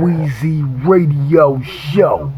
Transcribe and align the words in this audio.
Wheezy 0.00 0.62
Radio 0.84 1.60
Show. 1.62 2.32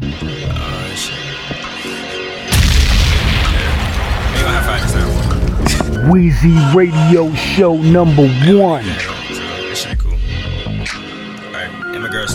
Wheezy 6.11 6.53
Radio 6.75 7.33
Show 7.33 7.77
number 7.77 8.27
one. 8.45 8.83
This 8.85 9.83
shit 9.83 9.97
cool. 9.97 10.11
Alright, 11.47 11.71
and 11.95 12.03
my 12.03 12.09
girl. 12.11 12.25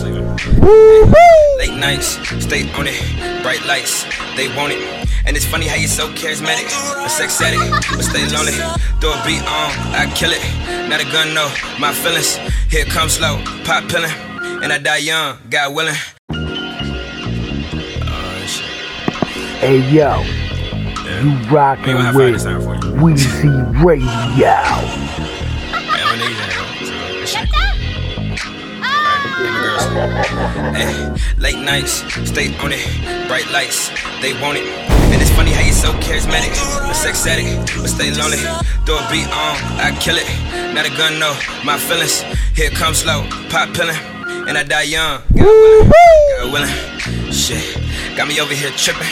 Late 1.59 1.77
nights, 1.79 2.17
stay 2.43 2.69
on 2.73 2.87
it. 2.87 3.41
Bright 3.43 3.63
lights, 3.65 4.05
they 4.35 4.47
want 4.55 4.73
it. 4.73 4.98
And 5.25 5.35
it's 5.37 5.45
funny 5.45 5.67
how 5.67 5.75
you're 5.75 5.87
so 5.87 6.07
charismatic. 6.13 6.67
A 7.05 7.09
sex 7.09 7.39
addict, 7.41 7.61
but 7.91 8.03
stay 8.03 8.25
lonely. 8.35 8.53
Throw 8.99 9.13
a 9.13 9.21
beat 9.25 9.41
on, 9.43 9.71
I 9.93 10.11
kill 10.15 10.31
it. 10.31 10.41
Not 10.89 11.01
a 11.01 11.05
gun, 11.11 11.33
no. 11.33 11.49
My 11.79 11.93
feelings, 11.93 12.35
here 12.69 12.85
come 12.85 13.09
slow. 13.09 13.37
Pop 13.63 13.83
pillin', 13.85 14.11
and 14.63 14.71
I 14.73 14.77
die 14.79 14.97
young, 14.97 15.37
God 15.49 15.73
willing. 15.75 15.95
Oh. 16.31 16.35
Hey 19.59 19.79
yo, 19.91 20.23
Yeah. 21.05 21.21
you 21.23 21.31
rockin' 21.49 21.95
with 22.15 22.33
this 22.33 22.43
time 22.43 22.61
for 22.61 22.75
you. 22.75 23.85
Radio. 23.85 24.55
Eh, 29.79 31.15
late 31.37 31.59
nights, 31.63 32.03
stay 32.27 32.53
on 32.59 32.71
it. 32.73 32.83
Bright 33.27 33.49
lights, 33.51 33.89
they 34.21 34.33
want 34.41 34.57
it. 34.57 34.67
And 35.11 35.21
it's 35.21 35.31
funny 35.31 35.51
how 35.51 35.61
you're 35.61 35.73
so 35.73 35.91
charismatic. 36.03 36.51
A 36.89 36.93
sex 36.93 37.25
addict, 37.25 37.71
but 37.79 37.87
stay 37.87 38.11
lonely. 38.11 38.37
Throw 38.85 38.99
a 38.99 39.07
beat 39.09 39.27
on, 39.27 39.55
I 39.79 39.95
kill 40.01 40.17
it. 40.17 40.27
Not 40.73 40.85
a 40.85 40.89
gun, 40.97 41.17
no. 41.19 41.31
My 41.63 41.77
feelings, 41.77 42.21
here 42.55 42.69
come 42.71 42.93
slow. 42.93 43.23
Pop 43.49 43.69
pillin', 43.69 43.95
and 44.47 44.57
I 44.57 44.63
die 44.63 44.83
young. 44.83 45.21
God 45.33 45.47
willing, 45.47 45.91
God 46.37 46.53
willing. 46.53 47.31
Shit, 47.31 47.63
got 48.17 48.27
me 48.27 48.39
over 48.41 48.53
here 48.53 48.71
tripping. 48.71 49.07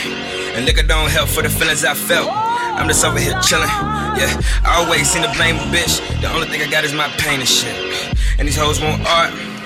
And 0.54 0.66
liquor 0.66 0.82
don't 0.86 1.10
help 1.10 1.28
for 1.28 1.42
the 1.42 1.48
feelings 1.48 1.84
I 1.84 1.94
felt. 1.94 2.28
I'm 2.30 2.88
just 2.88 3.04
over 3.04 3.18
here 3.18 3.34
chillin'. 3.40 3.72
Yeah, 4.20 4.40
I 4.64 4.84
always 4.84 5.08
seem 5.08 5.22
to 5.22 5.32
blame 5.32 5.56
a 5.56 5.66
bitch. 5.72 5.98
The 6.20 6.30
only 6.30 6.46
thing 6.46 6.60
I 6.60 6.70
got 6.70 6.84
is 6.84 6.92
my 6.92 7.08
pain 7.16 7.40
and 7.40 7.48
shit. 7.48 7.74
And 8.38 8.46
these 8.46 8.56
hoes 8.56 8.80
want 8.80 9.00
art. 9.06 9.57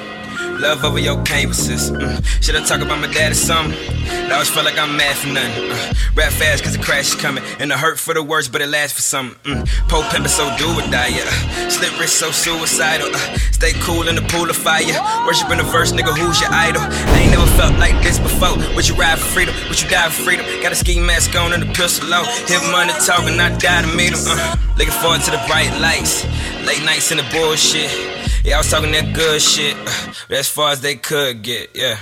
Love 0.63 0.85
over 0.85 1.01
your 1.01 1.21
canvases. 1.25 1.91
Mm. 1.91 2.25
Should 2.41 2.55
I 2.55 2.65
talk 2.65 2.83
about 2.83 3.01
my 3.01 3.13
dad 3.13 3.33
or 3.33 3.35
something? 3.35 3.77
I 4.31 4.35
always 4.35 4.49
felt 4.49 4.65
like 4.65 4.79
I'm 4.79 4.97
mad 4.97 5.17
for 5.17 5.27
nothing. 5.27 5.69
Uh, 5.69 5.93
rap 6.15 6.31
fast 6.31 6.63
cause 6.63 6.77
the 6.77 6.83
crash 6.83 7.09
is 7.09 7.15
coming. 7.17 7.43
And 7.59 7.69
the 7.69 7.77
hurt 7.77 7.99
for 7.99 8.15
the 8.15 8.23
worst, 8.23 8.53
but 8.53 8.63
it 8.63 8.69
lasts 8.69 8.95
for 8.95 9.03
something. 9.03 9.35
Mm. 9.43 9.67
Pole 9.89 10.05
pimpin' 10.05 10.29
so 10.29 10.47
do 10.57 10.71
or 10.71 10.87
die, 10.89 11.19
yeah. 11.19 11.69
Slip 11.69 11.99
wrist 11.99 12.15
so 12.15 12.31
suicidal. 12.31 13.09
Uh, 13.13 13.19
stay 13.51 13.73
cool 13.83 14.07
in 14.07 14.15
the 14.15 14.23
pool 14.23 14.49
of 14.49 14.57
fire. 14.57 14.87
Worshiping 15.27 15.59
the 15.59 15.65
verse, 15.65 15.91
nigga, 15.91 16.17
who's 16.17 16.41
your 16.41 16.51
idol? 16.53 16.81
I 16.81 17.19
ain't 17.19 17.33
never 17.33 17.51
felt 17.59 17.77
like 17.83 18.01
this 18.05 18.21
before. 18.21 18.55
Would 18.77 18.87
you 18.87 18.95
ride 18.95 19.19
for 19.19 19.27
freedom? 19.35 19.57
Would 19.69 19.83
you 19.83 19.89
die 19.91 20.11
for 20.11 20.23
freedom? 20.23 20.47
Got 20.63 20.71
a 20.71 20.77
ski 20.77 21.01
mask 21.01 21.35
on 21.35 21.53
and 21.55 21.65
a 21.65 21.71
pistol 21.75 22.09
low. 22.09 22.23
Hit 22.47 22.63
money 22.71 22.95
talking, 23.03 23.37
not 23.37 23.59
die 23.59 23.83
to 23.83 23.91
meet 23.97 24.15
him. 24.15 24.23
Uh, 24.31 24.55
looking 24.79 24.95
forward 25.03 25.23
to 25.23 25.33
the 25.33 25.43
bright 25.49 25.75
lights. 25.83 26.23
Late 26.63 26.85
nights 26.85 27.11
in 27.11 27.19
the 27.19 27.27
bullshit. 27.35 27.91
Yeah, 28.45 28.57
I 28.57 28.59
was 28.59 28.71
talking 28.71 28.91
that 28.91 29.15
good 29.15 29.41
shit, 29.41 29.77
uh, 29.77 30.35
as 30.35 30.49
far 30.53 30.73
as 30.73 30.81
they 30.83 30.97
could 30.97 31.41
get, 31.43 31.71
yeah. 31.75 31.97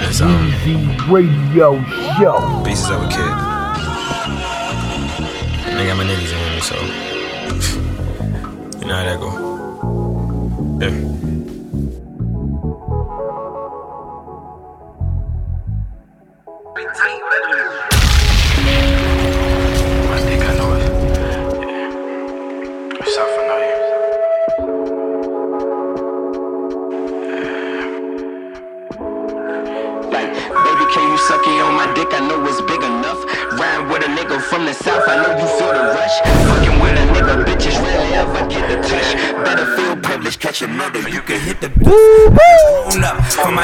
That's 0.00 0.20
um, 0.20 0.50
Wheezy 0.66 0.96
Radio 1.08 1.80
Show. 2.18 2.62
pieces 2.64 2.90
of 2.90 3.02
a 3.02 3.08
kid. 3.08 3.32
I 5.70 5.86
got 5.86 5.96
my 5.96 6.04
niggas 6.04 6.32
in 6.32 6.38
here, 6.50 6.60
so 6.60 6.74
you 8.80 8.86
know 8.86 8.96
how 8.96 9.04
that 9.04 9.20
go. 9.20 9.30
Yeah. 10.80 10.92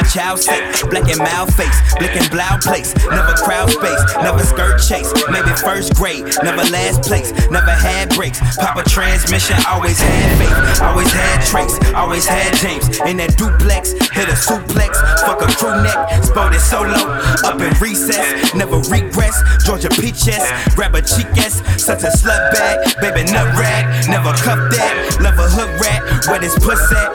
Child's 0.08 0.44
sake. 0.44 0.64
Black 0.90 1.08
and 1.08 1.18
mild 1.18 1.52
face, 1.54 1.76
blicking 2.00 2.28
blow 2.30 2.56
place. 2.62 2.94
Never 3.08 3.34
crowd 3.44 3.70
space, 3.70 4.02
never 4.22 4.42
skirt 4.44 4.80
chase. 4.80 5.12
Maybe 5.30 5.50
first 5.60 5.94
grade, 5.94 6.24
never 6.42 6.64
last 6.72 7.02
place. 7.02 7.32
Never 7.50 7.70
had 7.70 8.10
brakes. 8.14 8.40
Pop 8.56 8.76
a 8.76 8.82
transmission, 8.88 9.56
always 9.68 9.98
had 10.00 10.28
faith. 10.38 10.82
Always 10.82 11.10
had 11.12 11.44
trace, 11.44 11.78
always 11.94 12.26
had 12.26 12.54
James. 12.56 12.88
In 13.06 13.16
that 13.18 13.36
duplex, 13.36 13.94
hit 14.18 14.28
a 14.28 14.34
suplex. 14.34 14.98
Fuck 15.22 15.42
a 15.42 15.48
crew 15.54 15.78
neck, 15.82 16.24
sported 16.24 16.60
solo. 16.60 16.98
Up 17.46 17.60
in 17.62 17.70
recess, 17.78 18.52
never 18.54 18.78
regress. 18.90 19.38
Georgia 19.64 19.88
peaches, 19.88 20.42
grab 20.74 20.94
a 20.96 21.02
cheek 21.02 21.30
ass. 21.38 21.62
Such 21.78 22.02
a 22.02 22.10
slut 22.10 22.50
bag, 22.52 22.98
baby 23.00 23.30
nut 23.30 23.46
rag. 23.54 23.86
Never 24.10 24.34
cuff 24.42 24.58
that, 24.74 25.22
love 25.22 25.38
a 25.38 25.46
hood 25.46 25.70
rat. 25.78 26.26
Where 26.26 26.40
this 26.40 26.58
pussy 26.58 26.98
at? 26.98 27.14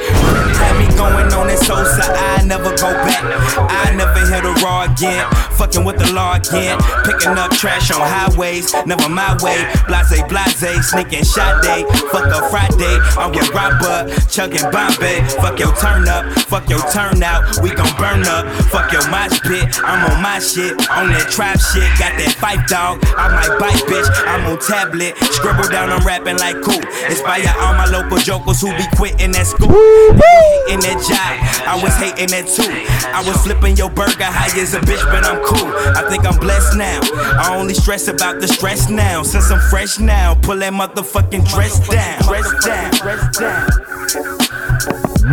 Had 0.55 0.79
me 0.79 0.87
going 0.95 1.27
on 1.33 1.47
this 1.47 1.67
soul, 1.67 1.83
so 1.83 2.03
I 2.07 2.41
never 2.45 2.71
go 2.71 2.89
back. 3.03 3.21
I 3.59 3.93
never 3.95 4.23
hit 4.23 4.45
a 4.47 4.53
raw 4.63 4.87
again. 4.87 5.27
Fucking 5.57 5.85
with 5.85 5.97
the 5.97 6.11
law 6.13 6.35
again. 6.35 6.77
Picking 7.05 7.37
up 7.37 7.51
trash 7.51 7.91
on 7.91 8.01
highways, 8.01 8.73
never 8.85 9.07
my 9.07 9.37
way. 9.41 9.63
Blase, 9.87 10.21
blase, 10.27 10.89
sneaking 10.89 11.23
shot 11.23 11.63
day. 11.63 11.85
Fuck 12.11 12.27
a 12.27 12.49
Friday, 12.49 12.97
I'm 13.15 13.31
with 13.31 13.49
Robert, 13.53 14.11
chugging 14.29 14.65
Bombay. 14.71 15.23
Fuck 15.39 15.59
your 15.59 15.73
turn 15.77 16.07
up, 16.09 16.25
fuck 16.49 16.67
your 16.69 16.83
turn 16.91 17.21
out. 17.23 17.43
We 17.61 17.69
gon' 17.71 17.95
burn 17.97 18.25
up. 18.27 18.45
Fuck 18.73 18.91
your 18.91 19.05
mosh 19.09 19.39
pit, 19.45 19.79
I'm 19.83 20.11
on 20.11 20.21
my 20.21 20.39
shit. 20.39 20.73
On 20.89 21.07
that 21.13 21.29
trap 21.29 21.59
shit, 21.59 21.87
got 22.01 22.17
that 22.17 22.33
fight 22.41 22.65
dog. 22.67 22.99
I 23.15 23.29
might 23.29 23.53
bite, 23.61 23.83
bitch. 23.85 24.09
I'm 24.25 24.45
on 24.49 24.59
tablet. 24.59 25.15
Scribble 25.31 25.69
down, 25.69 25.89
I'm 25.89 26.05
rapping 26.05 26.37
like 26.37 26.59
cool. 26.61 26.81
Inspire 27.05 27.53
all 27.61 27.77
my 27.77 27.85
local 27.85 28.17
jokers 28.17 28.61
who 28.61 28.73
be 28.75 28.85
quitting 28.97 29.31
that 29.37 29.47
school. 29.47 29.69
Hating 29.69 30.81
that 30.81 30.99
job. 31.05 31.33
I 31.69 31.77
was 31.81 31.93
hating 31.95 32.33
that 32.33 32.49
too. 32.49 32.67
I 33.13 33.21
was 33.21 33.37
flipping 33.45 33.77
your 33.77 33.89
burger 33.89 34.25
high 34.25 34.49
as 34.57 34.73
a 34.73 34.81
bitch, 34.81 35.03
but 35.13 35.23
I'm 35.25 35.37
cool. 35.45 35.52
I 35.55 36.05
think 36.09 36.25
I'm 36.25 36.39
blessed 36.39 36.77
now. 36.77 36.99
I 37.13 37.55
only 37.57 37.73
stress 37.73 38.07
about 38.07 38.39
the 38.41 38.47
stress 38.47 38.89
now. 38.89 39.23
Since 39.23 39.51
I'm 39.51 39.59
fresh 39.69 39.99
now, 39.99 40.35
pull 40.35 40.57
that 40.57 40.73
motherfucking 40.73 41.47
dress 41.49 41.87
down. 41.87 42.21
Dress 42.23 42.65
down. 42.65 42.91
Dress 42.91 43.37
down. 43.37 43.69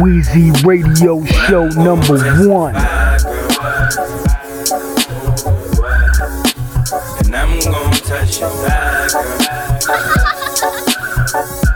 Wheezy 0.03 0.51
Radio 0.65 1.25
Show 1.25 1.69
number 1.69 2.19
one. 2.49 2.77
And 7.25 7.37
I'm 7.37 7.59
gonna 7.61 7.97
touch 7.97 8.41
your 8.41 8.51
thigh, 8.51 9.09
girl. 11.33 11.67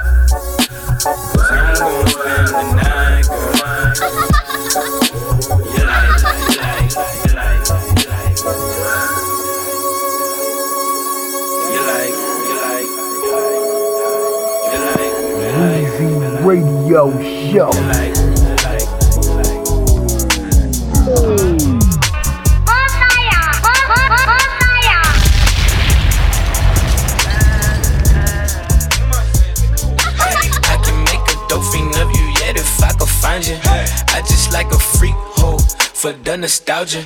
Yet 32.41 32.58
if 32.58 32.85
I 32.85 34.20
just 34.20 34.52
like 34.52 34.70
a 34.70 34.79
freak 34.79 35.14
hoe 35.17 35.58
for 35.58 36.12
the 36.12 36.37
nostalgia. 36.37 37.05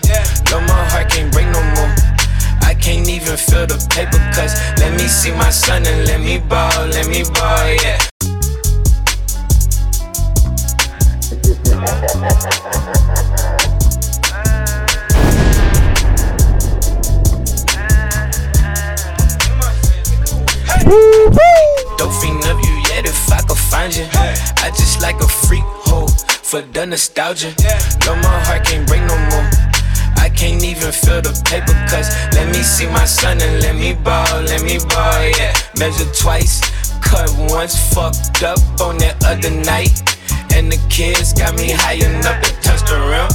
No, 0.50 0.60
my 0.60 0.84
heart 0.90 1.10
can't 1.10 1.32
break 1.32 1.46
no 1.46 1.62
more. 1.76 1.94
I 2.62 2.74
can't 2.74 3.08
even 3.08 3.36
feel 3.36 3.66
the 3.66 3.78
paper 3.88 4.18
cause 4.34 4.54
let 4.80 4.92
me 4.98 5.06
see 5.06 5.30
my 5.32 5.50
son 5.50 5.86
and 5.86 6.06
let 6.08 6.20
me 6.20 6.38
ball, 6.38 6.86
let 6.88 7.06
me 7.08 7.22
ball, 7.22 7.68
yeah. 7.82 8.07
the 26.78 26.86
nostalgia. 26.86 27.52
No, 28.06 28.14
my 28.22 28.38
heart 28.46 28.64
can't 28.64 28.86
break 28.86 29.02
no 29.02 29.18
more. 29.30 29.50
I 30.16 30.30
can't 30.30 30.62
even 30.62 30.92
feel 30.92 31.20
the 31.20 31.34
paper, 31.44 31.74
cause 31.90 32.08
let 32.34 32.46
me 32.54 32.62
see 32.62 32.86
my 32.86 33.04
son 33.04 33.42
and 33.42 33.62
let 33.62 33.74
me 33.74 33.94
ball, 33.94 34.42
let 34.42 34.62
me 34.62 34.78
ball, 34.78 35.22
yeah. 35.38 35.52
Measure 35.76 36.10
twice, 36.12 36.60
cut 37.00 37.28
once, 37.50 37.74
fucked 37.92 38.44
up 38.44 38.60
on 38.80 38.98
that 38.98 39.16
other 39.24 39.50
night. 39.50 40.07
And 40.58 40.72
the 40.72 40.80
kids 40.90 41.32
got 41.32 41.54
me 41.54 41.70
high 41.70 42.02
enough 42.02 42.42
to 42.42 42.50
touch 42.60 42.82
the 42.90 42.98
rim. 42.98 43.30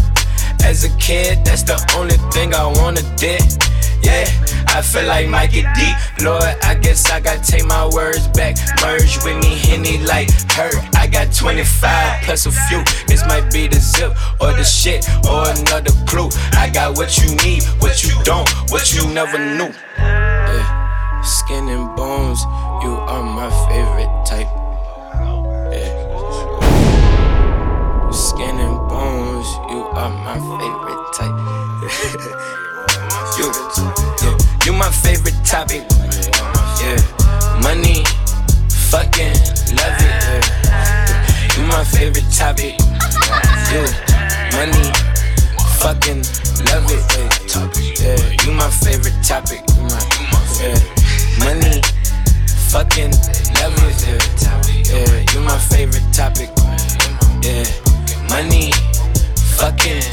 As 0.67 0.83
a 0.83 0.89
kid, 0.97 1.39
that's 1.45 1.63
the 1.63 1.79
only 1.95 2.17
thing 2.33 2.53
I 2.53 2.67
wanna 2.67 3.01
did. 3.15 3.39
Yeah, 4.03 4.27
I 4.67 4.81
feel 4.81 5.07
like 5.07 5.29
Mikey 5.29 5.63
D. 5.73 5.93
Lord, 6.19 6.43
I 6.43 6.75
guess 6.75 7.09
I 7.09 7.21
gotta 7.21 7.39
take 7.39 7.63
my 7.63 7.87
words 7.87 8.27
back. 8.27 8.57
Merge 8.81 9.23
with 9.23 9.39
me, 9.39 9.55
Henny 9.55 9.99
like 9.99 10.29
hurt. 10.51 10.75
I 10.99 11.07
got 11.07 11.33
25 11.33 12.23
plus 12.23 12.45
a 12.45 12.51
few. 12.51 12.83
This 13.07 13.25
might 13.25 13.49
be 13.53 13.69
the 13.69 13.79
zip 13.79 14.11
or 14.41 14.51
the 14.51 14.65
shit 14.65 15.07
or 15.23 15.47
another 15.47 15.95
clue. 16.05 16.27
I 16.59 16.69
got 16.73 16.97
what 16.97 17.17
you 17.23 17.33
need, 17.37 17.63
what 17.79 18.03
you 18.03 18.11
don't, 18.25 18.49
what 18.69 18.93
you 18.93 19.07
never 19.13 19.39
knew. 19.39 19.71
Yeah. 19.95 21.21
Skin 21.23 21.69
and 21.69 21.95
bones, 21.95 22.43
you 22.83 22.91
are 22.91 23.23
my 23.23 23.49
are 30.03 30.09
my 30.09 30.35
favorite 30.35 31.13
type. 31.13 31.31
you, 33.39 33.47
yeah, 34.21 34.37
you 34.65 34.73
my 34.73 34.89
favorite 34.91 35.39
topic. 35.45 35.83
Yeah, 36.83 36.99
money, 37.63 38.03
fucking 38.91 39.31
love 39.79 39.95
it. 40.03 40.11
Yeah. 40.27 40.43
You 41.55 41.63
my 41.67 41.83
favorite 41.85 42.29
topic. 42.35 42.75
You, 43.71 43.87
money, 44.59 44.91
fucking 45.79 46.23
love 46.67 46.91
it. 46.91 46.99
Yeah, 48.01 48.19
you 48.43 48.51
my 48.51 48.67
favorite 48.69 49.15
topic. 49.23 49.63
Yeah, 50.59 50.75
money, 51.39 51.79
fucking 52.67 53.15
love 53.55 53.79
it. 53.87 54.03
Yeah. 54.91 55.23
you 55.31 55.39
my 55.39 55.55
favorite 55.57 56.03
topic. 56.11 56.49
Yeah, 57.41 57.63
money, 58.27 58.73
fucking. 59.63 60.03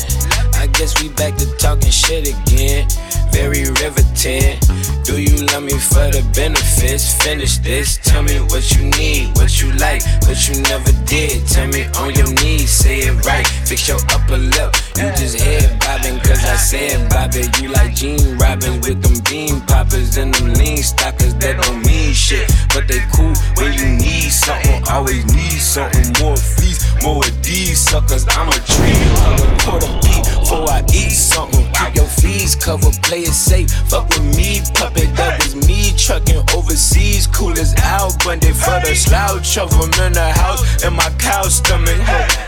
I 0.55 0.67
guess 0.79 1.03
we 1.03 1.09
back 1.09 1.35
to 1.39 1.47
talking 1.57 1.91
shit 1.91 2.29
again. 2.29 2.87
Very 3.33 3.65
riveting. 3.83 4.61
Do 5.03 5.21
you 5.21 5.47
love 5.47 5.65
me 5.65 5.75
for 5.75 6.07
the 6.15 6.23
benefits? 6.35 7.15
Finish 7.25 7.59
this. 7.59 7.99
Tell 7.99 8.23
me 8.23 8.39
what 8.53 8.71
you 8.73 8.85
need, 9.01 9.35
what 9.37 9.51
you 9.61 9.73
like, 9.73 10.03
what 10.29 10.39
you 10.47 10.61
never 10.71 10.93
did. 11.07 11.47
Tell 11.49 11.67
me 11.67 11.83
on 11.99 12.15
your 12.15 12.31
knees, 12.43 12.71
say 12.71 13.11
it 13.11 13.27
right. 13.27 13.47
Fix 13.67 13.89
your 13.89 13.99
upper 14.15 14.37
lip. 14.37 14.71
You 15.01 15.09
just 15.19 15.41
head 15.41 15.81
bobbing, 15.81 16.21
cause 16.21 16.45
I 16.45 16.57
said 16.57 17.09
bobbing. 17.11 17.51
You 17.59 17.73
like 17.73 17.95
Gene 17.95 18.37
Robbins 18.39 18.87
with 18.87 19.03
them 19.03 19.19
bean 19.27 19.61
poppers 19.63 20.17
and 20.17 20.35
them 20.35 20.55
lean 20.55 20.83
stoppers 20.83 21.35
that 21.43 21.57
don't 21.63 21.81
mean 21.87 22.13
shit. 22.13 22.47
But 22.75 22.87
they 22.87 23.01
cool 23.17 23.35
when 23.57 23.73
you 23.73 23.89
need 23.99 24.31
something. 24.31 24.85
Always 24.91 25.25
need 25.27 25.59
something. 25.59 26.07
More 26.21 26.37
fees, 26.37 26.79
more 27.03 27.25
of 27.25 27.43
these 27.43 27.79
suckers. 27.79 28.27
I'm 28.31 28.49
a 28.49 28.53
tree. 28.53 29.01
I'm 29.25 29.83
a 29.83 30.01
beat 30.03 30.25
before 30.25 30.69
I 30.69 30.83
eat 30.93 31.13
something. 31.13 31.67
Keep 31.73 31.95
your 31.95 32.07
fees 32.07 32.55
covered, 32.55 32.95
play 33.03 33.23
it 33.23 33.33
safe. 33.33 33.71
Fuck 33.89 34.09
with 34.11 34.37
me, 34.37 34.61
puppet. 34.75 35.15
That 35.17 35.39
was 35.39 35.55
me 35.67 35.93
trucking 35.97 36.43
overseas. 36.55 37.27
Cool 37.27 37.53
as 37.59 37.75
Al 37.77 38.13
Bundy 38.25 38.53
for 38.53 38.81
the 38.85 38.95
slouch 38.95 39.59
of 39.59 39.71
them 39.71 39.91
in 40.07 40.13
the 40.13 40.33
house. 40.33 40.85
And 40.85 40.95
my 40.95 41.11
cow 41.19 41.43
stomach. 41.45 41.99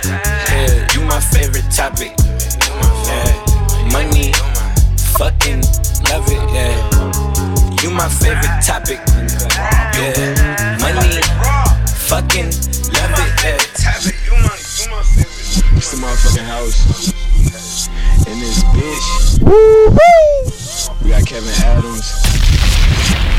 Yeah, 0.02 0.88
you 0.92 1.00
my 1.06 1.20
favorite 1.20 1.70
topic. 1.70 2.12
Yeah, 3.08 3.30
money, 3.92 4.32
fucking 5.16 5.62
love 6.10 6.28
it. 6.28 6.42
Yeah, 6.52 6.76
you 7.82 7.90
my 7.90 8.08
favorite 8.08 8.60
topic. 8.62 9.00
Yeah, 9.96 10.76
money, 10.80 11.22
fucking 12.08 12.46
love 12.46 12.62
it. 12.62 12.66
Yeah. 12.66 12.71
It's 14.04 15.92
the 15.92 15.98
motherfucking 15.98 16.42
house. 16.42 17.12
In 18.26 18.38
this 18.40 18.64
bitch, 18.74 19.38
Woo! 19.42 19.90
we 21.04 21.10
got 21.10 21.24
Kevin 21.24 21.52
Adams 21.62 22.10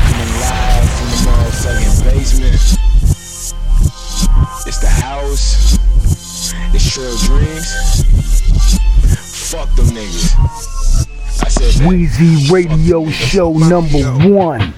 coming 0.08 0.32
live 0.40 0.88
from 0.88 1.08
the 1.10 1.16
motherfucking 1.28 2.04
basement. 2.04 2.54
It's 4.66 4.78
the 4.78 4.88
house. 4.88 5.76
It's 6.72 6.90
Trail 6.90 7.16
Dreams. 7.18 7.68
Fuck 9.50 9.68
them 9.76 9.88
niggas. 9.88 10.32
I 11.44 11.48
said 11.48 11.72
that. 11.74 11.88
Wheezy 11.88 12.50
Radio 12.50 13.06
Show 13.10 13.52
number 13.52 14.00
one. 14.30 14.72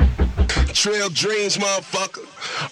Trail 0.77 1.09
dreams, 1.09 1.57
motherfucker. 1.57 2.21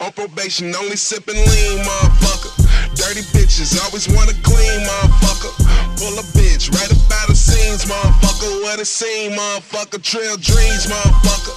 On 0.05 0.13
probation, 0.13 0.77
only 0.77 0.95
sipping 0.95 1.37
lean, 1.37 1.79
motherfucker. 1.81 2.53
Dirty 2.95 3.23
bitches, 3.33 3.81
always 3.81 4.07
wanna 4.13 4.37
clean, 4.45 4.81
motherfucker. 4.85 5.57
Pull 5.97 6.13
a 6.21 6.23
bitch 6.37 6.71
right 6.71 6.93
about 6.93 7.29
the 7.29 7.35
scenes, 7.35 7.87
motherfucker. 7.87 8.61
What 8.61 8.79
a 8.79 8.85
scene, 8.85 9.33
motherfucker. 9.33 10.03
Trail 10.03 10.37
dreams, 10.37 10.87
motherfucker. 10.87 11.57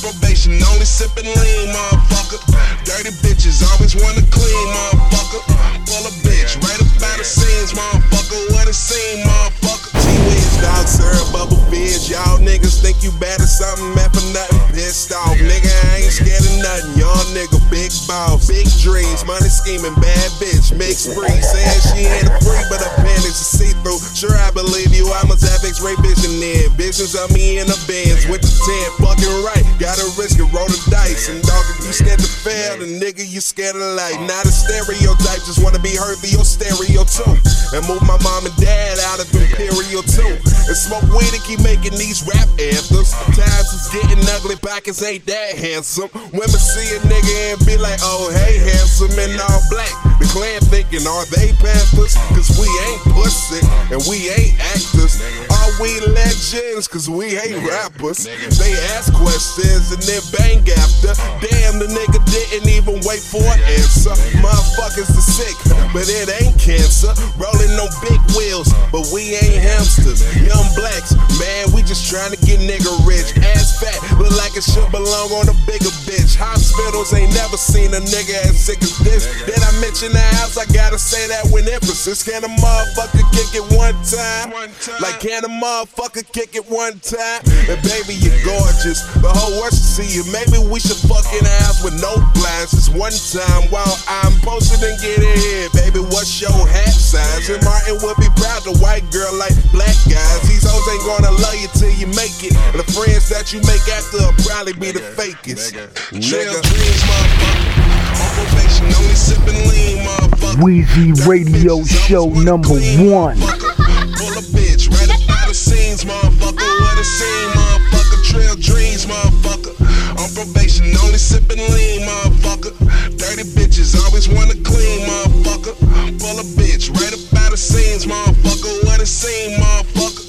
On 0.00 0.12
probation, 0.12 0.52
only 0.72 0.88
sipping 0.88 1.26
lean, 1.28 1.68
motherfucker. 1.68 2.40
Dirty 2.84 3.12
bitches, 3.20 3.60
always 3.72 3.92
wanna 3.96 4.24
clean, 4.32 4.66
motherfucker. 4.72 5.44
Pull 5.84 6.06
a 6.08 6.12
bitch 6.24 6.56
right 6.62 6.80
up 6.80 6.88
about 6.96 7.18
the 7.18 7.24
scenes, 7.24 7.72
motherfucker. 7.72 8.52
What 8.52 8.68
a 8.68 8.72
scene, 8.72 9.24
motherfucker. 9.26 9.92
G-Wiz, 10.00 10.62
dog, 10.62 10.86
syrup, 10.88 11.32
bubble 11.32 11.60
fizz. 11.68 12.08
Y'all 12.08 12.38
niggas 12.38 12.80
think 12.80 13.02
you 13.02 13.10
bad 13.20 13.40
at 13.40 13.48
something, 13.48 13.92
man, 13.94 14.08
for 14.08 14.24
nothing. 14.32 14.60
Pissed 14.72 15.12
off, 15.12 15.36
nigga, 15.36 15.68
I 15.92 16.08
ain't 16.08 16.12
scared 16.12 16.48
of 16.48 16.56
nothing. 16.64 16.96
Y'all 16.96 17.26
nigga, 17.36 17.60
big 17.68 17.92
boss, 18.08 18.48
big 18.48 18.64
dreams, 18.80 19.26
money 19.26 19.52
scheming, 19.52 19.94
bad 20.00 20.30
bitch, 20.40 20.72
mixed 20.78 21.12
breed. 21.12 21.44
Saying 21.44 21.80
she 21.92 22.08
ain't 22.08 22.30
a 22.30 22.32
freak, 22.40 22.64
but 22.72 22.80
her 22.80 22.94
panties 23.04 23.36
are 23.36 23.50
see 23.58 23.72
through. 23.84 24.00
Sure, 24.16 24.32
I 24.32 24.50
believe 24.52 24.94
you, 24.96 25.12
I 25.12 25.26
must 25.28 25.44
have 25.44 25.60
X-ray 25.60 25.96
vision 26.00 26.40
then. 26.40 26.72
Visions 26.80 27.12
of 27.14 27.28
me 27.36 27.58
in 27.58 27.66
the 27.66 27.76
Benz 27.84 28.24
with 28.32 28.40
the 28.40 28.48
10, 28.48 29.04
fucking 29.04 29.36
right. 29.44 29.66
Gotta 29.90 30.06
risk 30.14 30.38
it, 30.38 30.46
roll 30.54 30.70
the 30.70 30.78
dice. 30.86 31.26
And 31.26 31.42
dog, 31.42 31.66
if 31.74 31.82
you 31.82 31.90
scared 31.90 32.22
to 32.22 32.30
fail, 32.46 32.78
then 32.78 33.02
nigga, 33.02 33.26
you 33.26 33.42
scared 33.42 33.74
of 33.74 33.82
life. 33.98 34.14
Uh. 34.22 34.30
Not 34.30 34.46
a 34.46 34.54
stereotype, 34.54 35.42
just 35.42 35.58
wanna 35.58 35.82
be 35.82 35.98
heard 35.98 36.14
for 36.14 36.30
your 36.30 36.46
stereo 36.46 37.02
too. 37.02 37.34
And 37.74 37.82
move 37.90 37.98
my 38.06 38.14
mom 38.22 38.46
and 38.46 38.54
dad 38.54 39.02
out 39.10 39.18
of 39.18 39.26
Imperial 39.34 40.06
too. 40.06 40.38
And 40.70 40.78
smoke 40.78 41.02
weed 41.10 41.34
and 41.34 41.42
keep 41.42 41.58
making 41.66 41.98
these 41.98 42.22
rap 42.22 42.46
anthems. 42.62 43.10
Times 43.34 43.49
is 43.72 43.88
getting 43.92 44.18
ugly, 44.34 44.56
pockets 44.56 45.02
ain't 45.02 45.26
that 45.26 45.56
handsome. 45.56 46.10
Women 46.32 46.60
see 46.60 46.96
a 46.96 47.00
nigga 47.06 47.54
and 47.54 47.60
be 47.66 47.76
like, 47.76 47.98
oh, 48.02 48.30
hey, 48.32 48.58
handsome 48.58 49.12
and 49.18 49.38
all 49.40 49.62
black. 49.70 49.92
The 50.18 50.26
clan 50.32 50.60
thinking, 50.68 51.06
are 51.06 51.26
they 51.32 51.52
Panthers? 51.58 52.14
Cause 52.34 52.50
we 52.58 52.68
ain't 52.90 53.02
pussy 53.16 53.62
and 53.88 54.00
we 54.08 54.28
ain't 54.30 54.56
actors. 54.74 55.22
Are 55.48 55.72
we 55.80 56.00
legends? 56.12 56.88
Cause 56.88 57.08
we 57.08 57.38
ain't 57.38 57.62
rappers. 57.66 58.24
They 58.26 58.72
ask 58.96 59.12
questions 59.14 59.92
and 59.92 60.02
then 60.02 60.22
bang 60.34 60.60
after. 60.76 61.16
Damn, 61.40 61.80
the 61.80 61.88
nigga 61.88 62.20
didn't 62.28 62.68
even 62.68 63.00
wait 63.06 63.22
for 63.24 63.42
an 63.42 63.60
answer. 63.80 64.14
Motherfuckers 64.44 65.10
are 65.14 65.26
sick, 65.26 65.56
but 65.92 66.06
it 66.08 66.28
ain't 66.42 66.58
cancer. 66.60 67.12
Rolling 67.40 67.74
on 67.80 67.90
big 68.04 68.20
wheels, 68.36 68.68
but 68.92 69.08
we 69.12 69.36
ain't 69.40 69.62
hamsters. 69.62 70.20
Young 70.44 70.68
blacks, 70.76 71.16
man, 71.40 71.72
we 71.72 71.82
just 71.82 72.08
trying 72.08 72.30
to 72.30 72.40
get 72.44 72.60
nigga 72.60 72.92
rich. 73.06 73.32
Ass 73.60 73.76
fat, 73.76 74.00
look 74.16 74.32
like 74.40 74.56
it 74.56 74.64
should 74.64 74.88
belong 74.88 75.28
on 75.36 75.44
a 75.52 75.56
bigger 75.68 75.92
bitch. 76.08 76.32
Hospitals 76.32 77.12
ain't 77.12 77.28
never 77.36 77.60
seen 77.60 77.92
a 77.92 78.00
nigga 78.00 78.40
as 78.48 78.56
sick 78.56 78.80
as 78.80 78.96
this. 79.04 79.28
Did 79.44 79.60
I 79.60 79.68
mention 79.84 80.16
the 80.16 80.24
house? 80.40 80.56
I 80.56 80.64
gotta 80.72 80.96
say 80.96 81.28
that 81.28 81.44
with 81.52 81.68
emphasis. 81.68 82.24
Can 82.24 82.40
a 82.40 82.48
motherfucker 82.48 83.20
kick 83.36 83.52
it 83.52 83.66
one 83.76 83.92
time? 84.08 84.56
Like, 85.04 85.20
can 85.20 85.44
a 85.44 85.52
motherfucker 85.52 86.24
kick 86.32 86.56
it 86.56 86.64
one 86.72 86.96
time? 87.04 87.44
And 87.68 87.76
baby, 87.84 88.16
you're 88.16 88.40
gorgeous. 88.48 89.04
The 89.20 89.28
whole 89.28 89.52
world 89.60 89.76
should 89.76 90.08
see 90.08 90.08
you. 90.08 90.24
Maybe 90.32 90.56
we 90.56 90.80
should 90.80 90.96
fuck 91.04 91.28
in 91.36 91.44
the 91.44 91.52
house 91.60 91.84
with 91.84 92.00
no 92.00 92.16
glasses 92.40 92.88
one 92.88 93.12
time 93.12 93.68
while 93.68 93.92
I'm 94.08 94.32
posted 94.40 94.80
and 94.80 94.96
get 95.04 95.20
it 95.20 95.36
here. 95.36 95.68
Baby, 95.76 96.00
what's 96.08 96.32
your 96.40 96.56
hat 96.64 96.96
size? 96.96 97.52
And 97.52 97.60
Martin 97.60 98.00
would 98.00 98.16
be 98.16 98.32
proud 98.40 98.64
to 98.64 98.72
white 98.80 99.04
girl 99.12 99.36
like 99.36 99.52
black 99.68 99.92
guys. 100.08 100.40
These 100.48 100.64
hoes 100.64 100.88
ain't 100.96 101.04
gonna 101.04 101.36
love 101.36 101.60
you 101.60 101.68
till 101.76 101.92
you 101.92 102.08
make 102.16 102.40
it. 102.40 102.56
And 102.72 102.80
the 102.80 102.88
friends 102.96 103.28
that 103.28 103.49
you 103.52 103.60
make 103.66 103.82
after 103.90 104.18
will 104.18 104.32
probably 104.46 104.74
be 104.74 104.92
the 104.92 105.02
fakest. 105.18 105.74
Trail 106.22 106.54
dreams, 106.62 107.02
motherfucker. 107.02 107.90
On 108.22 108.30
probation, 108.38 108.86
only 108.94 109.16
sipping 109.18 109.58
lean, 109.66 110.06
motherfucker. 110.06 110.62
Wheezy 110.62 111.10
Radio 111.26 111.82
Show 111.82 112.30
number 112.46 112.78
one. 113.10 113.34
Pull 113.42 114.34
a 114.38 114.44
bitch 114.54 114.86
right 114.86 115.10
up 115.10 115.22
out 115.34 115.48
the 115.48 115.54
scenes, 115.54 116.04
motherfucker. 116.04 116.62
What 116.62 116.98
a 116.98 117.02
scene, 117.02 117.50
motherfucker. 117.50 118.22
trail 118.30 118.54
dreams, 118.54 119.06
motherfucker. 119.06 119.74
On 120.22 120.30
probation, 120.30 120.86
only 121.02 121.18
sipping 121.18 121.58
lean, 121.74 122.06
motherfucker. 122.06 122.70
Dirty 123.18 123.50
bitches 123.50 123.98
always 123.98 124.28
wanna 124.28 124.54
clean, 124.62 125.00
motherfucker. 125.10 125.74
Pull 126.22 126.38
a 126.38 126.46
bitch 126.54 126.94
right 126.94 127.14
up 127.14 127.42
out 127.42 127.50
the 127.50 127.56
scenes, 127.56 128.06
motherfucker. 128.06 128.86
What 128.86 129.00
it 129.00 129.06
seem, 129.06 129.58
motherfucker. 129.58 130.19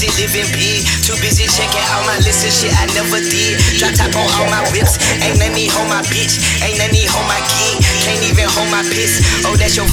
Busy 0.00 0.08
living 0.16 0.48
big, 0.56 0.80
too 1.04 1.12
busy 1.20 1.44
checking 1.44 1.84
all 1.92 2.00
my 2.08 2.16
lists 2.24 2.40
and 2.48 2.54
shit 2.56 2.72
I 2.72 2.88
never 2.96 3.20
did. 3.20 3.60
Drop 3.76 3.92
top 3.92 4.16
on 4.16 4.24
all 4.40 4.48
my 4.48 4.64
whips, 4.72 4.96
ain't 5.20 5.36
let 5.36 5.52
me 5.52 5.68
hold 5.68 5.92
my 5.92 6.00
bitch, 6.08 6.40
ain't 6.64 6.80
let 6.80 6.88
me 6.88 7.04
hold 7.04 7.28
my 7.28 7.36
key, 7.52 7.76
can't 8.08 8.24
even 8.24 8.48
hold 8.48 8.72
my 8.72 8.80
piss. 8.88 9.20
Oh, 9.44 9.52
that's 9.60 9.76
your 9.76 9.84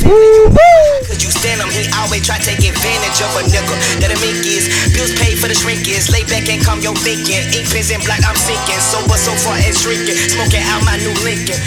Cause 1.04 1.20
you 1.20 1.28
stand 1.28 1.60
him, 1.60 1.68
he 1.76 1.84
always 2.00 2.24
try 2.24 2.40
to 2.40 2.46
take 2.48 2.64
advantage 2.64 3.20
of 3.20 3.36
a 3.36 3.44
nigga 3.52 3.76
that 4.00 4.16
a 4.16 4.18
mink 4.24 4.48
is 4.48 4.72
bills 4.96 5.12
paid 5.20 5.36
for 5.36 5.52
the 5.52 5.58
shrinkers. 5.58 6.08
Lay 6.08 6.24
back 6.32 6.48
and 6.48 6.64
calm 6.64 6.80
your 6.80 6.96
thinking. 6.96 7.44
Ink 7.52 7.68
pens 7.68 7.92
and 7.92 8.00
black, 8.08 8.24
I'm 8.24 8.40
sinking. 8.40 8.80
Sober 8.80 9.20
so 9.20 9.36
far 9.44 9.60
and 9.60 9.76
shrinking. 9.76 10.16
Smoking 10.16 10.64
out 10.72 10.88
my 10.88 10.96
new 11.04 11.12
Lincoln. 11.20 11.60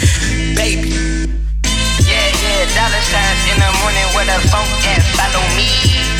Baby. 0.57 0.89
Yeah, 2.09 2.41
yeah, 2.41 2.65
dollar 2.73 3.03
signs 3.05 3.43
in 3.53 3.57
the 3.61 3.69
morning 3.85 4.07
with 4.17 4.33
a 4.33 4.39
phone 4.49 4.65
at 4.89 5.01
follow 5.13 5.45
me. 5.53 6.10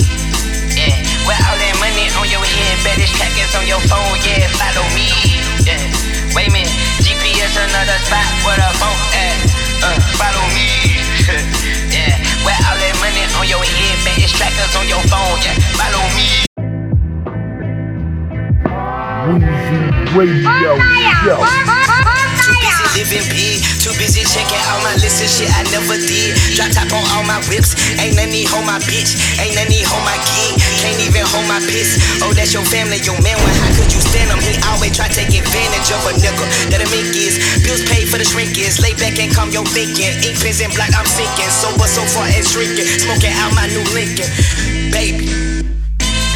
With 1.28 1.38
all 1.46 1.58
that 1.58 1.76
money 1.78 2.10
on 2.18 2.28
your 2.30 2.42
head, 2.42 2.78
baddest 2.82 3.14
trackers 3.14 3.54
on 3.54 3.66
your 3.70 3.82
phone, 3.86 4.18
yeah, 4.26 4.50
follow 4.58 4.86
me. 4.98 5.06
Yeah, 5.62 5.78
wait 6.34 6.50
a 6.50 6.52
minute, 6.52 6.74
GPS 7.06 7.54
another 7.58 7.98
spot 8.02 8.26
where 8.42 8.58
the 8.58 8.70
phone 8.82 9.02
at, 9.14 9.38
uh, 9.86 9.98
follow 10.18 10.46
me. 10.58 10.66
yeah, 11.94 12.18
with 12.42 12.58
all 12.66 12.78
that 12.78 12.96
money 12.98 13.26
on 13.38 13.46
your 13.46 13.62
head, 13.62 13.98
baddest 14.02 14.34
trackers 14.36 14.74
on 14.74 14.90
your 14.90 15.04
phone, 15.10 15.38
yeah, 15.46 15.54
follow 15.78 16.06
me. 16.18 16.42
Weezy 20.18 20.46
Radio 20.46 20.78
Show. 21.24 21.81
Checking 24.32 24.64
all 24.72 24.80
my 24.80 24.96
lists 25.04 25.20
and 25.20 25.28
shit 25.28 25.52
I 25.52 25.68
never 25.76 26.00
did. 26.00 26.40
Drop 26.56 26.72
top 26.72 26.88
on 26.96 27.04
all 27.12 27.28
my 27.28 27.44
whips, 27.52 27.76
ain't 28.00 28.16
none 28.16 28.32
need 28.32 28.48
hold 28.48 28.64
my 28.64 28.80
bitch, 28.88 29.20
ain't 29.44 29.60
none 29.60 29.68
need 29.68 29.84
hold 29.84 30.08
my 30.08 30.16
key, 30.24 30.56
can't 30.80 30.96
even 31.04 31.28
hold 31.28 31.44
my 31.52 31.60
piss. 31.68 32.00
Oh, 32.24 32.32
that's 32.32 32.56
your 32.56 32.64
family, 32.64 33.04
your 33.04 33.20
man, 33.20 33.36
well, 33.44 33.56
how 33.60 33.70
could 33.76 33.92
you 33.92 34.00
stand 34.00 34.32
him? 34.32 34.40
He 34.40 34.56
always 34.72 34.96
try 34.96 35.12
to 35.12 35.14
take 35.14 35.36
advantage 35.36 35.92
of 35.92 36.02
a 36.08 36.16
nickel. 36.16 36.48
That'll 36.72 36.88
make 36.96 37.12
is 37.12 37.44
bills 37.60 37.84
paid 37.92 38.08
for 38.08 38.16
the 38.16 38.26
shrinkers. 38.26 38.80
Lay 38.80 38.96
back 38.96 39.20
and 39.20 39.28
calm 39.36 39.52
your 39.52 39.68
thinking. 39.68 40.16
Ink 40.24 40.40
pens 40.40 40.64
and 40.64 40.72
black, 40.72 40.96
I'm 40.96 41.06
sinking. 41.06 41.52
Sober 41.52 41.84
so 41.84 41.84
what 41.84 41.92
so 41.92 42.04
far 42.16 42.28
and 42.32 42.48
shrinking. 42.48 42.88
Smoking 42.88 43.36
out 43.36 43.52
my 43.52 43.68
new 43.68 43.84
Lincoln, 43.92 44.32
baby. 44.96 45.28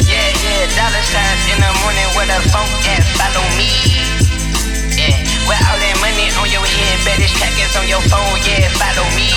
Yeah, 0.04 0.28
yeah, 0.44 0.68
dollar 0.76 1.04
signs 1.08 1.44
in 1.48 1.58
the 1.64 1.72
morning 1.80 2.08
with 2.12 2.28
a 2.28 2.40
phone 2.52 2.72
at 2.92 3.02
follow 3.16 3.46
me. 3.56 4.05
With 5.46 5.62
all 5.62 5.78
that 5.78 5.96
money 6.02 6.26
on 6.42 6.50
your 6.50 6.66
head, 6.66 6.98
baddest 7.06 7.38
trackers 7.38 7.78
on 7.78 7.86
your 7.86 8.02
phone, 8.10 8.34
yeah, 8.42 8.66
follow 8.82 9.06
me. 9.14 9.30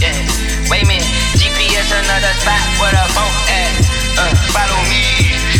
Yeah, 0.00 0.16
wait 0.72 0.84
a 0.84 0.88
minute, 0.88 1.04
GPS 1.36 1.92
another 1.92 2.32
spot 2.40 2.64
where 2.80 2.96
the 2.96 3.04
phone 3.12 3.36
at, 3.52 3.76
uh, 4.16 4.32
follow 4.56 4.80
me. 4.88 5.04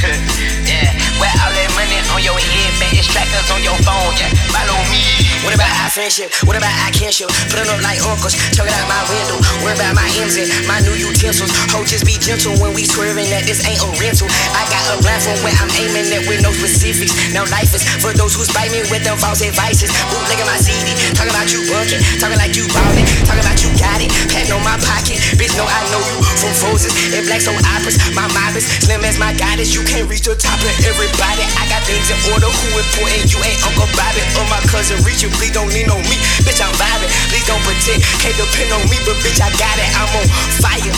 yeah, 0.64 0.96
with 1.20 1.36
all 1.44 1.52
that 1.52 1.59
money 1.80 1.96
on 2.12 2.20
your 2.20 2.36
head, 2.36 2.72
baddest 2.76 3.08
trackers 3.08 3.48
on 3.48 3.64
your 3.64 3.76
phone, 3.80 4.12
yeah, 4.20 4.28
follow 4.52 4.76
me. 4.92 5.00
What 5.40 5.56
about 5.56 5.72
our 5.80 5.88
friendship? 5.88 6.28
What 6.44 6.52
about 6.60 6.68
our 6.84 6.92
kinship? 6.92 7.32
Put 7.48 7.56
'em 7.56 7.72
up 7.72 7.80
like 7.80 7.96
uncles, 8.04 8.36
chuck 8.52 8.68
it 8.68 8.76
out 8.76 8.84
my 8.84 9.00
window. 9.08 9.40
Worry 9.64 9.72
about 9.72 9.96
my 9.96 10.04
M's 10.20 10.36
and 10.36 10.48
my 10.68 10.84
new 10.84 10.92
utensils. 10.92 11.48
Ho, 11.72 11.80
just 11.84 12.04
be 12.04 12.20
gentle 12.20 12.52
when 12.60 12.76
we 12.76 12.84
swerving 12.84 13.30
that 13.32 13.48
this 13.48 13.64
ain't 13.64 13.80
a 13.80 13.88
rental. 13.96 14.28
I 14.52 14.68
got 14.68 14.84
a 14.92 15.00
blindfold 15.00 15.40
where 15.40 15.56
I'm 15.56 15.72
aiming 15.80 16.12
at 16.12 16.28
with 16.28 16.44
no 16.44 16.52
specifics. 16.52 17.16
Now 17.32 17.48
life 17.48 17.72
is 17.72 17.82
for 18.04 18.12
those 18.12 18.36
who 18.36 18.44
spite 18.44 18.70
me 18.70 18.84
with 18.92 19.02
them 19.02 19.16
false 19.16 19.40
advices. 19.40 19.88
Bootlegging 20.12 20.44
my 20.44 20.60
CD, 20.60 20.92
talking 21.16 21.32
about 21.32 21.48
you 21.48 21.64
bunking, 21.72 22.04
talking 22.20 22.36
like 22.36 22.52
you 22.52 22.68
ballin', 22.76 23.08
talking 23.24 23.40
about 23.40 23.56
you 23.64 23.72
got 23.80 24.04
it. 24.04 24.12
Patting 24.28 24.52
on 24.52 24.60
my 24.60 24.76
pocket, 24.84 25.16
bitch, 25.40 25.56
know 25.56 25.64
I 25.64 25.80
know 25.88 26.04
you 26.04 26.20
from 26.36 26.52
Frozen 26.60 26.92
and 27.16 27.24
Black 27.24 27.40
Soul 27.40 27.56
Operas. 27.72 27.96
My 28.12 28.28
mob 28.36 28.52
is 28.60 28.68
slim 28.84 29.00
as 29.08 29.16
my 29.16 29.32
goddess. 29.32 29.72
You 29.72 29.80
can't 29.88 30.04
reach 30.04 30.28
the 30.28 30.36
top 30.36 30.60
of 30.60 30.74
everybody. 30.84 31.48
I 31.56 31.69
got 31.70 31.86
things 31.86 32.10
in 32.10 32.18
order. 32.34 32.50
Who 32.50 32.66
important? 32.74 33.30
You 33.30 33.38
ain't 33.46 33.62
Uncle 33.62 33.86
Bobby 33.94 34.20
or 34.34 34.46
my 34.50 34.58
cousin 34.66 34.98
Richard. 35.06 35.30
Please 35.38 35.54
don't 35.54 35.70
lean 35.70 35.86
on 35.86 36.02
me, 36.10 36.18
bitch. 36.42 36.58
I'm 36.58 36.74
vibing. 36.74 37.08
Please 37.30 37.46
don't 37.46 37.62
pretend. 37.62 38.02
Can't 38.18 38.34
depend 38.34 38.74
on 38.74 38.82
me, 38.90 38.98
but 39.06 39.14
bitch, 39.22 39.38
I 39.38 39.48
got 39.54 39.78
it. 39.78 39.90
I'm 39.94 40.10
on 40.18 40.26
fire. 40.58 40.94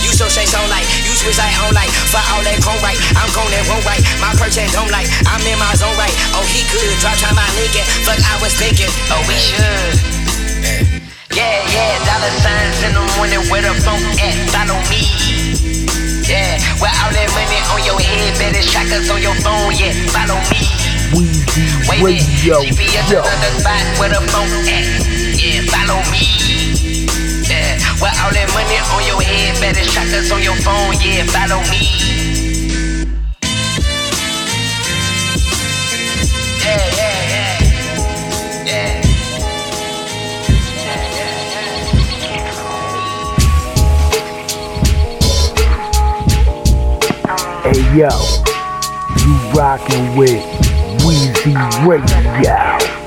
You 0.00 0.12
so 0.12 0.28
shake 0.28 0.48
so 0.48 0.60
like, 0.68 0.84
you 1.04 1.12
switch 1.16 1.38
like 1.40 1.56
on 1.64 1.72
like, 1.72 1.88
for 2.12 2.20
all 2.32 2.44
that 2.44 2.60
cone 2.60 2.76
right, 2.84 3.00
I'm 3.16 3.24
gone 3.32 3.48
that 3.48 3.64
won't 3.72 3.80
right, 3.88 4.04
my 4.20 4.36
perch 4.36 4.60
ain't 4.60 4.68
don't 4.76 4.92
like, 4.92 5.08
I'm 5.24 5.40
in 5.48 5.56
my 5.56 5.72
zone 5.80 5.96
right, 5.96 6.12
oh 6.36 6.44
he 6.44 6.60
good, 6.68 6.92
drop 7.00 7.16
try 7.16 7.32
my 7.32 7.48
Lincoln, 7.56 7.88
fuck 8.04 8.20
I 8.20 8.36
was 8.44 8.52
thinking, 8.52 8.92
oh 9.08 9.24
we 9.24 9.32
should. 9.40 9.96
Yeah, 11.32 11.56
yeah, 11.72 12.04
dollar 12.04 12.32
signs 12.44 12.84
in 12.84 12.92
the 12.92 13.04
morning 13.16 13.48
where 13.48 13.64
the 13.64 13.72
phone 13.80 14.04
at, 14.20 14.36
follow 14.52 14.76
me. 14.92 15.73
Yeah, 16.24 16.56
with 16.80 16.88
all 17.04 17.12
that 17.12 17.28
money 17.36 17.60
on 17.68 17.84
your 17.84 18.00
head, 18.00 18.32
better 18.40 18.64
trackers 18.64 19.10
on 19.12 19.20
your 19.20 19.36
phone, 19.44 19.76
yeah, 19.76 19.92
follow 20.08 20.40
me. 20.48 20.64
Weezy 21.12 22.00
Wait 22.00 22.00
Radio 22.00 22.64
GPS 22.64 23.12
Show. 23.12 23.20
another 23.20 23.52
spot 23.60 23.84
where 24.00 24.08
the 24.08 24.24
phone 24.32 24.48
at. 24.64 24.88
Yeah, 25.36 25.68
follow 25.68 26.00
me. 26.08 26.24
Yeah, 27.44 27.76
with 28.00 28.16
all 28.24 28.32
that 28.32 28.48
money 28.56 28.80
on 28.96 29.04
your 29.04 29.20
head, 29.20 29.60
better 29.60 29.84
trackers 29.84 30.32
on 30.32 30.40
your 30.40 30.56
phone. 30.64 30.96
Yeah, 31.04 31.28
follow 31.28 31.60
me. 31.68 32.53
Yo, 47.94 48.08
you 49.20 49.52
rockin' 49.52 50.16
with 50.16 50.42
Weezy 51.04 51.54
Radio. 51.86 53.03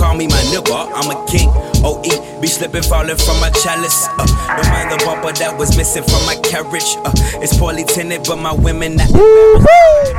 Call 0.00 0.16
me 0.16 0.26
my 0.26 0.42
nigga. 0.48 0.90
I'm 0.96 1.12
a 1.12 1.26
king. 1.28 1.52
OE, 1.84 2.40
be 2.40 2.48
slipping, 2.48 2.82
falling 2.82 3.16
from 3.16 3.38
my 3.38 3.50
chalice. 3.50 4.08
Uh, 4.16 4.26
don't 4.56 4.68
mind 4.72 4.90
the 4.90 5.04
bumper 5.04 5.32
that 5.38 5.56
was 5.58 5.76
missing 5.76 6.02
from 6.02 6.24
my 6.24 6.36
carriage. 6.40 6.96
Uh, 7.04 7.12
it's 7.44 7.56
poorly 7.56 7.84
tinted, 7.84 8.24
but 8.24 8.36
my 8.36 8.52
women 8.52 8.96
not. 8.96 9.12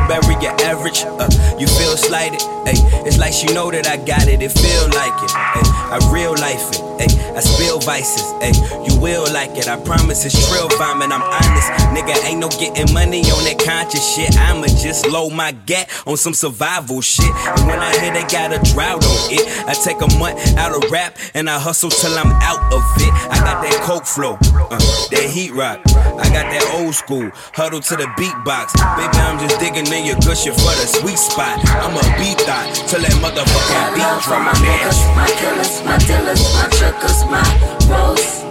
Bury 0.08 0.38
your 0.40 0.54
average. 0.62 1.02
Uh, 1.04 1.28
you 1.58 1.66
feel 1.66 1.98
slighted. 1.98 2.42
Ay, 2.66 2.78
it's 3.06 3.18
like 3.18 3.34
she 3.34 3.48
know 3.54 3.72
that 3.72 3.88
I 3.88 3.98
got 3.98 4.28
it. 4.28 4.42
It 4.42 4.52
feel 4.52 4.86
like 4.94 5.18
it. 5.24 5.32
Ay, 5.34 5.98
I 5.98 6.12
real 6.14 6.32
life 6.38 6.62
it. 6.72 6.82
Ay, 7.02 7.36
I 7.36 7.40
spill 7.40 7.80
vices. 7.80 8.22
Ay, 8.42 8.54
you 8.86 9.00
will 9.00 9.26
like 9.34 9.58
it. 9.58 9.68
I 9.68 9.80
promise 9.82 10.26
it's 10.26 10.38
trill 10.48 10.70
vomit. 10.78 11.12
I'm 11.12 11.22
honest. 11.22 11.68
Nigga, 11.96 12.14
ain't 12.26 12.40
no 12.40 12.50
getting 12.50 12.94
money 12.94 13.22
on 13.32 13.44
that 13.46 13.58
conscious 13.58 14.06
shit. 14.16 14.38
I'ma 14.38 14.68
just 14.68 15.08
load 15.08 15.32
my 15.34 15.52
gat 15.66 15.90
on 16.06 16.18
some 16.18 16.34
survival 16.34 17.02
shit. 17.02 17.26
And 17.26 17.68
when 17.68 17.80
I 17.80 17.92
hear 18.00 18.14
they 18.14 18.26
got 18.30 18.54
a 18.54 18.60
drought 18.74 19.04
on 19.04 19.20
it, 19.34 19.44
I 19.68 19.74
take 19.74 20.02
a 20.02 20.10
month 20.20 20.38
out 20.58 20.76
of 20.76 20.90
rap 20.92 21.18
and 21.34 21.50
I 21.50 21.60
hustle 21.60 21.90
till 21.90 22.14
I'm 22.18 22.32
out 22.46 22.62
of 22.74 22.84
it. 23.02 23.14
I 23.32 23.40
got 23.42 23.62
that 23.64 23.80
coke 23.84 24.06
flow, 24.06 24.38
uh, 24.70 24.78
that 25.10 25.30
heat 25.30 25.52
rock. 25.52 25.80
I 26.22 26.30
got 26.30 26.46
that 26.54 26.66
old 26.78 26.94
school 26.94 27.30
huddle 27.54 27.82
to 27.82 27.96
the 27.96 28.06
beatbox. 28.20 28.74
Baby, 28.98 29.18
I'm 29.18 29.40
just 29.40 29.60
digging 29.60 29.88
in 29.92 30.06
your 30.06 30.20
cushion 30.22 30.54
for 30.54 30.74
the 30.78 30.86
sweet 30.86 31.18
spot. 31.18 31.60
I'm 31.82 31.98
a 31.98 32.04
beat 32.20 32.38
thought 32.52 32.76
till 32.88 33.02
that 33.02 33.16
motherfucking 33.24 33.96
beat 33.96 34.04
For 34.24 34.36
drop. 34.36 34.44
my 34.44 34.56
niggas, 34.60 35.00
my 35.16 35.28
killers, 35.40 35.74
my 35.88 35.98
dealers, 36.04 36.44
my 36.56 36.68
truckers, 36.76 37.20
my 37.32 37.44
bros. 37.88 38.44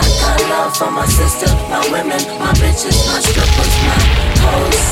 I 0.00 0.04
got 0.20 0.38
love 0.48 0.72
for 0.76 0.90
my 0.90 1.06
sister, 1.06 1.50
my 1.68 1.82
women, 1.92 2.22
my 2.40 2.52
bitches, 2.60 2.96
my 3.08 3.20
strippers, 3.20 3.74
my 3.88 3.98
hoes. 4.44 4.82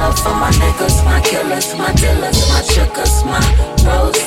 Love 0.00 0.18
for 0.20 0.36
my 0.36 0.52
niggas, 0.60 0.96
my 1.08 1.20
killers, 1.24 1.68
my 1.80 1.92
dealers, 1.96 2.38
my 2.52 2.60
truckers, 2.72 3.24
my 3.24 3.40
bros. 3.84 4.20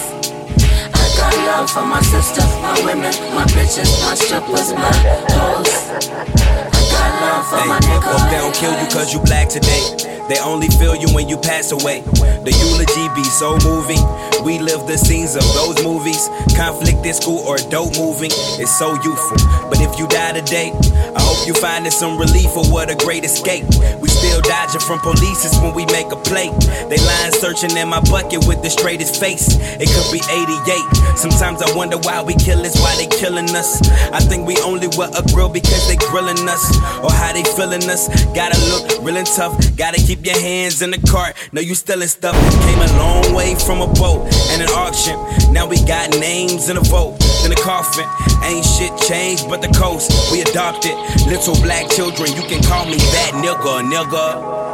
I 1.02 1.06
got 1.18 1.34
love 1.48 1.70
for 1.70 1.86
my 1.86 2.02
sister, 2.02 2.46
my 2.66 2.76
women, 2.86 3.14
my 3.38 3.46
bitches, 3.54 3.92
my 4.02 4.16
strippers, 4.16 4.74
my 4.74 4.94
hoes. 5.38 6.85
Hey, 7.00 7.68
hope 8.02 8.30
they 8.32 8.38
don't 8.38 8.56
kill 8.56 8.72
you 8.72 8.88
cause 8.90 9.14
you 9.14 9.20
black 9.22 9.50
today. 9.50 9.82
They 10.28 10.40
only 10.40 10.68
feel 10.82 10.96
you 10.96 11.08
when 11.14 11.30
you 11.30 11.38
pass 11.38 11.72
away. 11.72 12.02
The 12.02 12.50
eulogy 12.50 13.06
be 13.14 13.24
so 13.24 13.58
moving. 13.62 14.02
we 14.44 14.58
live 14.58 14.88
the 14.88 14.98
scenes 14.98 15.36
of 15.36 15.46
those 15.54 15.78
movies. 15.84 16.30
Conflict 16.58 17.06
in 17.06 17.14
school 17.14 17.46
or 17.46 17.58
dope 17.70 17.94
moving 17.98 18.32
is 18.58 18.72
so 18.78 18.94
youthful. 19.06 19.38
But 19.70 19.82
if 19.82 20.00
you 20.00 20.08
die 20.08 20.34
today, 20.34 20.74
I 21.14 21.22
hope 21.22 21.46
you 21.46 21.54
finding 21.54 21.92
some 21.92 22.18
relief 22.18 22.50
or 22.58 22.66
what 22.74 22.90
a 22.90 22.96
great 22.96 23.24
escape. 23.24 23.66
We 24.02 24.10
still 24.10 24.42
dodging 24.42 24.82
from 24.82 24.98
police 25.00 25.46
when 25.62 25.74
we 25.75 25.86
make 25.94 26.10
a 26.10 26.18
play. 26.18 26.50
They 26.90 26.98
line 26.98 27.32
searching 27.34 27.78
in 27.78 27.90
my 27.90 28.02
bucket 28.10 28.48
with 28.50 28.64
the 28.66 28.70
straightest 28.70 29.20
face. 29.22 29.46
It 29.78 29.90
could 29.94 30.10
be 30.10 30.22
88. 30.25 31.18
Sometimes 31.22 31.62
I 31.62 31.70
wonder 31.78 31.98
why 32.02 32.22
we 32.22 32.34
kill 32.34 32.66
us, 32.66 32.74
why 32.82 32.98
they 32.98 33.08
killing 33.08 33.50
us. 33.54 33.78
I 34.10 34.20
think 34.25 34.48
we 34.48 34.58
only 34.66 34.90
were 34.98 35.10
a 35.14 35.22
grill 35.34 35.50
because 35.50 35.86
they 35.88 35.98
grilling 36.10 36.42
us. 36.50 36.66
Or 37.04 37.12
how 37.12 37.34
they 37.34 37.44
feeling 37.44 37.84
us. 37.89 38.08
Gotta 38.34 38.60
look 38.72 39.04
real 39.04 39.18
and 39.18 39.27
tough. 39.27 39.54
Gotta 39.75 40.01
keep 40.01 40.25
your 40.25 40.39
hands 40.39 40.82
in 40.82 40.92
the 40.92 41.00
cart. 41.10 41.36
No, 41.51 41.62
you 41.62 41.75
stealing 41.75 42.08
stuff. 42.08 42.36
Came 42.65 42.80
a 42.80 42.88
long 42.98 43.34
way 43.34 43.56
from 43.56 43.82
a 43.82 43.88
boat 43.88 44.27
and 44.51 44.62
an 44.62 44.70
auction. 44.70 45.15
Now 45.54 45.68
we 45.68 45.77
got 45.86 46.10
names 46.20 46.70
in 46.70 46.77
a 46.77 46.82
vote. 46.82 47.18
In 47.46 47.51
a 47.51 47.56
coffin. 47.56 48.06
Ain't 48.44 48.65
shit 48.65 48.96
changed 49.08 49.48
but 49.50 49.62
the 49.62 49.70
coast. 49.70 50.32
We 50.32 50.42
adopted. 50.42 50.96
Little 51.27 51.56
black 51.62 51.89
children, 51.89 52.32
you 52.34 52.44
can 52.44 52.62
call 52.63 52.86
me 52.86 52.98
that 52.98 53.32
nigga, 53.36 53.82
nigga. 53.86 54.65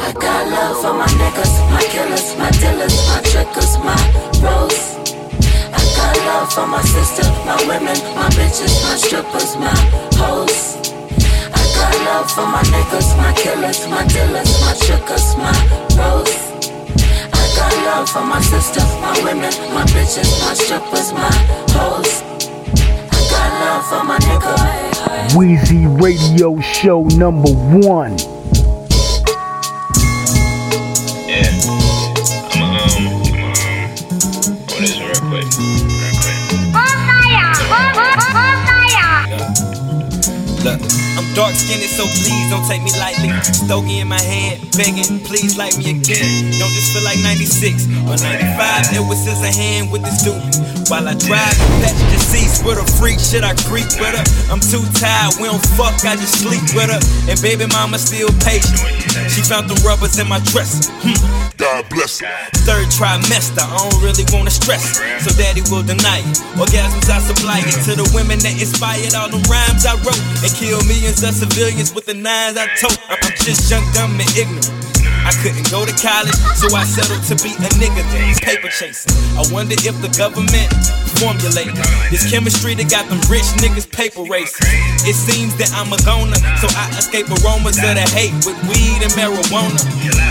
I 0.00 0.12
got 0.12 0.48
love 0.48 0.80
for 0.80 0.94
my 0.94 1.06
niggas, 1.06 1.70
my 1.70 1.82
killers, 1.82 2.36
my 2.38 2.50
dealers, 2.50 2.96
my 3.08 3.20
trickers, 3.22 3.78
my 3.78 3.96
bros. 4.40 4.97
Got 5.98 6.16
love 6.30 6.52
for 6.52 6.66
my 6.66 6.82
sister, 6.82 7.26
my 7.44 7.58
women, 7.66 7.98
my 8.14 8.28
bitches, 8.38 8.74
my 8.86 8.94
strippers, 8.96 9.56
my 9.56 9.74
hoes. 10.14 10.78
I 11.50 11.62
got 11.74 11.92
love 12.06 12.30
for 12.30 12.46
my 12.46 12.62
niggas, 12.72 13.16
my 13.18 13.32
killers, 13.34 13.86
my 13.88 14.06
dealers, 14.06 14.50
my 14.62 14.74
trickers, 14.86 15.36
my 15.36 15.52
bros. 15.96 16.30
I 17.34 17.42
got 17.58 17.74
love 17.86 18.08
for 18.08 18.24
my 18.24 18.40
sister, 18.40 18.80
my 19.02 19.14
women, 19.24 19.52
my 19.74 19.84
bitches, 19.94 20.30
my 20.46 20.54
strippers, 20.54 21.12
my 21.12 21.32
hoes. 21.74 22.22
I 23.10 23.18
got 23.32 23.50
love 23.62 23.84
for 23.90 24.04
my 24.04 24.18
nigga. 24.18 25.36
Wheezy 25.36 25.86
Radio 25.86 26.60
Show 26.60 27.02
number 27.18 27.50
one. 27.50 28.16
Dark 41.38 41.54
skinned, 41.54 41.86
so 41.86 42.02
please 42.18 42.50
don't 42.50 42.66
take 42.66 42.82
me 42.82 42.90
lightly. 42.98 43.30
Stogie 43.54 44.00
in 44.00 44.08
my 44.08 44.20
hand, 44.20 44.58
begging, 44.74 45.22
please 45.22 45.56
like 45.56 45.78
me 45.78 45.94
again. 45.94 46.50
Don't 46.58 46.74
just 46.74 46.90
feel 46.92 47.04
like 47.04 47.22
96 47.22 47.86
or 48.10 48.18
95. 48.18 48.90
It 48.90 49.06
was 49.06 49.22
just 49.22 49.46
a 49.46 49.52
hand 49.54 49.92
with 49.92 50.02
the 50.02 50.10
stupid. 50.10 50.77
While 50.88 51.04
I 51.04 51.12
drive, 51.20 51.52
passenger 51.84 52.16
seats 52.16 52.64
with 52.64 52.80
a 52.80 52.86
freak, 52.96 53.20
shit 53.20 53.44
I 53.44 53.52
creep 53.68 53.92
with 54.00 54.16
her. 54.16 54.24
I'm 54.48 54.56
too 54.56 54.80
tired, 54.96 55.36
we 55.36 55.44
don't 55.44 55.60
fuck, 55.76 55.92
I 56.00 56.16
just 56.16 56.40
sleep 56.40 56.64
with 56.72 56.88
her. 56.88 56.96
And 57.28 57.36
baby 57.44 57.68
mama 57.68 58.00
still 58.00 58.32
patient. 58.40 58.80
She 59.28 59.44
found 59.44 59.68
the 59.68 59.76
rubbers 59.84 60.16
in 60.16 60.24
my 60.32 60.40
dresser. 60.48 60.88
Hmm. 61.04 61.20
God 61.60 61.84
bless 61.92 62.24
her. 62.24 62.32
Third 62.64 62.88
trimester, 62.88 63.60
I 63.60 63.76
don't 63.84 64.00
really 64.00 64.24
wanna 64.32 64.48
stress 64.48 64.96
it, 64.96 65.20
so 65.20 65.28
daddy 65.36 65.60
will 65.68 65.84
deny 65.84 66.24
it. 66.24 66.40
Orgasms 66.56 67.12
I 67.12 67.20
supply 67.20 67.60
it 67.68 67.76
to 67.84 67.92
the 67.92 68.08
women 68.16 68.40
that 68.40 68.56
inspired 68.56 69.12
all 69.12 69.28
the 69.28 69.44
rhymes 69.44 69.84
I 69.84 69.92
wrote 70.00 70.24
and 70.40 70.52
kill 70.56 70.80
millions 70.88 71.20
of 71.20 71.36
civilians 71.36 71.92
with 71.92 72.08
the 72.08 72.16
nines 72.16 72.56
I 72.56 72.64
tote. 72.80 72.96
I'm 73.12 73.20
just 73.44 73.68
young, 73.68 73.84
dumb, 73.92 74.16
and 74.16 74.30
ignorant. 74.32 74.77
I 75.28 75.32
couldn't 75.44 75.68
go 75.70 75.84
to 75.84 75.92
college, 75.92 76.32
so 76.56 76.72
I 76.72 76.88
settled 76.88 77.20
to 77.28 77.36
be 77.44 77.52
a 77.60 77.68
nigga 77.76 78.00
then, 78.16 78.32
paper 78.40 78.72
chasing. 78.72 79.12
I 79.36 79.44
wonder 79.52 79.76
if 79.76 79.92
the 80.00 80.08
government 80.16 80.72
formulated 81.20 81.76
this 82.08 82.24
chemistry 82.32 82.72
that 82.80 82.88
got 82.88 83.04
them 83.12 83.20
rich 83.28 83.44
niggas 83.60 83.84
paper 83.92 84.24
racing. 84.24 84.64
It 85.04 85.12
seems 85.12 85.52
that 85.60 85.68
I'm 85.76 85.92
a 85.92 86.00
goner, 86.00 86.40
so 86.64 86.72
I 86.72 86.88
escape 86.96 87.28
aromas 87.28 87.76
of 87.76 87.92
the 87.92 88.08
hate 88.08 88.32
with 88.48 88.56
weed 88.72 89.04
and 89.04 89.12
marijuana. 89.20 89.76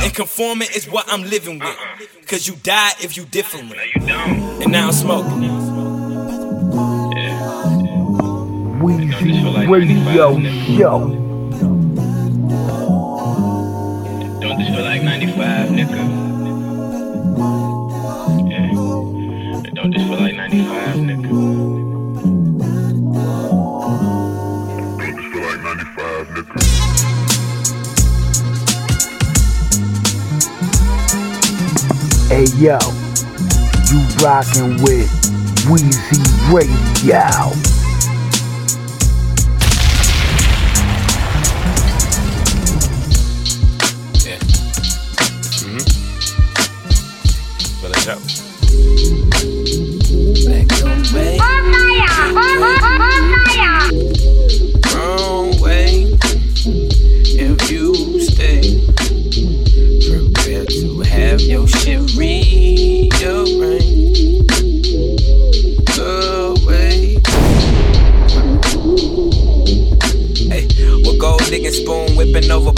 And 0.02 0.13
conforming 0.15 0.69
is 0.74 0.89
what 0.89 1.06
I'm 1.13 1.21
living 1.21 1.60
with. 1.60 1.78
Cause 2.26 2.48
you 2.48 2.56
die 2.63 2.93
if 3.00 3.15
you 3.15 3.26
different. 3.26 3.74
And 4.02 4.71
now 4.71 4.88
I'm 4.88 4.93
smoking. 4.93 5.45
Wheezy 8.82 10.02
Radio 10.02 10.41
Show. 10.76 12.07
Don't 14.58 14.65
this 14.65 14.74
feel 14.76 14.86
like 14.86 15.04
95, 15.04 15.70
nigga? 15.70 16.02
Yeah. 18.50 18.72
Don't 19.76 19.91
this 19.91 20.02
feel 20.02 20.17
like 20.20 20.36
95, 20.36 20.96
nigga? 20.96 21.30
Don't 24.98 25.15
just 25.15 25.30
feel 25.32 25.43
like 25.43 25.62
95, 25.62 26.28
nigga. 26.30 26.58
Hey 32.30 32.48
yo, 32.58 32.80
you 33.91 34.00
rockin' 34.26 34.82
with 34.82 35.10
Wheezy 35.70 36.17
Radio. 36.52 37.77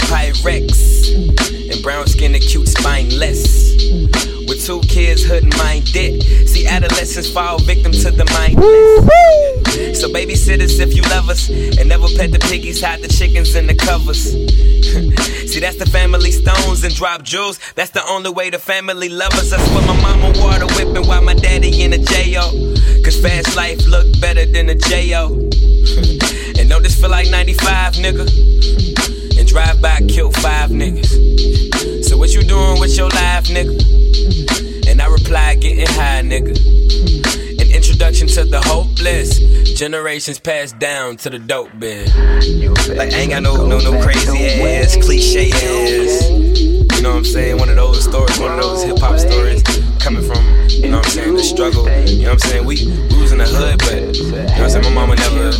Pyrex. 0.08 1.72
And 1.72 1.82
brown 1.82 2.06
skin 2.06 2.34
and 2.34 2.42
cute 2.42 2.68
spineless. 2.68 3.74
With 4.48 4.64
two 4.64 4.80
kids, 4.88 5.24
hood 5.24 5.44
and 5.44 5.52
dick. 5.92 6.22
See, 6.48 6.66
adolescents 6.66 7.30
fall 7.30 7.58
victim 7.58 7.92
to 7.92 8.10
the 8.10 8.24
mindless. 8.36 10.00
So, 10.00 10.08
babysitters, 10.08 10.80
if 10.80 10.94
you 10.94 11.02
love 11.02 11.28
us, 11.28 11.48
and 11.48 11.88
never 11.88 12.06
pet 12.16 12.32
the 12.32 12.38
piggies, 12.38 12.82
hide 12.82 13.00
the 13.00 13.08
chickens 13.08 13.54
in 13.54 13.66
the 13.66 13.74
covers. 13.74 14.32
See, 15.50 15.60
that's 15.60 15.76
the 15.76 15.86
family 15.86 16.30
stones 16.30 16.84
and 16.84 16.94
drop 16.94 17.22
jewels. 17.22 17.58
That's 17.74 17.90
the 17.90 18.04
only 18.08 18.30
way 18.30 18.50
the 18.50 18.58
family 18.58 19.08
love 19.08 19.32
us. 19.34 19.50
That's 19.50 19.68
what 19.70 19.86
my 19.86 20.00
mama 20.00 20.32
water 20.40 20.66
whipping 20.74 21.06
while 21.06 21.22
my 21.22 21.34
daddy 21.34 21.82
in 21.82 21.92
a 21.92 21.98
J.O. 21.98 22.74
Cause 23.04 23.20
fast 23.20 23.56
life 23.56 23.86
look 23.86 24.06
better 24.20 24.46
than 24.46 24.68
a 24.68 24.74
J.O. 24.74 25.28
and 26.58 26.68
don't 26.68 26.82
this 26.82 27.00
feel 27.00 27.10
like 27.10 27.30
95, 27.30 27.94
nigga? 27.94 29.09
Drive 29.50 29.82
by, 29.82 29.98
kill 30.08 30.30
five 30.30 30.70
niggas. 30.70 32.04
So 32.04 32.16
what 32.16 32.32
you 32.32 32.44
doing 32.44 32.78
with 32.78 32.96
your 32.96 33.08
life, 33.08 33.48
nigga? 33.48 34.88
And 34.88 35.02
I 35.02 35.08
reply, 35.08 35.56
getting 35.56 35.84
high, 35.86 36.22
nigga. 36.22 36.54
An 37.60 37.74
introduction 37.74 38.28
to 38.28 38.44
the 38.44 38.60
hopeless. 38.60 39.40
Generations 39.76 40.38
passed 40.38 40.78
down 40.78 41.16
to 41.16 41.30
the 41.30 41.40
dope 41.40 41.76
bin. 41.80 42.06
Like, 42.96 43.12
I 43.12 43.22
ain't 43.22 43.30
got 43.30 43.42
no, 43.42 43.66
no, 43.66 43.80
no 43.80 44.00
crazy 44.00 44.38
ass, 44.62 44.94
cliche 45.02 45.50
ass. 45.50 46.30
You 46.30 47.02
know 47.02 47.10
what 47.10 47.18
I'm 47.18 47.24
saying? 47.24 47.58
One 47.58 47.70
of 47.70 47.76
those 47.76 48.04
stories, 48.04 48.38
one 48.38 48.52
of 48.52 48.60
those 48.60 48.84
hip 48.84 48.98
hop 49.00 49.18
stories 49.18 49.64
coming 49.98 50.22
from, 50.22 50.44
you 50.68 50.90
know 50.90 50.98
what 50.98 51.06
I'm 51.06 51.10
saying, 51.10 51.34
the 51.34 51.42
struggle. 51.42 51.88
You 52.06 52.22
know 52.22 52.34
what 52.34 52.44
I'm 52.44 52.50
saying? 52.50 52.64
We, 52.64 52.76
we 53.18 53.19
the 53.40 53.46
hood, 53.46 53.78
but, 53.80 54.16
you 54.16 54.30
know? 54.30 54.46
My 54.82 54.94
mama 54.94 55.16
never, 55.16 55.52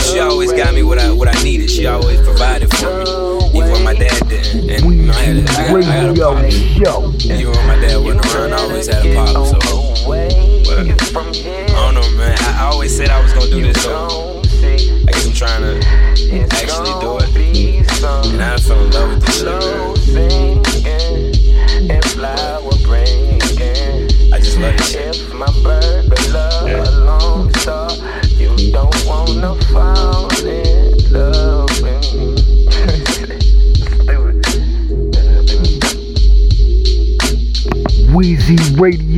she 0.00 0.18
always 0.18 0.52
got 0.52 0.74
me 0.74 0.82
what 0.82 0.98
I, 0.98 1.12
what 1.12 1.28
I 1.28 1.42
needed. 1.42 1.70
She 1.70 1.86
always 1.86 2.20
provided 2.22 2.70
for 2.76 2.86
me, 2.98 3.02
even 3.58 3.70
when 3.70 3.84
my 3.84 3.94
dad 3.94 4.28
didn't. 4.28 4.70
And, 4.70 4.84
you 4.84 5.02
know, 5.06 5.12
I 5.12 5.22
had 5.22 5.36
a, 5.36 5.42
I 5.42 5.44
got, 5.44 5.76
I 5.76 5.80
got 5.92 6.10
a 6.10 6.14
pop. 6.14 6.44
Even 7.24 7.52
when 7.52 7.66
my 7.66 7.76
dad 7.76 7.96
wasn't 8.02 8.26
around, 8.34 8.52
I 8.52 8.56
always 8.62 8.86
had 8.86 9.04
a 9.04 9.14
pop. 9.14 9.46
So, 9.46 9.58
but, 10.06 10.32
I 10.32 11.68
don't 11.68 11.94
know, 11.94 12.08
man. 12.16 12.36
I, 12.40 12.42
I 12.60 12.64
always 12.72 12.96
said 12.96 13.10
I 13.10 13.22
was 13.22 13.32
gonna 13.32 13.50
do 13.50 13.62
this, 13.62 13.82
so 13.82 14.40
I 14.62 15.12
guess 15.12 15.26
I'm 15.26 15.32
trying 15.32 15.62
to 15.62 15.74
actually 16.52 16.94
do 17.00 17.18
it. 17.18 17.28
And 18.32 18.42
I 18.42 18.56
fell 18.56 18.84
in 18.84 18.90
love 18.90 19.10
with 19.10 19.22
this 19.26 19.40
shit, 19.40 20.14
man. 20.14 20.60
I 24.32 24.38
just 24.38 24.58
love 24.58 24.76
this. 24.76 24.96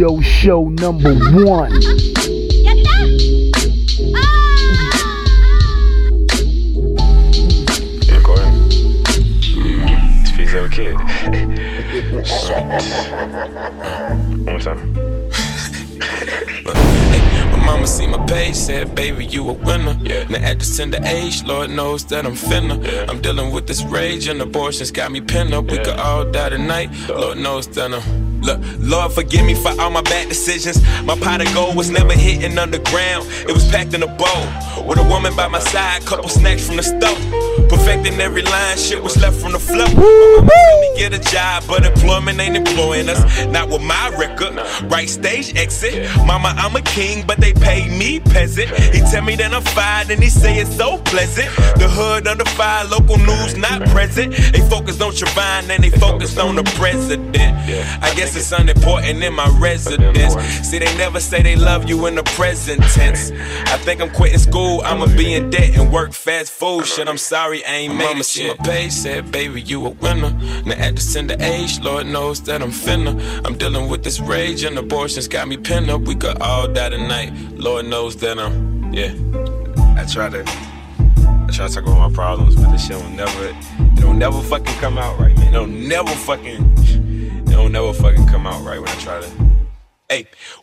Radio 0.02 0.20
Show 0.20 0.68
number 0.68 1.14
one. 1.14 1.70
You 1.70 1.92
recording? 8.16 8.70
Speaks 10.24 10.54
of 10.54 10.64
a 10.64 10.68
kid. 10.72 10.94
One 14.24 14.44
more 14.44 14.58
time. 14.58 14.92
My 17.52 17.64
mama 17.64 17.86
see 17.86 18.08
my 18.08 18.26
page, 18.26 18.56
said, 18.56 18.96
baby, 18.96 19.24
you 19.24 19.48
a 19.50 19.52
winner. 19.52 19.94
Now 20.28 20.38
at 20.38 20.58
this 20.58 20.76
tender 20.76 20.98
age, 21.04 21.44
Lord 21.44 21.70
knows 21.70 22.04
that 22.06 22.26
I'm 22.26 22.34
finna. 22.34 23.08
I'm 23.08 23.20
dealing 23.22 23.52
with 23.52 23.68
this 23.68 23.84
rage 23.84 24.26
and 24.26 24.42
abortions 24.42 24.90
got 24.90 25.12
me 25.12 25.20
pinned 25.20 25.54
up. 25.54 25.66
We 25.66 25.78
could 25.78 26.00
all 26.00 26.24
die 26.24 26.48
tonight, 26.48 26.90
Lord 27.08 27.38
knows 27.38 27.68
that 27.68 27.94
I'm. 27.94 28.31
Look, 28.42 28.60
Lord, 28.78 29.12
forgive 29.12 29.46
me 29.46 29.54
for 29.54 29.70
all 29.80 29.90
my 29.90 30.02
bad 30.02 30.28
decisions. 30.28 30.82
My 31.04 31.16
pot 31.16 31.40
of 31.40 31.54
gold 31.54 31.76
was 31.76 31.90
never 31.90 32.12
hitting 32.12 32.58
underground. 32.58 33.26
It 33.48 33.52
was 33.52 33.68
packed 33.70 33.94
in 33.94 34.02
a 34.02 34.06
bowl. 34.06 34.86
With 34.86 34.98
a 34.98 35.06
woman 35.08 35.36
by 35.36 35.46
my 35.46 35.60
side, 35.60 36.04
couple 36.04 36.28
snacks 36.28 36.66
from 36.66 36.76
the 36.76 36.82
stove. 36.82 37.51
Perfecting 37.72 38.20
every 38.20 38.42
line, 38.42 38.76
shit 38.76 39.02
was 39.02 39.16
left 39.16 39.40
from 39.40 39.52
the 39.52 39.58
flow. 39.58 39.86
Me 39.86 40.88
get 40.96 41.14
a 41.14 41.18
job, 41.18 41.64
but 41.66 41.86
employment 41.86 42.38
ain't 42.38 42.56
employing 42.56 43.08
us. 43.08 43.46
Not 43.46 43.70
with 43.70 43.82
my 43.82 44.10
record. 44.16 44.54
Right 44.90 45.08
stage 45.08 45.56
exit. 45.56 46.06
Mama, 46.26 46.52
I'm 46.56 46.76
a 46.76 46.82
king, 46.82 47.24
but 47.26 47.38
they 47.38 47.54
pay 47.54 47.88
me 47.88 48.20
peasant. 48.20 48.68
He 48.94 49.00
tell 49.10 49.22
me 49.22 49.36
that 49.36 49.54
I'm 49.54 49.62
fine, 49.62 50.10
and 50.10 50.22
he 50.22 50.28
say 50.28 50.58
it's 50.58 50.76
so 50.76 50.98
pleasant. 50.98 51.48
The 51.80 51.88
hood 51.88 52.26
under 52.26 52.44
fire, 52.44 52.84
local 52.84 53.16
news 53.16 53.56
not 53.56 53.88
present. 53.88 54.34
They 54.52 54.60
focused 54.68 55.00
on 55.00 55.12
Trayvon, 55.12 55.70
and 55.70 55.82
they 55.82 55.90
focused 55.90 56.38
on 56.38 56.56
the 56.56 56.64
president. 56.76 57.36
I 58.02 58.12
guess 58.14 58.36
it's 58.36 58.52
unimportant 58.52 59.22
in 59.22 59.32
my 59.32 59.48
residence. 59.58 60.34
See, 60.68 60.78
they 60.78 60.94
never 60.98 61.20
say 61.20 61.42
they 61.42 61.56
love 61.56 61.88
you 61.88 62.06
in 62.06 62.16
the 62.16 62.22
present 62.22 62.82
tense. 62.92 63.30
I 63.30 63.78
think 63.78 64.02
I'm 64.02 64.10
quitting 64.10 64.38
school, 64.38 64.82
I'ma 64.84 65.06
be 65.06 65.34
in 65.34 65.48
debt 65.50 65.76
and 65.76 65.90
work 65.90 66.12
fast 66.12 66.52
food. 66.52 66.86
Shit, 66.86 67.08
I'm 67.08 67.18
sorry, 67.18 67.61
I 67.66 67.72
ain't 67.74 67.94
made 67.96 68.18
it 68.18 68.24
see 68.24 68.48
my 68.48 68.54
page, 68.56 68.92
said, 68.92 69.30
baby, 69.30 69.60
you 69.60 69.86
a 69.86 69.90
winner. 69.90 70.30
Now 70.64 70.74
at 70.74 70.96
the 70.96 71.10
tender 71.12 71.36
age, 71.40 71.80
Lord 71.80 72.06
knows 72.06 72.42
that 72.42 72.62
I'm 72.62 72.70
finna. 72.70 73.12
I'm 73.44 73.56
dealing 73.56 73.88
with 73.88 74.02
this 74.02 74.20
rage 74.20 74.64
and 74.64 74.78
abortions 74.78 75.28
got 75.28 75.48
me 75.48 75.56
pinned 75.56 75.90
up. 75.90 76.02
We 76.02 76.14
could 76.14 76.40
all 76.40 76.68
die 76.68 76.90
tonight. 76.90 77.32
Lord 77.52 77.86
knows 77.86 78.16
that 78.16 78.38
I'm, 78.38 78.92
yeah. 78.92 79.14
I 79.96 80.04
try 80.06 80.28
to 80.30 80.42
I 80.42 81.48
try 81.52 81.68
to 81.68 81.74
talk 81.74 81.82
about 81.84 82.10
my 82.10 82.14
problems, 82.14 82.56
but 82.56 82.70
this 82.72 82.86
shit 82.86 82.96
will 82.96 83.10
never 83.10 83.56
it'll 83.98 84.14
never 84.14 84.40
fucking 84.42 84.74
come 84.76 84.98
out 84.98 85.18
right, 85.18 85.36
man. 85.36 85.54
It'll 85.54 85.66
never 85.66 86.10
fucking 86.10 86.78
it'll 87.48 87.68
never 87.68 87.92
fucking 87.92 88.26
come 88.26 88.46
out 88.46 88.64
right 88.64 88.80
when 88.80 88.88
I 88.88 88.94
try 88.94 89.20
to 89.20 89.61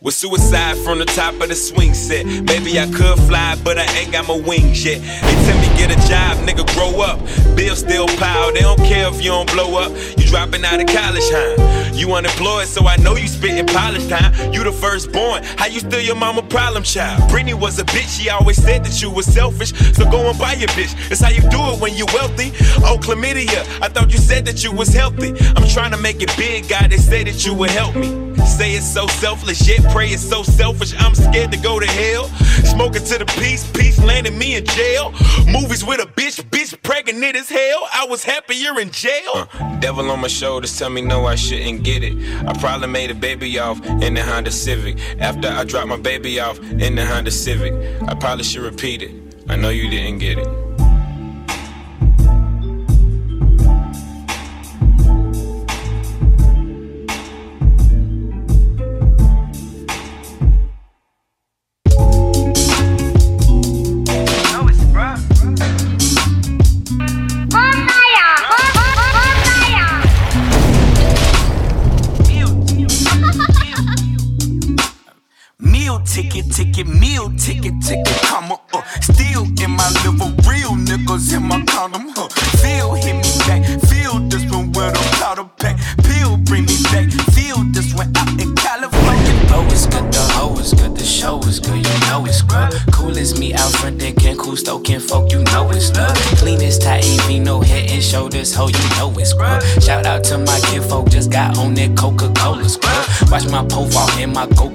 With 0.00 0.14
suicide 0.14 0.76
from 0.78 0.98
the 1.00 1.04
top 1.04 1.34
of 1.40 1.48
the 1.48 1.56
swing 1.56 1.92
set. 1.92 2.24
Maybe 2.24 2.78
I 2.78 2.86
could 2.86 3.18
fly, 3.26 3.58
but 3.64 3.78
I 3.78 3.84
ain't 3.98 4.12
got 4.12 4.28
my 4.28 4.38
wings 4.38 4.84
yet. 4.84 5.00
They 5.00 5.34
tell 5.44 5.58
me 5.60 5.68
get 5.76 5.90
a 5.90 6.08
job, 6.08 6.38
nigga, 6.46 6.64
grow 6.74 7.00
up. 7.02 7.18
Bills 7.56 7.80
still 7.80 8.06
pile, 8.06 8.52
they 8.52 8.60
don't 8.60 8.78
care 8.78 9.08
if 9.08 9.22
you 9.22 9.30
don't 9.30 9.50
blow 9.50 9.78
up. 9.78 9.90
You 10.16 10.24
dropping 10.26 10.64
out 10.64 10.80
of 10.80 10.86
college, 10.86 11.24
huh? 11.26 11.92
You 11.92 12.12
unemployed, 12.14 12.68
so 12.68 12.86
I 12.86 12.96
know 12.98 13.16
you 13.16 13.26
spitting 13.26 13.66
polish 13.66 14.06
time. 14.06 14.32
You 14.52 14.62
the 14.62 14.72
firstborn, 14.72 15.42
how 15.58 15.66
you 15.66 15.80
still 15.80 16.00
your 16.00 16.14
mama 16.14 16.42
problem 16.42 16.84
child? 16.84 17.28
Brittany 17.28 17.54
was 17.54 17.78
a 17.80 17.84
bitch, 17.84 18.20
she 18.20 18.30
always 18.30 18.62
said 18.62 18.84
that 18.84 19.02
you 19.02 19.10
was 19.10 19.26
selfish. 19.26 19.72
So 19.96 20.08
go 20.08 20.30
and 20.30 20.38
buy 20.38 20.54
your 20.54 20.68
bitch. 20.68 20.94
It's 21.10 21.20
how 21.20 21.30
you 21.30 21.42
do 21.50 21.60
it 21.72 21.80
when 21.80 21.94
you 21.96 22.06
wealthy. 22.14 22.52
Oh, 22.86 22.98
chlamydia, 23.02 23.66
I 23.82 23.88
thought 23.88 24.12
you 24.12 24.18
said 24.18 24.46
that 24.46 24.62
you 24.62 24.70
was 24.72 24.94
healthy. 24.94 25.34
I'm 25.56 25.66
trying 25.68 25.90
to 25.90 25.98
make 25.98 26.22
it 26.22 26.32
big, 26.36 26.68
God, 26.68 26.90
they 26.90 26.98
say 26.98 27.24
that 27.24 27.44
you 27.44 27.52
would 27.54 27.70
help 27.70 27.96
me. 27.96 28.30
Say 28.46 28.72
it's 28.74 28.86
so 28.86 29.06
selfless, 29.40 29.68
yet 29.68 29.92
pray 29.92 30.08
it's 30.08 30.22
so 30.22 30.42
selfish. 30.42 30.94
I'm 30.98 31.14
scared 31.14 31.52
to 31.52 31.58
go 31.58 31.80
to 31.80 31.86
hell. 31.86 32.24
Smoking 32.64 33.04
to 33.04 33.18
the 33.18 33.26
peace, 33.38 33.68
peace 33.72 33.98
landing 34.02 34.38
me 34.38 34.56
in 34.56 34.64
jail. 34.64 35.12
Movies 35.46 35.84
with 35.84 36.00
a 36.00 36.06
bitch, 36.06 36.42
bitch 36.50 36.80
pregnant 36.82 37.36
as 37.36 37.48
hell. 37.48 37.88
I 37.92 38.06
was 38.08 38.22
happier 38.24 38.78
in 38.80 38.90
jail. 38.90 39.32
Uh, 39.34 39.78
devil 39.80 40.10
on 40.10 40.20
my 40.20 40.28
shoulders 40.28 40.76
tell 40.78 40.90
me 40.90 41.00
no, 41.00 41.26
I 41.26 41.34
shouldn't 41.36 41.82
get 41.82 42.02
it. 42.02 42.16
I 42.46 42.52
probably 42.54 42.88
made 42.88 43.10
a 43.10 43.14
baby 43.14 43.58
off 43.58 43.84
in 44.02 44.14
the 44.14 44.22
Honda 44.22 44.50
Civic. 44.50 44.98
After 45.20 45.48
I 45.48 45.64
dropped 45.64 45.88
my 45.88 45.96
baby 45.96 46.38
off 46.40 46.58
in 46.58 46.94
the 46.94 47.06
Honda 47.06 47.30
Civic, 47.30 47.72
I 48.08 48.14
probably 48.14 48.44
should 48.44 48.62
repeat 48.62 49.02
it. 49.02 49.10
I 49.48 49.56
know 49.56 49.70
you 49.70 49.90
didn't 49.90 50.18
get 50.18 50.38
it. 50.38 50.69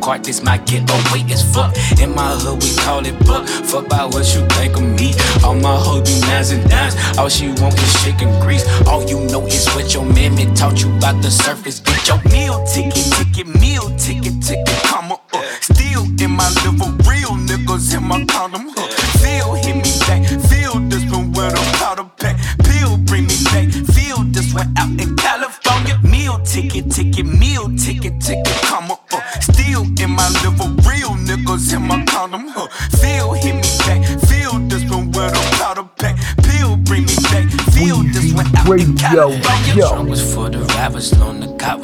Kart, 0.05 0.23
this 0.23 0.43
my 0.43 0.57
getaway 0.69 1.25
is 1.33 1.41
fuck. 1.41 1.73
In 1.99 2.13
my 2.13 2.29
hood, 2.37 2.61
we 2.61 2.69
call 2.85 3.03
it 3.05 3.17
book. 3.25 3.47
Fuck 3.47 3.87
about 3.87 4.13
what 4.13 4.25
you 4.35 4.45
think 4.53 4.77
of 4.77 4.83
me. 4.83 5.13
All 5.43 5.55
my 5.55 5.75
hoes 5.75 6.05
be 6.05 6.21
nines 6.27 6.51
and 6.51 6.61
dimes, 6.69 6.95
all 7.17 7.27
she 7.27 7.47
want 7.59 7.73
is 7.81 7.93
chicken 8.03 8.29
grease. 8.39 8.65
All 8.85 9.03
you 9.09 9.19
know 9.31 9.41
is 9.47 9.65
what 9.73 9.91
your 9.93 10.05
mammy 10.05 10.45
taught 10.53 10.81
you 10.81 10.95
about 10.97 11.21
the 11.23 11.31
surface. 11.31 11.79
Get 11.79 12.07
your 12.07 12.21
meal 12.29 12.63
ticket, 12.65 13.05
ticket, 13.17 13.47
meal 13.59 13.89
ticket, 13.97 14.37
ticket, 14.45 14.77
comma, 14.85 15.19
uh. 15.33 15.41
Still 15.61 16.05
in 16.21 16.31
my 16.31 16.47
liver, 16.61 16.91
real 17.09 17.33
niggas 17.49 17.97
in 17.97 18.03
my 18.03 18.23
condom, 18.25 18.44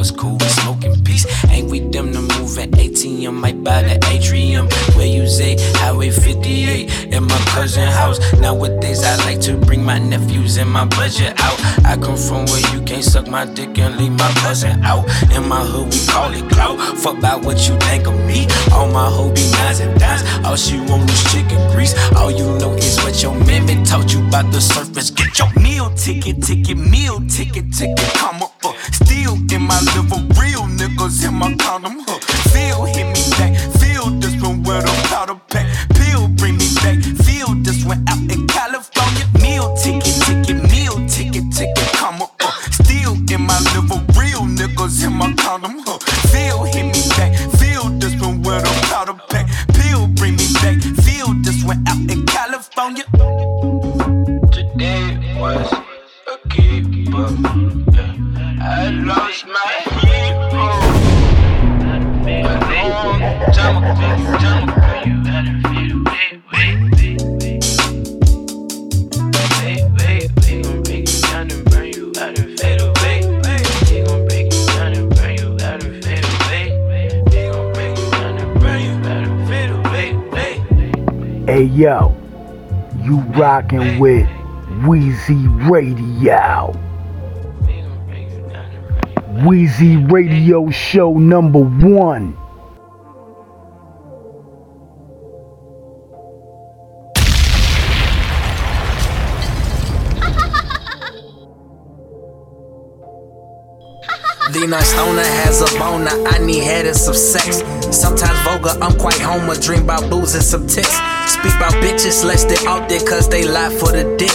was 0.02 0.10
cool, 0.10 0.36
we 0.38 0.48
smoking 0.48 1.04
peace. 1.04 1.28
Ain't 1.52 1.70
with 1.70 1.92
them 1.92 2.12
to 2.12 2.22
move 2.22 2.58
at 2.58 2.72
ATM, 2.72 3.36
might 3.36 3.64
buy 3.64 3.84
the 3.84 3.96
atrium. 4.10 4.68
Where 4.96 5.06
you 5.06 5.28
say 5.28 5.58
Highway 5.78 6.10
58 6.10 7.14
in 7.14 7.24
my 7.24 7.38
cousin 7.54 7.88
house. 7.88 8.18
Nowadays 8.40 9.04
I 9.04 9.16
like 9.28 9.40
to 9.42 9.58
bring 9.58 9.84
my 9.84 10.00
nephews 10.00 10.58
and 10.58 10.72
my 10.72 10.86
budget 10.86 11.40
out. 11.40 11.60
I 11.86 11.98
come 12.02 12.18
from 12.18 12.46
where 12.46 12.66
you 12.74 12.82
can't 12.82 13.04
suck 13.04 13.28
my 13.28 13.46
dick 13.46 13.78
and 13.78 13.96
leave 13.98 14.14
my 14.14 14.32
cousin 14.42 14.84
out. 14.84 15.06
In 15.36 15.48
my 15.48 15.64
hood 15.64 15.94
we 15.94 16.00
call 16.08 16.34
it 16.34 16.50
clout. 16.50 16.80
Fuck 16.98 17.20
about 17.20 17.46
what 17.46 17.60
you 17.68 17.78
think 17.82 18.08
of 18.08 18.18
me. 18.26 18.48
All 18.74 18.88
my 18.88 19.08
hoe 19.08 19.32
be 19.32 19.46
nines 19.52 19.82
and 19.82 19.94
dimes. 20.00 20.24
All 20.44 20.56
she 20.56 20.80
want 20.80 21.12
is 21.12 21.24
chicken 21.32 21.62
grease. 21.74 21.94
All 22.16 22.32
you 22.32 22.48
know 22.58 22.74
is 22.74 22.98
what 23.04 23.22
your 23.22 23.36
mammy 23.46 23.84
taught 23.86 24.12
you 24.12 24.26
about 24.28 24.52
the 24.52 24.62
surface. 24.62 25.12
Get 25.12 25.38
your 25.38 25.54
meal 25.62 25.92
ticket, 25.92 26.42
ticket, 26.42 26.78
meal 26.78 27.20
ticket, 27.30 27.72
ticket, 27.72 28.10
comma 28.16 28.46
up. 28.46 28.61
Still 28.92 29.36
in 29.54 29.62
my 29.62 29.80
liver, 29.94 30.22
real 30.40 30.64
niggas 30.80 31.28
in 31.28 31.36
my 31.36 31.56
condom, 31.56 32.04
huh. 32.08 32.20
Feel 32.52 32.86
hit 32.86 33.08
me 33.14 33.21
yo, 81.72 82.16
you 83.04 83.20
rockin' 83.38 84.00
with 84.00 84.28
Wheezy 84.86 85.48
Radio. 85.70 86.74
Wheezy 89.46 89.98
Radio 89.98 90.70
Show 90.70 91.14
number 91.14 91.60
one. 91.60 92.38
Lena 104.72 104.86
Stoner 104.86 105.24
has 105.44 105.60
a 105.60 105.78
boner, 105.78 106.16
I 106.32 106.40
need 106.40 106.64
head 106.64 106.86
and 106.86 106.96
some 106.96 107.14
sex. 107.14 107.60
Sometimes 107.92 108.40
vulgar, 108.48 108.72
I'm 108.82 108.98
quite 108.98 109.20
homer, 109.20 109.56
dream 109.56 109.84
about 109.84 110.10
booze 110.10 110.34
and 110.34 110.44
some 110.44 110.66
tits. 110.66 110.96
Speak 111.28 111.52
about 111.60 111.76
bitches, 111.84 112.24
less 112.24 112.46
they 112.46 112.56
out 112.66 112.88
there 112.88 113.02
cause 113.04 113.28
they 113.28 113.44
lie 113.44 113.70
for 113.70 113.92
the 113.92 114.16
dick. 114.16 114.32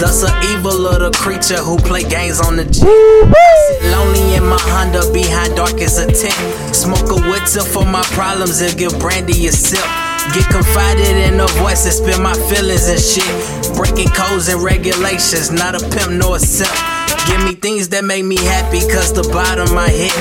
Thus 0.00 0.24
a 0.24 0.32
evil 0.52 0.72
little 0.72 1.10
creature 1.12 1.60
who 1.60 1.76
play 1.76 2.02
games 2.02 2.40
on 2.40 2.56
the. 2.56 2.64
Sit 2.72 3.92
lonely 3.92 4.36
in 4.36 4.48
my 4.48 4.56
Honda 4.72 5.04
behind 5.12 5.54
dark 5.54 5.76
as 5.82 5.98
a 5.98 6.06
tent. 6.06 6.74
Smoke 6.74 7.12
a 7.12 7.20
Witzer 7.28 7.60
for 7.60 7.84
my 7.84 8.02
problems 8.16 8.62
and 8.62 8.72
give 8.78 8.98
brandy 8.98 9.48
a 9.48 9.52
sip. 9.52 9.84
Get 10.32 10.48
confided 10.48 11.28
in 11.28 11.38
a 11.38 11.46
voice 11.60 11.84
and 11.84 11.92
spin 11.92 12.22
my 12.22 12.32
feelings 12.48 12.88
and 12.88 12.98
shit. 12.98 13.76
Breaking 13.76 14.08
codes 14.08 14.48
and 14.48 14.62
regulations, 14.62 15.50
not 15.50 15.76
a 15.76 15.84
pimp 15.90 16.12
nor 16.12 16.36
a 16.36 16.40
simp. 16.40 17.03
Give 17.26 17.42
me 17.44 17.54
things 17.54 17.88
that 17.90 18.04
make 18.04 18.24
me 18.24 18.36
happy, 18.36 18.80
cause 18.80 19.12
the 19.12 19.22
bottom 19.32 19.76
I 19.76 19.88
hit. 19.88 20.12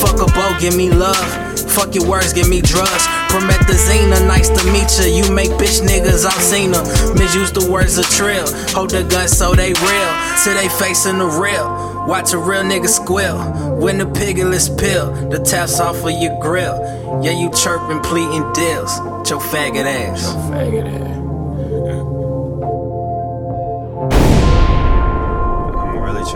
Fuck 0.00 0.20
a 0.20 0.26
bow, 0.32 0.56
give 0.60 0.76
me 0.76 0.90
love. 0.90 1.46
Fuck 1.76 1.94
your 1.94 2.08
words, 2.08 2.32
give 2.32 2.48
me 2.48 2.60
drugs. 2.60 3.06
Promethazine, 3.28 4.08
nice 4.26 4.48
to 4.48 4.62
meet 4.72 4.88
ya. 4.96 5.04
You 5.04 5.30
make 5.34 5.50
bitch 5.60 5.84
niggas, 5.84 6.24
I've 6.24 6.42
seen 6.42 6.72
them. 6.72 6.84
Misuse 7.18 7.52
the 7.52 7.70
words 7.70 7.98
of 7.98 8.06
trill. 8.06 8.46
Hold 8.72 8.90
the 8.90 9.04
gun 9.04 9.28
so 9.28 9.54
they 9.54 9.72
real. 9.74 10.12
Till 10.42 10.54
they 10.54 10.68
facing 10.80 11.18
the 11.18 11.26
real. 11.26 12.06
Watch 12.06 12.32
a 12.32 12.38
real 12.38 12.62
nigga 12.62 12.88
squeal. 12.88 13.36
When 13.76 13.98
the 13.98 14.06
piglets 14.06 14.68
pill, 14.68 15.12
the 15.28 15.38
taps 15.38 15.80
off 15.80 16.04
of 16.04 16.10
your 16.10 16.40
grill. 16.40 16.80
Yeah, 17.22 17.32
you 17.32 17.50
chirping, 17.50 18.00
pleading 18.00 18.52
deals. 18.52 18.96
Your 19.28 19.40
faggot 19.40 19.84
ass. 19.84 20.22
Your 20.22 20.42
faggot 20.52 21.00
ass. 21.00 21.05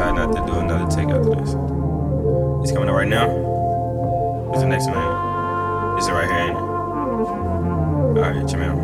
Try 0.01 0.13
not 0.13 0.33
to 0.33 0.41
do 0.51 0.59
another 0.59 0.89
take 0.89 1.13
after 1.13 1.37
this. 1.37 1.53
It's 2.65 2.73
coming 2.73 2.89
up 2.89 2.97
right 2.97 3.09
now. 3.09 3.29
Who's 4.49 4.63
the 4.63 4.69
next 4.69 4.89
one? 4.89 4.97
Is 5.99 6.09
it 6.09 6.13
right 6.13 6.25
here? 6.25 6.41
Ain't 6.41 6.57
it? 6.57 6.71
All 8.17 8.25
right, 8.25 8.47
Jamel. 8.49 8.81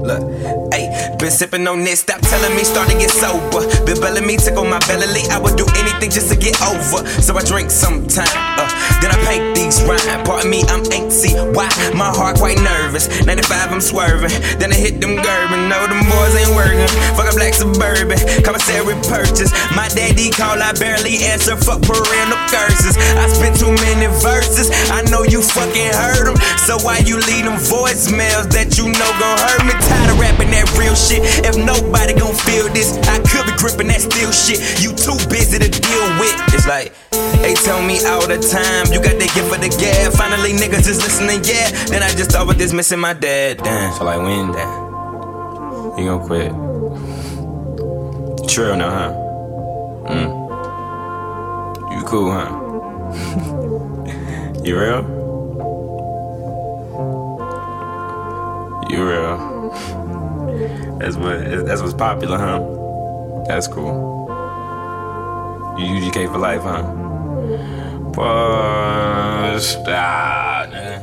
Look, 0.00 0.22
ayy, 0.72 0.88
been 1.18 1.30
sipping 1.30 1.68
on 1.68 1.84
this, 1.84 2.00
stop 2.00 2.22
telling 2.22 2.56
me, 2.56 2.64
start 2.64 2.88
to 2.88 2.96
get 2.96 3.10
sober. 3.10 3.68
Been 3.84 4.00
belling 4.00 4.26
me, 4.26 4.38
tickle 4.38 4.64
my 4.64 4.78
belly, 4.88 5.28
I 5.28 5.38
would 5.38 5.56
do 5.60 5.66
anything 5.76 6.08
just 6.08 6.32
to 6.32 6.36
get 6.40 6.56
over. 6.62 7.04
So 7.20 7.36
I 7.36 7.44
drink 7.44 7.70
sometime, 7.70 8.24
uh, 8.56 8.64
then 8.98 9.10
I 9.14 9.18
paint 9.24 9.54
these 9.54 9.82
rhyme. 9.86 10.24
Pardon 10.24 10.50
me, 10.50 10.62
I'm 10.68 10.82
antsy, 10.90 11.32
why? 11.54 11.70
My 11.94 12.10
heart 12.10 12.36
quite 12.36 12.58
nervous. 12.60 13.08
95, 13.24 13.72
I'm 13.72 13.80
swerving, 13.80 14.34
then 14.58 14.72
I 14.72 14.76
hit 14.76 15.00
them 15.00 15.16
Gerben. 15.22 15.70
No, 15.70 15.78
them 15.86 16.02
boys 16.10 16.34
ain't 16.34 16.54
working. 16.54 16.90
Fuck 17.14 17.30
a 17.30 17.34
black 17.34 17.54
suburban, 17.54 18.18
commissary 18.42 18.96
purchase. 19.06 19.50
My 19.74 19.88
daddy 19.94 20.30
call, 20.30 20.58
I 20.58 20.72
barely 20.74 21.22
answer, 21.24 21.56
fuck 21.56 21.82
parental 21.82 22.40
curses. 22.50 22.96
I 23.16 23.26
spent 23.30 23.58
too 23.58 23.72
many 23.86 24.08
verses, 24.20 24.70
I 24.90 25.02
know 25.10 25.22
you 25.22 25.42
fucking 25.42 25.94
heard 25.94 26.26
them. 26.26 26.36
So 26.66 26.78
why 26.82 27.02
you 27.06 27.16
leave 27.30 27.44
them 27.46 27.58
voicemails 27.58 28.50
that 28.54 28.78
you 28.78 28.90
know 28.90 29.10
gon' 29.18 29.38
hurt 29.38 29.62
me? 29.66 29.74
Tired 29.78 30.10
of 30.10 30.18
rapping 30.20 30.50
that 30.54 30.66
real 30.78 30.94
shit. 30.94 31.22
If 31.44 31.56
nobody 31.56 32.14
gon' 32.14 32.34
feel 32.34 32.68
this, 32.70 32.96
I 33.10 33.18
could 33.26 33.46
be 33.46 33.54
gripping 33.58 33.88
that 33.88 34.02
steel 34.02 34.30
shit. 34.30 34.60
You 34.82 34.94
too 34.94 35.18
busy 35.28 35.58
to 35.58 35.70
deal 35.70 36.06
with. 36.18 36.34
It's 36.54 36.66
like, 36.66 36.92
they 37.42 37.54
tell 37.54 37.82
me 37.82 37.98
all 38.06 38.26
the 38.26 38.38
time, 38.38 38.92
you 38.92 39.00
got 39.02 39.18
the 39.18 39.28
gift 39.34 39.48
for 39.48 39.58
the 39.58 39.68
gab. 39.80 40.12
Finally, 40.12 40.52
niggas 40.52 40.88
is 40.88 41.02
listening, 41.02 41.42
yeah. 41.44 41.70
Then 41.86 42.02
I 42.02 42.10
just 42.10 42.30
thought 42.32 42.46
with 42.46 42.58
this 42.58 42.72
missing 42.72 43.00
my 43.00 43.12
dad. 43.12 43.58
Damn. 43.58 43.92
So 43.94 44.04
like, 44.04 44.18
when 44.18 44.52
that? 44.52 44.90
You 45.98 46.06
gonna 46.06 46.24
quit? 46.26 46.52
True 48.48 48.76
now, 48.76 48.90
huh? 48.90 49.12
Mm. 50.08 50.30
You 51.92 52.02
cool, 52.04 52.30
huh? 52.32 52.50
you 54.64 54.78
real? 54.78 55.02
You 58.90 59.08
real? 59.08 59.36
That's 60.98 61.16
what 61.16 61.66
that's 61.66 61.80
what's 61.80 61.94
popular, 61.94 62.38
huh? 62.38 62.60
That's 63.46 63.68
cool. 63.68 64.08
You 65.78 65.86
UGK 65.86 66.30
for 66.32 66.38
life, 66.38 66.62
huh? 66.62 67.09
Push, 68.14 69.76
ah, 69.88 70.66
nigga. 70.70 71.02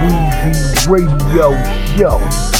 Wheezy 0.00 0.88
Radio 0.90 1.56
Show. 1.96 2.57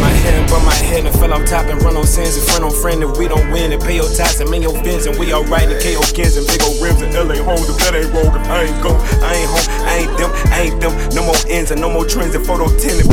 My 0.00 0.10
head 0.22 0.38
above 0.46 0.64
my 0.64 0.74
head 0.74 1.06
and 1.06 1.14
fell 1.18 1.32
off 1.32 1.44
top 1.46 1.66
and 1.66 1.82
run 1.82 1.96
on 1.96 2.06
sins 2.06 2.36
in 2.36 2.44
front 2.44 2.64
on 2.64 2.70
friend 2.70 3.02
if 3.02 3.16
we 3.18 3.28
don't 3.28 3.50
win 3.50 3.72
and 3.72 3.82
pay 3.82 3.96
your 3.96 4.08
tax 4.08 4.40
and 4.40 4.50
make 4.50 4.62
your 4.62 4.74
bins. 4.82 5.06
And 5.06 5.18
we 5.18 5.32
alright 5.32 5.68
and 5.68 5.80
KO 5.82 6.02
skins 6.02 6.36
and 6.36 6.46
big 6.46 6.62
old 6.62 6.80
rims 6.80 7.02
and 7.02 7.12
LA 7.14 7.42
homes 7.42 7.68
if 7.68 7.76
that 7.82 7.94
ain't 7.94 8.12
wrong 8.14 8.30
I 8.48 8.70
ain't 8.70 8.82
go 8.82 8.94
I 9.22 9.34
ain't 9.34 9.50
home 9.50 9.68
I 9.86 9.94
ain't 10.02 10.14
them 10.18 10.30
I 10.54 10.58
ain't 10.70 10.80
them. 10.80 10.92
No 11.14 11.24
more 11.24 11.38
ends 11.48 11.70
and 11.70 11.80
no 11.80 11.90
more 11.90 12.06
trends 12.06 12.34
and 12.34 12.44
photo 12.44 12.66
10 12.66 13.02
and 13.02 13.08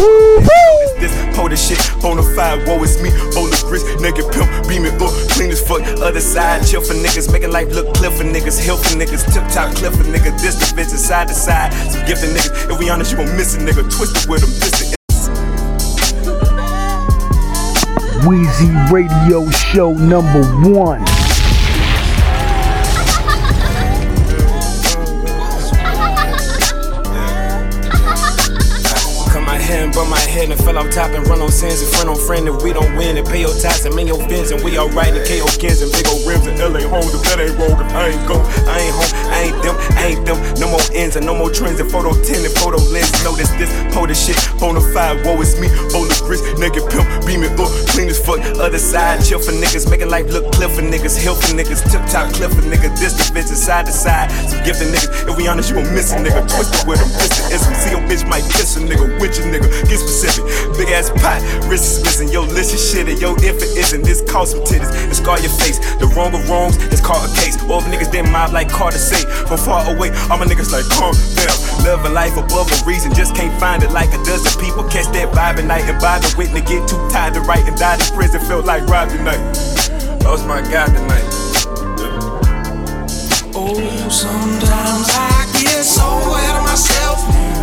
this? 0.99 1.13
The 1.45 1.55
shit 1.55 2.01
bona 2.01 2.23
fide 2.35 2.67
woe 2.67 2.81
is 2.83 3.01
me. 3.01 3.11
Bowl 3.31 3.45
of 3.45 3.61
grits 3.63 3.85
naked 4.01 4.25
pimp 4.33 4.49
beaming 4.67 4.99
up 4.99 5.13
clean 5.31 5.51
as 5.51 5.61
fuck. 5.61 5.81
Other 6.01 6.19
side 6.19 6.65
chill 6.65 6.81
for 6.81 6.93
niggas 6.93 7.31
making 7.31 7.51
life 7.51 7.71
look 7.71 7.93
clear 7.95 8.11
for 8.11 8.23
niggas. 8.23 8.59
Hill 8.59 8.77
for 8.77 8.97
niggas 8.97 9.23
tip 9.31 9.47
top 9.53 9.75
clip 9.75 9.93
for 9.93 10.03
niggas. 10.03 10.41
This 10.41 10.57
the 10.57 10.75
bitch 10.75 10.89
side 10.97 11.27
to 11.29 11.33
side. 11.33 11.71
Some 11.91 12.05
gifted 12.07 12.31
niggas 12.31 12.71
if 12.71 12.79
we 12.79 12.89
honest 12.89 13.11
you 13.11 13.17
gon' 13.17 13.37
miss 13.37 13.55
a 13.55 13.59
nigga. 13.59 13.83
Twisted 13.89 14.29
with 14.29 14.41
them 14.41 14.49
this 14.59 14.94
the 18.25 18.29
Wheezy 18.29 18.71
Radio 18.93 19.49
Show 19.49 19.93
number 19.93 20.43
one. 20.69 21.03
Cut 29.31 29.43
my 29.43 29.57
and 29.57 29.95
head 30.35 30.51
and 30.51 30.59
fell 30.59 30.77
off 30.77 30.91
top 30.91 31.11
and 31.11 31.25
run 31.27 31.41
on 31.41 31.51
sins 31.51 31.81
in 31.81 31.87
front 31.89 32.09
on 32.09 32.15
friend 32.27 32.47
if 32.47 32.61
we 32.61 32.73
don't 32.73 32.95
win 32.97 33.17
and 33.17 33.27
pay 33.27 33.41
your 33.41 33.53
tax 33.55 33.85
and 33.85 33.95
make 33.95 34.07
your 34.07 34.19
bins 34.27 34.51
and 34.51 34.63
we 34.63 34.77
alright 34.77 35.13
and 35.13 35.25
KO 35.27 35.47
skins 35.47 35.81
and 35.81 35.91
big 35.91 36.07
old 36.07 36.25
rims 36.27 36.45
and 36.47 36.59
LA 36.59 36.87
homes 36.87 37.13
if 37.13 37.23
that 37.23 37.39
ain't 37.39 37.57
if 37.57 37.91
I 37.95 38.09
ain't 38.09 38.27
go 38.27 38.35
I 38.67 38.79
ain't 38.79 38.95
home 38.95 39.24
I 39.35 39.51
ain't 39.51 39.59
them 39.63 39.75
I 39.99 40.15
ain't 40.15 40.23
them. 40.23 40.39
No 40.63 40.71
more 40.71 40.79
ends 40.95 41.19
and 41.19 41.25
no 41.25 41.35
more 41.35 41.51
trends 41.51 41.79
and 41.83 41.91
photo 41.91 42.15
10 42.15 42.47
and 42.47 42.55
photo 42.55 42.79
lens. 42.95 43.11
Notice 43.27 43.51
this 43.59 43.67
pull 43.91 44.07
the 44.07 44.15
shit 44.15 44.39
bona 44.59 44.79
fide 44.95 45.19
woe 45.27 45.35
is 45.43 45.59
me. 45.59 45.67
Bowl 45.91 46.07
of 46.07 46.15
grits 46.23 46.41
naked 46.55 46.87
pimp 46.87 47.03
beaming 47.27 47.51
up 47.59 47.67
clean 47.91 48.07
as 48.07 48.15
fuck. 48.15 48.39
Other 48.63 48.79
side 48.79 49.19
chill 49.19 49.43
for 49.43 49.51
niggas 49.51 49.91
making 49.91 50.07
life 50.07 50.31
look 50.31 50.47
clear 50.55 50.71
for 50.71 50.81
niggas 50.81 51.19
hill 51.19 51.35
for 51.35 51.51
niggas 51.51 51.83
tip 51.91 51.99
top 52.07 52.31
clip 52.31 52.51
for 52.55 52.63
niggas. 52.63 52.95
This 52.95 53.11
the 53.19 53.27
bitch 53.35 53.51
side 53.51 53.85
to 53.87 53.91
side 53.91 54.31
some 54.47 54.63
gifted 54.63 54.87
niggas. 54.95 55.27
If 55.27 55.35
we 55.35 55.47
honest 55.51 55.69
you 55.69 55.83
gon' 55.83 55.91
miss 55.91 56.15
a 56.15 56.17
nigga 56.17 56.47
twisted 56.47 56.87
with 56.87 57.03
them 57.03 57.11
this 57.19 57.67
the 57.67 57.75
see 57.75 57.91
your 57.91 58.03
bitch 58.07 58.23
might 58.31 58.47
kiss 58.55 58.79
a 58.79 58.79
nigga. 58.79 59.19
With 59.19 59.35
your 59.35 59.51
nigga 59.51 59.67
get 59.91 59.99
specific. 59.99 60.47
Big 60.79 60.89
ass 60.95 61.11
pot 61.19 61.43
wrist 61.67 61.83
is 61.83 61.99
missing. 62.07 62.29
Yo 62.31 62.47
listen 62.47 62.79
shit 62.79 63.11
and 63.11 63.19
yo 63.19 63.35
infant 63.43 63.75
isn't 63.75 64.07
this 64.07 64.23
cause 64.23 64.55
some 64.55 64.63
titties. 64.63 64.91
And 64.95 65.15
scar 65.15 65.39
your 65.43 65.51
face 65.59 65.75
the 65.99 66.07
wrong 66.15 66.31
of 66.31 66.47
wrongs 66.47 66.79
is 66.95 67.01
called 67.01 67.27
a 67.27 67.31
case. 67.35 67.59
All 67.67 67.81
the 67.81 67.91
niggas 67.91 68.11
then 68.11 68.31
mob 68.31 68.53
like 68.53 68.69
Carter 68.69 68.97
say 68.97 69.24
from 69.47 69.57
far 69.57 69.83
away. 69.93 70.09
All 70.29 70.37
my 70.37 70.45
niggas 70.45 70.71
like 70.71 70.87
calm 70.89 71.13
down 71.35 71.75
living 71.85 72.13
life 72.13 72.35
above 72.35 72.65
a 72.65 72.77
reason 72.85 73.13
just 73.13 73.35
can't 73.35 73.53
find 73.59 73.83
it 73.83 73.91
like 73.91 74.09
a 74.09 74.17
dozen 74.25 74.59
people. 74.59 74.83
Catch 74.89 75.13
that 75.13 75.29
vibe 75.31 75.61
at 75.61 75.65
night 75.65 75.85
and 75.85 76.01
by 76.01 76.17
the 76.19 76.33
witness 76.37 76.67
get 76.67 76.89
too 76.89 76.97
tired 77.09 77.35
to 77.35 77.41
write 77.41 77.67
and 77.67 77.77
died 77.77 78.01
in 78.01 78.07
prison. 78.15 78.41
Felt 78.41 78.65
like 78.65 78.83
Rob 78.87 79.09
tonight. 79.09 79.41
Lost 80.25 80.47
my 80.47 80.61
guy 80.61 80.87
tonight. 80.87 81.25
Oh, 83.53 84.09
sometimes 84.09 85.09
I 85.13 85.45
get 85.61 85.83
so 85.85 86.03
ahead 86.03 86.57
of 86.57 86.63
myself. 86.63 87.54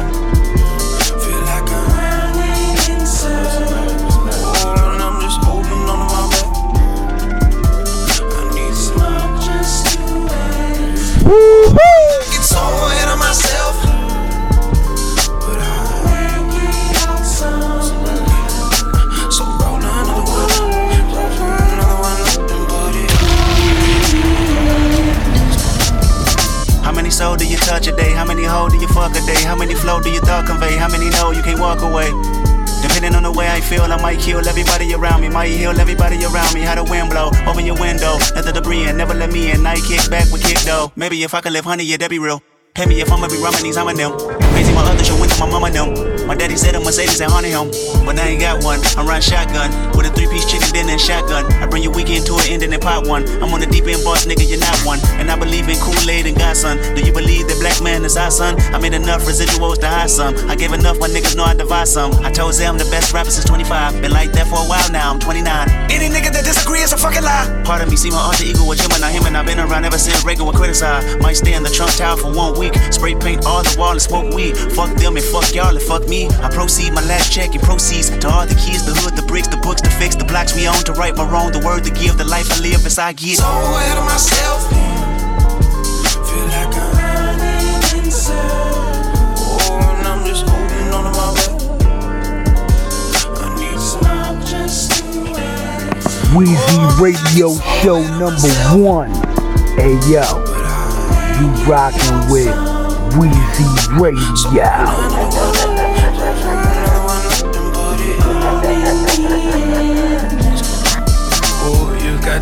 soul 27.22 27.36
do 27.36 27.46
you 27.46 27.56
touch 27.56 27.86
a 27.86 27.94
day? 27.94 28.12
How 28.18 28.26
many 28.26 28.44
hoes 28.44 28.72
do 28.72 28.78
you 28.84 28.88
fuck 28.88 29.14
a 29.14 29.22
day? 29.30 29.40
How 29.50 29.56
many 29.56 29.74
flow 29.74 30.00
do 30.00 30.10
you 30.10 30.20
thought 30.20 30.44
convey? 30.46 30.74
How 30.82 30.88
many 30.94 31.08
know 31.10 31.30
you 31.30 31.42
can't 31.42 31.60
walk 31.60 31.80
away? 31.82 32.10
Depending 32.82 33.14
on 33.14 33.22
the 33.22 33.30
way 33.30 33.46
I 33.46 33.60
feel, 33.60 33.86
I 33.94 33.98
might 34.02 34.18
kill 34.18 34.42
everybody 34.52 34.92
around 34.92 35.20
me. 35.20 35.28
Might 35.28 35.52
heal 35.60 35.78
everybody 35.84 36.18
around 36.24 36.52
me. 36.52 36.62
How 36.68 36.74
the 36.74 36.84
wind 36.92 37.10
blow, 37.10 37.30
open 37.46 37.64
your 37.64 37.78
window. 37.78 38.18
Let 38.34 38.44
the 38.44 38.52
debris 38.52 38.88
in, 38.88 38.96
never 38.96 39.14
let 39.14 39.30
me 39.32 39.52
in. 39.52 39.62
Night 39.62 39.82
kick 39.86 40.10
back 40.10 40.26
with 40.32 40.42
kick 40.42 40.58
though. 40.70 40.90
Maybe 40.96 41.22
if 41.22 41.32
I 41.34 41.40
could 41.40 41.52
live 41.52 41.64
honey, 41.64 41.84
yeah, 41.84 41.96
that'd 41.96 42.10
be 42.10 42.18
real. 42.18 42.42
Pay 42.74 42.86
me 42.86 43.00
if 43.02 43.12
I'ma 43.12 43.28
be 43.28 43.36
rumming 43.36 43.62
these, 43.62 43.76
I'ma 43.76 43.92
know. 43.92 44.16
Crazy, 44.56 44.72
my 44.72 44.82
other 44.82 45.04
show 45.04 45.18
went 45.20 45.30
to 45.32 45.38
my 45.44 45.50
mama 45.50 45.70
know. 45.70 45.92
My 46.26 46.34
daddy 46.34 46.56
said 46.56 46.74
a 46.74 46.80
Mercedes 46.80 47.20
at 47.20 47.30
honey 47.30 47.52
home. 47.52 47.68
But 48.04 48.18
I 48.18 48.32
ain't 48.32 48.40
got 48.40 48.64
one. 48.64 48.80
I'm 48.96 49.06
riding 49.06 49.22
shotgun 49.22 49.68
with 49.94 50.08
a 50.08 50.10
three 50.16 50.26
piece 50.26 50.50
chicken 50.50 50.72
dinner 50.72 50.96
and 50.96 51.00
shotgun. 51.00 51.44
I 51.60 51.66
bring 51.66 51.82
your 51.82 51.92
weekend 51.92 52.24
to 52.26 52.31
an 52.42 52.52
end 52.52 52.62
and 52.62 52.72
then 52.72 52.80
pop 52.80 53.06
one. 53.06 53.24
I'm 53.42 53.52
on 53.54 53.60
the 53.60 53.66
deep 53.66 53.86
end 53.86 54.02
boss, 54.04 54.26
nigga, 54.26 54.48
you're 54.48 54.60
not 54.60 54.76
one. 54.84 54.98
And 55.18 55.30
I 55.30 55.38
believe 55.38 55.68
in 55.68 55.76
Kool 55.78 55.94
Aid 56.08 56.26
and 56.26 56.36
Godson. 56.36 56.78
Do 56.94 57.00
you 57.02 57.12
believe 57.12 57.46
that 57.48 57.58
black 57.60 57.80
man 57.82 58.04
is 58.04 58.16
our 58.16 58.30
son? 58.30 58.58
I 58.74 58.78
made 58.78 58.94
enough 58.94 59.22
residuals 59.22 59.78
to 59.80 59.88
hide 59.88 60.10
some. 60.10 60.34
I 60.50 60.56
gave 60.56 60.72
enough, 60.72 60.98
my 60.98 61.08
niggas 61.08 61.36
know 61.36 61.44
I 61.44 61.54
divide 61.54 61.88
some. 61.88 62.12
I 62.24 62.30
told 62.30 62.54
them 62.54 62.78
the 62.78 62.84
best 62.90 63.12
rapper 63.12 63.30
since 63.30 63.46
25. 63.46 64.02
Been 64.02 64.10
like 64.10 64.32
that 64.32 64.46
for 64.48 64.58
a 64.58 64.66
while 64.66 64.90
now, 64.90 65.10
I'm 65.10 65.20
29. 65.20 65.46
Any 65.90 66.08
nigga 66.08 66.32
that 66.32 66.44
disagree 66.44 66.80
is 66.80 66.92
a 66.92 66.98
fucking 66.98 67.22
lie. 67.22 67.46
Part 67.64 67.82
of 67.82 67.90
me 67.90 67.96
see 67.96 68.10
my 68.10 68.18
alter 68.18 68.44
ego 68.44 68.66
with 68.66 68.80
Gemini, 68.80 69.10
him 69.12 69.26
and 69.26 69.36
I've 69.36 69.46
been 69.46 69.60
around 69.60 69.84
ever 69.84 69.98
since 69.98 70.24
Reagan 70.24 70.46
would 70.46 70.56
criticize. 70.56 71.16
Might 71.20 71.36
stay 71.36 71.54
in 71.54 71.62
the 71.62 71.70
Trump 71.70 71.92
Tower 71.92 72.16
for 72.16 72.32
one 72.32 72.58
week. 72.58 72.74
Spray 72.90 73.14
paint 73.14 73.46
all 73.46 73.62
the 73.62 73.74
wall 73.78 73.92
and 73.92 74.02
smoke 74.02 74.34
weed. 74.34 74.56
Fuck 74.56 74.96
them 74.98 75.16
and 75.16 75.24
fuck 75.24 75.54
y'all 75.54 75.74
and 75.74 75.82
fuck 75.82 76.08
me. 76.08 76.28
I 76.42 76.48
proceed 76.50 76.92
my 76.92 77.04
last 77.06 77.32
check 77.32 77.54
and 77.54 77.62
proceeds 77.62 78.10
to 78.10 78.28
all 78.28 78.46
the 78.46 78.54
keys, 78.54 78.84
the 78.84 78.94
hood, 78.94 79.14
the 79.16 79.22
bricks, 79.22 79.48
the 79.48 79.58
books, 79.58 79.82
the 79.82 79.90
fix, 79.90 80.16
the 80.16 80.24
blocks 80.24 80.54
we 80.54 80.66
own, 80.66 80.82
to 80.88 80.92
right 80.92 81.14
my 81.16 81.24
wrong, 81.28 81.52
the 81.52 81.60
word 81.60 81.84
to 81.84 81.90
give, 81.90 82.18
the 82.18 82.24
life 82.32 82.50
I 82.50 82.60
live 82.62 82.86
as 82.86 82.98
I 82.98 83.12
get. 83.12 83.36
So 83.36 83.44
ahead 83.44 83.98
of 83.98 84.06
myself. 84.06 84.62
Feel 86.28 86.46
like 86.48 86.74
I'm 86.80 86.96
running 86.96 88.06
in 88.06 88.10
circles. 88.10 89.68
Oh, 89.68 89.96
and 89.98 90.08
I'm 90.08 90.24
just 90.24 90.48
holding 90.48 90.88
on 90.96 91.04
to 91.04 91.12
my 91.20 91.28
breath. 91.36 91.60
I 93.36 93.46
need 93.60 93.78
some 93.78 94.40
just 94.48 94.96
to. 94.96 95.10
Wheezy 96.34 96.80
Radio 97.02 97.48
Show 97.82 98.00
number 98.16 98.52
one. 98.80 99.12
Hey 99.76 100.00
yo, 100.08 100.24
you 101.36 101.46
rockin' 101.68 102.20
with 102.32 102.56
Wheezy 103.18 103.68
Radio. 104.00 104.72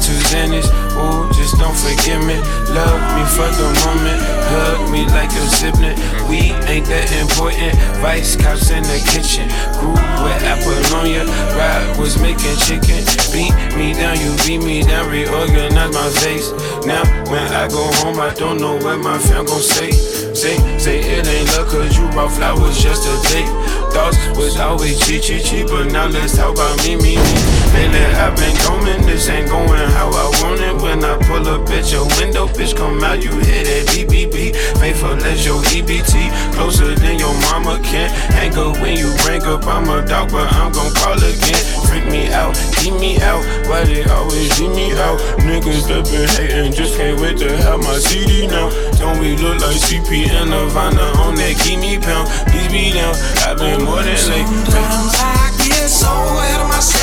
Two 0.00 0.16
Xannies. 0.32 0.66
Ooh, 0.96 1.28
just 1.36 1.56
don't 1.60 1.76
forget 1.76 2.18
me. 2.24 2.36
Love 2.72 3.00
me 3.14 3.22
for 3.36 3.48
the 3.52 3.68
moment. 3.84 4.20
Hug 4.48 4.90
me 4.90 5.04
like 5.12 5.30
you're 5.32 5.52
zipping. 5.52 5.94
We 6.28 6.56
ain't 6.66 6.86
that 6.88 7.12
important. 7.20 7.76
Vice 8.00 8.34
cops 8.34 8.70
in 8.70 8.82
the 8.82 8.98
kitchen. 9.12 9.46
Grew 9.76 9.92
with 10.24 10.40
Apollonia. 10.42 11.28
Ride 11.54 11.96
was 11.98 12.16
making 12.20 12.56
chicken. 12.64 13.04
Beat 13.30 13.52
me 13.76 13.92
down, 13.92 14.16
you 14.18 14.32
beat 14.46 14.64
me 14.64 14.82
down. 14.82 15.10
Reorganize 15.10 15.92
my 15.92 16.08
face. 16.24 16.50
Now, 16.88 17.04
when 17.28 17.46
I 17.52 17.68
go 17.68 17.84
home, 18.00 18.18
I 18.18 18.32
don't 18.34 18.58
know 18.58 18.76
what 18.80 18.98
my 18.98 19.18
fam 19.18 19.44
gon' 19.44 19.60
say. 19.60 19.90
Say, 20.34 20.56
say 20.78 21.00
it 21.00 21.26
ain't 21.26 21.46
luck, 21.52 21.68
cause 21.68 21.96
you 21.98 22.08
brought 22.10 22.32
flowers 22.32 22.80
just 22.82 23.04
a 23.04 23.14
date. 23.28 23.50
Thoughts 23.92 24.16
was 24.38 24.56
always 24.58 24.98
cheap, 25.06 25.22
cheap, 25.22 25.44
cheap, 25.44 25.66
but 25.66 25.92
now 25.92 26.06
let's 26.06 26.36
talk 26.36 26.54
about 26.54 26.78
me, 26.86 26.96
me, 26.96 27.16
me. 27.16 27.59
Lately 27.72 28.04
I've 28.18 28.36
been 28.36 28.56
coming, 28.56 29.00
this 29.06 29.28
ain't 29.28 29.48
going 29.48 29.70
how 29.96 30.10
I 30.10 30.26
want 30.42 30.60
it. 30.60 30.74
When 30.82 31.04
I 31.04 31.16
pull 31.26 31.46
up 31.48 31.68
at 31.70 31.90
your 31.92 32.06
window, 32.18 32.46
bitch, 32.48 32.76
come 32.76 33.02
out, 33.02 33.22
you 33.22 33.30
hear 33.30 33.62
that 33.64 33.86
BBB. 33.92 34.56
Faithful 34.80 35.14
as 35.24 35.44
your 35.44 35.60
EBT, 35.70 36.30
closer 36.54 36.94
than 36.94 37.18
your 37.18 37.34
mama 37.52 37.78
can. 37.84 38.10
Hang 38.32 38.56
up 38.56 38.80
when 38.80 38.96
you 38.96 39.12
bring 39.22 39.42
up, 39.44 39.66
I'm 39.66 39.88
a 39.88 40.04
dog, 40.06 40.30
but 40.32 40.50
I'm 40.52 40.72
gon' 40.72 40.92
call 40.94 41.18
again. 41.18 41.62
Freak 41.86 42.06
me 42.06 42.32
out, 42.32 42.54
keep 42.80 42.94
me 42.94 43.20
out, 43.20 43.42
why 43.68 43.84
they 43.84 44.04
always 44.04 44.58
leave 44.58 44.74
me 44.74 44.92
out? 44.98 45.18
Niggas 45.46 45.86
that 45.88 46.04
been 46.10 46.28
hating, 46.28 46.72
just 46.72 46.96
can't 46.96 47.20
wait 47.20 47.38
to 47.38 47.56
have 47.62 47.80
my 47.80 47.98
CD 47.98 48.46
now. 48.46 48.70
Don't 48.98 49.18
we 49.20 49.36
look 49.36 49.60
like 49.60 49.76
CP 49.76 50.28
and 50.30 50.50
Nirvana 50.50 51.12
on 51.22 51.34
that 51.36 51.54
keep 51.62 51.78
me 51.78 51.98
pound? 51.98 52.28
Please 52.50 52.70
be 52.72 52.92
down, 52.92 53.14
I've 53.46 53.58
been 53.58 53.84
more 53.84 54.02
than 54.02 54.16
late. 54.28 54.46
Sometimes 54.46 55.14
I 55.18 55.50
get 55.68 55.88
so 55.88 56.08
out 56.08 56.62
of 56.62 56.68
myself. 56.68 56.99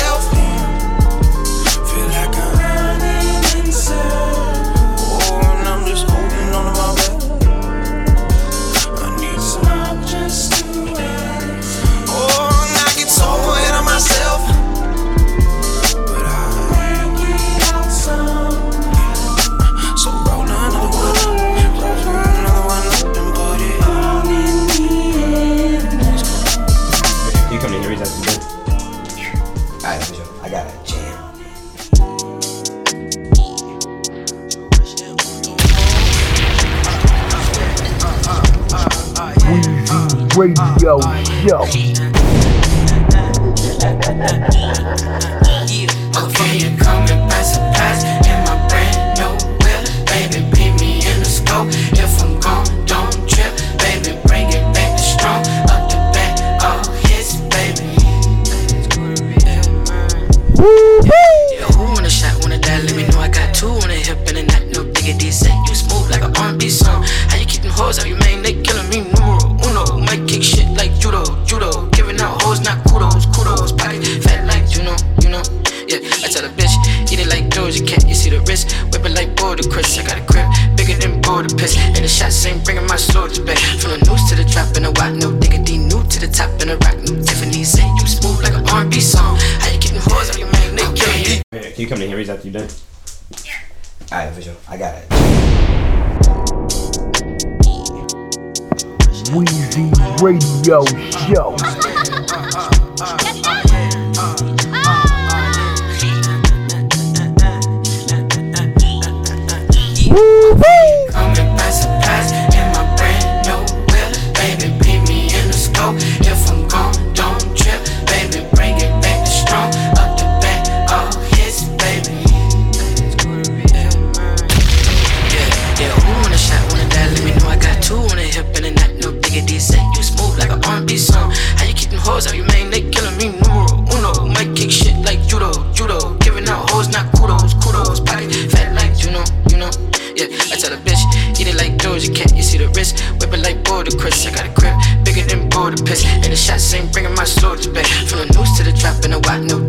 Ain't 146.78 146.92
bringing 146.92 147.14
my 147.14 147.24
soldiers 147.24 147.66
back. 147.66 147.86
From 148.08 148.18
the 148.20 148.26
news 148.26 148.56
to 148.56 148.62
the 148.62 148.72
trap 148.72 149.04
and 149.04 149.12
the 149.12 149.20
white. 149.20 149.42
New 149.42 149.67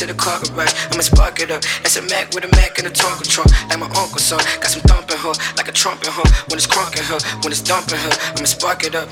to 0.00 0.06
the 0.06 0.14
car 0.14 0.40
garage, 0.40 0.72
I'ma 0.90 1.02
spark 1.02 1.40
it 1.40 1.50
up. 1.50 1.60
That's 1.84 1.96
a 1.96 2.02
Mac 2.02 2.32
with 2.32 2.44
a 2.44 2.48
Mac 2.56 2.78
and 2.78 2.86
a 2.86 2.90
Tonka 2.90 3.28
trunk. 3.28 3.52
Like 3.68 3.78
my 3.78 3.86
uncle's 4.00 4.24
son. 4.24 4.40
Got 4.56 4.72
some 4.72 4.80
thumping 4.88 5.18
her, 5.18 5.32
like 5.58 5.68
a 5.68 5.72
trumpet 5.72 6.08
her. 6.08 6.24
When 6.48 6.56
it's 6.56 6.66
crunking 6.66 7.04
her, 7.04 7.20
when 7.44 7.52
it's 7.52 7.60
dumping 7.60 7.98
her, 7.98 8.12
I'ma 8.32 8.46
spark 8.46 8.82
it 8.84 8.94
up. 8.94 9.08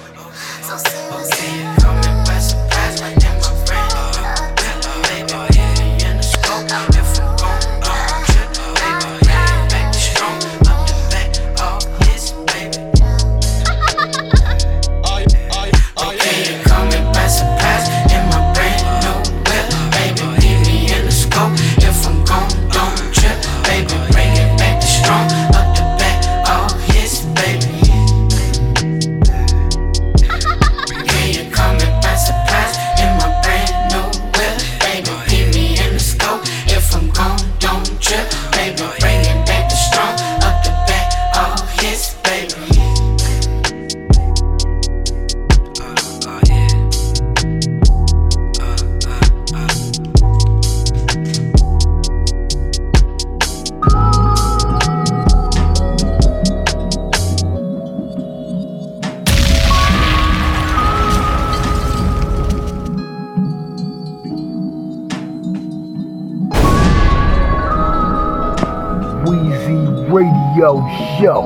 Radio 70.09 70.81
Show. 71.21 71.43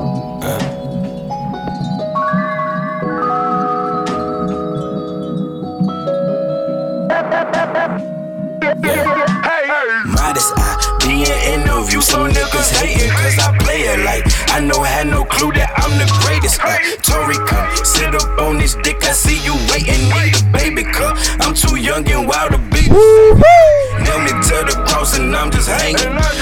Modest 10.05 10.53
eye, 10.55 10.97
being 11.03 11.25
interview. 11.27 11.99
Some 11.99 12.29
niggas 12.31 12.71
hating 12.79 13.11
cause 13.11 13.37
I 13.39 13.57
play 13.59 13.81
it 13.81 13.99
like 14.05 14.23
I 14.49 14.61
know, 14.61 14.81
had 14.81 15.07
no 15.07 15.25
clue 15.25 15.51
that 15.53 15.73
I'm 15.75 15.99
the 15.99 16.07
greatest. 16.23 16.61
Uh, 16.63 16.77
Tory 17.01 17.35
come, 17.45 17.67
sit 17.83 18.15
up 18.15 18.39
on 18.39 18.57
this 18.59 18.75
dick. 18.75 19.03
I 19.03 19.11
see 19.11 19.43
you 19.43 19.55
waiting, 19.71 20.07
need 20.07 20.39
a 20.39 20.43
baby 20.53 20.83
come. 20.83 21.17
I'm 21.41 21.53
too 21.53 21.75
young 21.75 22.09
and 22.09 22.27
wild 22.27 22.53
to 22.53 22.59
be. 22.71 22.87
Nail 22.87 24.19
me 24.23 24.31
to 24.31 24.55
the 24.71 24.83
cross 24.87 25.17
and 25.17 25.35
I'm 25.35 25.51
just 25.51 25.67
hanging. 25.67 26.32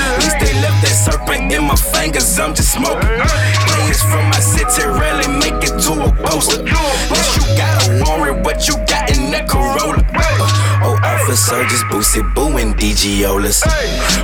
In 1.31 1.63
my 1.63 1.75
fingers. 1.75 2.37
I'm 2.39 2.53
just 2.53 2.73
smoking. 2.73 2.99
Players 2.99 4.03
from 4.03 4.25
my 4.27 4.39
city 4.43 4.83
rarely 4.83 5.31
make 5.39 5.63
it 5.63 5.79
to 5.87 5.93
a 6.03 6.11
poster. 6.27 6.59
Unless 6.59 7.35
you 7.37 7.55
got 7.55 7.87
a 7.87 8.03
warrant, 8.03 8.43
what 8.43 8.67
you 8.67 8.75
got 8.85 9.09
in 9.15 9.31
that 9.31 9.47
Corolla? 9.47 10.03
Uh, 10.11 10.83
oh, 10.83 10.99
officer 11.01 11.63
just 11.71 11.87
boosted 11.89 12.25
boo 12.35 12.57
and 12.57 12.75
DGOlas. 12.75 13.63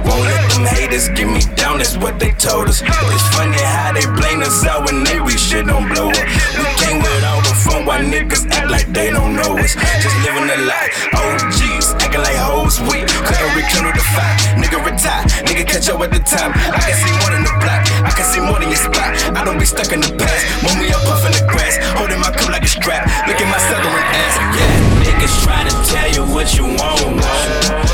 Won't 0.03 0.19
let 0.19 0.51
them 0.51 0.65
haters 0.65 1.07
get 1.15 1.31
me 1.31 1.39
down, 1.55 1.77
that's 1.77 1.95
what 1.95 2.19
they 2.19 2.31
told 2.31 2.67
us. 2.67 2.81
It's 2.83 3.27
funny 3.31 3.55
how 3.55 3.93
they 3.93 4.03
blame 4.19 4.41
us 4.41 4.65
out 4.65 4.83
when 4.85 5.05
they 5.05 5.21
we 5.21 5.31
shit 5.31 5.65
don't 5.65 5.87
blow 5.87 6.09
up. 6.09 6.27
We 6.59 6.67
came 6.75 6.99
with 6.99 7.23
all 7.23 7.39
the 7.39 7.55
fun, 7.55 7.85
why 7.85 8.03
niggas 8.03 8.51
act 8.51 8.69
like 8.69 8.87
they 8.91 9.11
don't 9.11 9.33
know 9.33 9.55
us. 9.57 9.75
Just 10.03 10.17
living 10.27 10.51
a 10.51 10.59
lie. 10.67 10.91
OGs 11.15 11.86
acting 12.17 12.33
like 12.33 12.41
hoes 12.41 12.79
weak. 12.81 13.07
Couldn't 13.07 13.55
rekindle 13.55 13.93
the 13.93 14.03
fire. 14.15 14.37
Nigga 14.57 14.83
retire, 14.83 15.23
nigga 15.45 15.67
catch 15.67 15.89
up 15.89 16.01
at 16.01 16.11
the 16.11 16.19
time. 16.19 16.51
I 16.73 16.79
can 16.79 16.95
see 16.95 17.11
more 17.19 17.31
than 17.31 17.43
the 17.43 17.53
block, 17.61 17.81
I 18.03 18.11
can 18.11 18.25
see 18.25 18.41
more 18.41 18.59
than 18.59 18.69
your 18.69 18.77
spot. 18.77 19.13
I 19.35 19.43
don't 19.43 19.59
be 19.59 19.65
stuck 19.65 19.91
in 19.91 20.01
the 20.01 20.13
past. 20.15 20.45
Move 20.63 20.77
me 20.81 20.89
up 20.91 21.05
off 21.07 21.25
in 21.25 21.31
the 21.31 21.45
grass, 21.47 21.77
holding 21.97 22.19
my 22.19 22.31
cup 22.31 22.49
like 22.49 22.63
a 22.63 22.67
strap. 22.67 23.05
Look 23.27 23.39
at 23.39 23.49
my 23.49 23.59
southern 23.69 23.93
ass. 23.93 24.35
Yeah, 24.57 25.05
niggas 25.05 25.35
try 25.43 25.63
to 25.67 25.73
tell 25.91 26.09
you 26.11 26.23
what 26.33 26.55
you 26.55 26.65
want. 26.65 27.86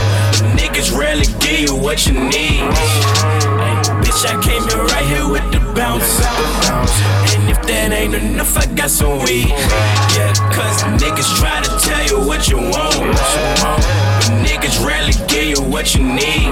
Niggas 0.84 1.00
rarely 1.00 1.26
give 1.40 1.60
you 1.62 1.76
what 1.78 2.06
you 2.06 2.12
need. 2.12 2.60
Ay, 2.60 3.82
bitch, 4.04 4.26
I 4.28 4.36
came 4.44 4.62
here 4.68 4.84
right 4.84 5.06
here 5.06 5.30
with 5.30 5.50
the 5.54 5.60
bounce. 5.74 6.20
And 7.34 7.50
if 7.50 7.62
that 7.68 7.94
ain't 7.94 8.14
enough, 8.14 8.58
I 8.58 8.66
got 8.76 8.90
some 8.90 9.20
weed. 9.20 9.48
Yeah, 9.48 10.34
cause 10.52 10.84
niggas 11.00 11.40
try 11.40 11.62
to 11.64 11.72
tell 11.80 12.04
you 12.04 12.28
what 12.28 12.50
you 12.50 12.58
want. 12.58 13.16
But 13.64 14.44
niggas 14.44 14.86
rarely 14.86 15.14
give 15.30 15.56
you 15.56 15.64
what 15.72 15.96
you 15.96 16.04
need. 16.04 16.52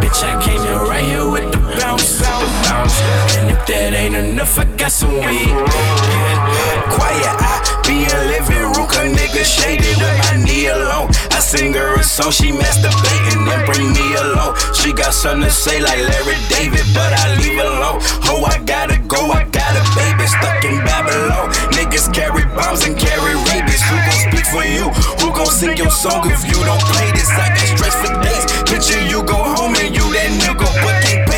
Bitch, 0.00 0.24
I 0.24 0.40
came 0.42 0.62
here 0.62 0.88
right 0.88 1.04
here 1.04 1.28
with 1.28 1.52
the 1.52 1.55
bounce. 1.78 2.20
bounce, 2.20 2.96
And 3.36 3.50
if 3.50 3.66
that 3.66 3.92
ain't 3.92 4.14
enough, 4.14 4.58
I 4.58 4.64
got 4.76 4.92
some 4.92 5.14
weed. 5.14 5.52
Yeah. 5.52 6.92
Quiet, 6.92 7.36
I 7.36 7.54
be 7.86 8.04
in 8.04 8.20
living 8.32 8.62
room, 8.74 8.86
cause 8.88 9.08
niggas 9.08 9.48
shaded 9.48 10.00
up 10.02 10.14
my 10.26 10.42
knee 10.42 10.66
alone. 10.68 11.08
I 11.30 11.38
sing 11.40 11.72
her 11.74 11.94
a 11.94 12.02
song, 12.02 12.32
she 12.32 12.52
masturbating 12.52 13.44
and 13.46 13.62
bring 13.66 13.92
me 13.92 14.06
along. 14.16 14.56
She 14.74 14.92
got 14.92 15.12
something 15.12 15.44
to 15.46 15.50
say 15.50 15.80
like 15.80 15.98
Larry 15.98 16.38
David, 16.48 16.86
but 16.94 17.12
I 17.12 17.36
leave 17.38 17.58
alone. 17.58 18.00
Oh, 18.30 18.44
I 18.46 18.58
gotta 18.64 18.98
go, 19.06 19.20
I 19.30 19.44
got 19.50 19.72
a 19.76 19.84
baby 19.94 20.26
stuck 20.26 20.64
in 20.64 20.78
Babylon. 20.84 21.52
Niggas 21.76 22.12
carry 22.12 22.44
bombs 22.56 22.86
and 22.86 22.96
carry 22.96 23.34
rabies. 23.52 23.82
Who 23.86 23.96
gon' 23.96 24.20
speak 24.26 24.46
for 24.48 24.64
you? 24.64 24.88
Who 25.20 25.34
gon' 25.34 25.46
sing 25.50 25.76
your 25.76 25.90
song 25.90 26.24
if 26.30 26.42
you 26.46 26.58
don't 26.64 26.82
play 26.90 27.10
this? 27.12 27.30
I 27.30 27.48
got 27.52 27.66
stress 27.74 27.96
for 28.00 28.14
days. 28.22 28.44
Picture 28.64 29.02
you 29.06 29.22
go 29.24 29.36
home 29.36 29.74
and 29.76 29.94
you 29.94 30.06
that 30.16 30.30
nigga, 30.40 30.68
but 30.82 30.96
can't. 31.04 31.35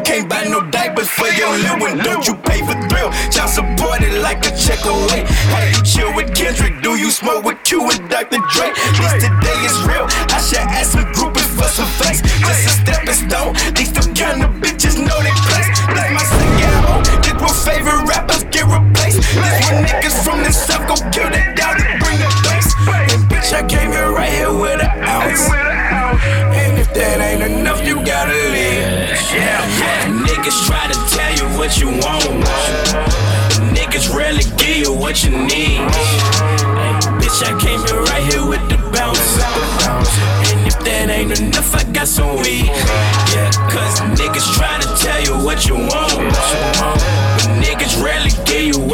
You 0.00 0.04
can't 0.04 0.30
buy 0.30 0.44
no 0.44 0.64
diapers 0.70 1.10
for 1.10 1.28
your 1.28 1.52
little 1.58 1.78
one, 1.78 1.98
don't 1.98 2.26
you 2.26 2.34
pay 2.34 2.64
for 2.64 2.72
thrill? 2.88 3.12
Child 3.28 3.50
supported 3.50 4.14
like 4.22 4.40
a 4.48 4.56
check 4.56 4.80
away. 4.88 5.28
How 5.52 5.60
you 5.68 5.76
chill 5.84 6.14
with 6.16 6.34
Kendrick? 6.34 6.80
Do 6.80 6.96
you 6.96 7.10
smoke 7.10 7.44
with 7.44 7.62
Q 7.64 7.84
and 7.84 8.08
Dr. 8.08 8.40
Dre? 8.48 8.72
This 8.96 9.12
today 9.20 9.59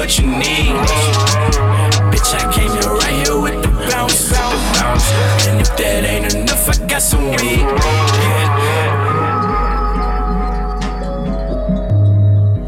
what 0.07 0.19
you 0.21 0.27
need. 0.27 0.71
Bitch, 2.13 2.31
I 2.33 2.47
came 2.53 2.71
here 2.71 2.93
right 2.95 3.27
here 3.27 3.39
with 3.41 3.61
the 3.61 3.69
bounce. 3.91 4.33
And 5.49 5.61
if 5.61 5.77
that 5.77 6.05
ain't 6.05 6.33
enough, 6.33 6.69
I 6.69 6.87
got 6.87 7.03
some 7.03 7.31
weed. 7.31 7.67
Yeah. 8.23 8.87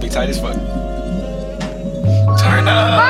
Be 0.00 0.08
tight 0.08 0.30
as 0.30 0.40
fuck. 0.40 0.56
Turn 2.40 2.66
up. 2.66 3.02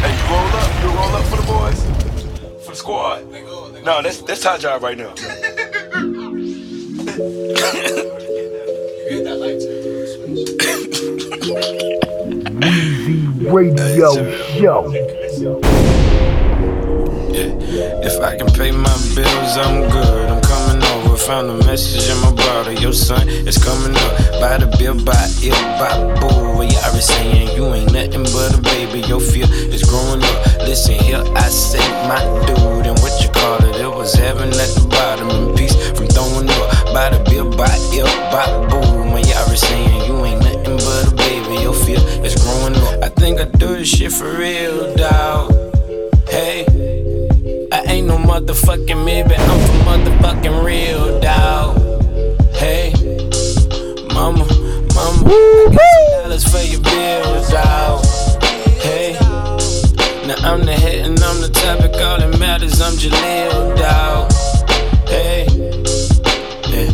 Hey, 0.00 0.12
you 0.16 0.24
roll 0.32 0.48
up. 0.56 0.70
You 0.82 0.88
roll 0.88 1.12
up 1.16 1.24
for 1.26 1.36
the 1.36 1.42
boys. 1.52 1.80
For 2.64 2.70
the 2.70 2.76
squad. 2.76 3.20
No, 3.84 4.00
that's 4.00 4.22
that's 4.22 4.46
our 4.46 4.56
job 4.56 4.82
right 4.82 4.96
now. 4.96 5.12
Radio 13.58 14.14
Show. 14.54 14.86
If 18.06 18.20
I 18.22 18.36
can 18.38 18.46
pay 18.54 18.70
my 18.70 18.94
bills, 19.16 19.56
I'm 19.58 19.90
good. 19.90 20.30
I'm 20.30 20.40
coming 20.42 20.82
over 20.94 21.16
found 21.16 21.50
a 21.50 21.66
message 21.66 22.08
in 22.08 22.22
my 22.22 22.30
bottle. 22.34 22.72
Your 22.74 22.92
son 22.92 23.28
is 23.28 23.58
coming 23.58 23.96
up. 23.96 24.12
By 24.40 24.58
the 24.58 24.70
bill, 24.78 24.94
by 25.02 25.18
ill, 25.42 25.58
by 25.74 25.90
boo. 26.20 26.54
Well, 26.54 26.70
you 26.70 26.78
already 26.86 27.00
saying 27.00 27.56
you 27.56 27.66
ain't 27.74 27.92
nothing 27.92 28.22
but 28.30 28.54
a 28.54 28.62
baby. 28.62 29.00
Your 29.08 29.18
fear 29.18 29.50
is 29.74 29.82
growing 29.82 30.22
up. 30.22 30.38
Listen 30.62 30.94
here, 30.94 31.24
I 31.34 31.48
say 31.50 31.82
my 32.06 32.22
dude, 32.46 32.86
and 32.86 32.98
what 33.02 33.14
you 33.20 33.28
call 33.34 33.58
it? 33.66 33.74
It 33.74 33.90
was 33.90 34.14
heaven 34.14 34.50
at 34.50 34.70
the 34.78 34.86
bottom 34.88 35.30
in 35.30 35.56
peace 35.56 35.74
from 35.98 36.06
throwing 36.06 36.48
up. 36.48 36.94
By 36.94 37.10
the 37.10 37.18
bill, 37.28 37.50
by 37.56 37.74
ill, 37.90 38.06
by 38.30 38.46
boo. 38.70 39.02
Man, 39.10 39.26
you 39.26 39.34
already 39.34 39.56
saying 39.56 40.06
you 40.06 40.24
ain't 40.24 40.47
think 43.18 43.40
I 43.40 43.44
do 43.44 43.76
this 43.76 43.88
shit 43.88 44.12
for 44.12 44.30
real, 44.38 44.94
dawg. 44.96 45.52
Hey. 46.28 46.66
I 47.70 47.82
ain't 47.86 48.06
no 48.06 48.16
motherfucking 48.16 49.04
maybe, 49.04 49.34
I'm 49.34 49.60
for 49.66 49.78
motherfucking 49.88 50.64
real, 50.64 51.20
dawg. 51.20 51.76
Hey, 52.54 52.92
mama, 54.14 54.46
mama, 54.94 55.24
I 55.26 55.74
got 55.74 55.88
some 55.92 56.22
dollars 56.22 56.44
for 56.50 56.58
your 56.58 56.80
bills, 56.80 57.50
dawg. 57.50 58.04
Hey, 58.80 59.12
now 60.26 60.36
I'm 60.50 60.64
the 60.64 60.72
head 60.72 61.06
and 61.06 61.20
I'm 61.20 61.40
the 61.40 61.50
topic, 61.52 61.94
all 62.00 62.18
that 62.18 62.38
matters, 62.38 62.80
I'm 62.80 62.94
Jaleel, 62.94 63.76
dawg. 63.76 64.32
Hey, 65.08 65.46
yeah, 66.72 66.90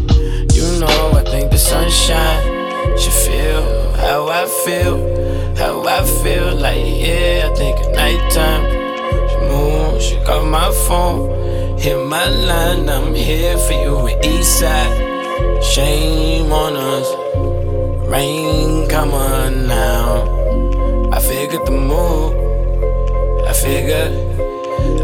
you 0.55 0.81
know 0.81 1.13
I 1.15 1.23
think 1.25 1.51
the 1.51 1.59
sunshine 1.59 2.99
should 2.99 3.13
feel 3.13 3.93
how 3.95 4.29
I 4.29 4.47
feel, 4.65 4.99
how 5.57 5.85
I 5.87 6.03
feel, 6.23 6.55
like 6.57 6.85
yeah, 6.85 7.49
I 7.51 7.55
think 7.55 7.79
at 7.81 7.95
nighttime 7.95 8.65
She 9.31 9.37
moon, 9.49 10.01
she 10.01 10.17
call 10.25 10.45
my 10.45 10.71
phone. 10.87 11.79
Hit 11.79 11.99
my 12.07 12.27
line, 12.29 12.89
I'm 12.89 13.15
here 13.15 13.59
for 13.59 13.73
you 13.73 14.07
in 14.07 14.21
Eastside. 14.23 15.63
Shame 15.63 16.53
on 16.53 16.77
us, 16.77 17.09
rain 18.09 18.89
come 18.89 19.13
on 19.13 19.67
now. 19.67 21.11
I 21.13 21.21
figured 21.21 21.67
the 21.67 21.73
move, 21.73 22.33
I 23.47 23.53
figured, 23.53 24.13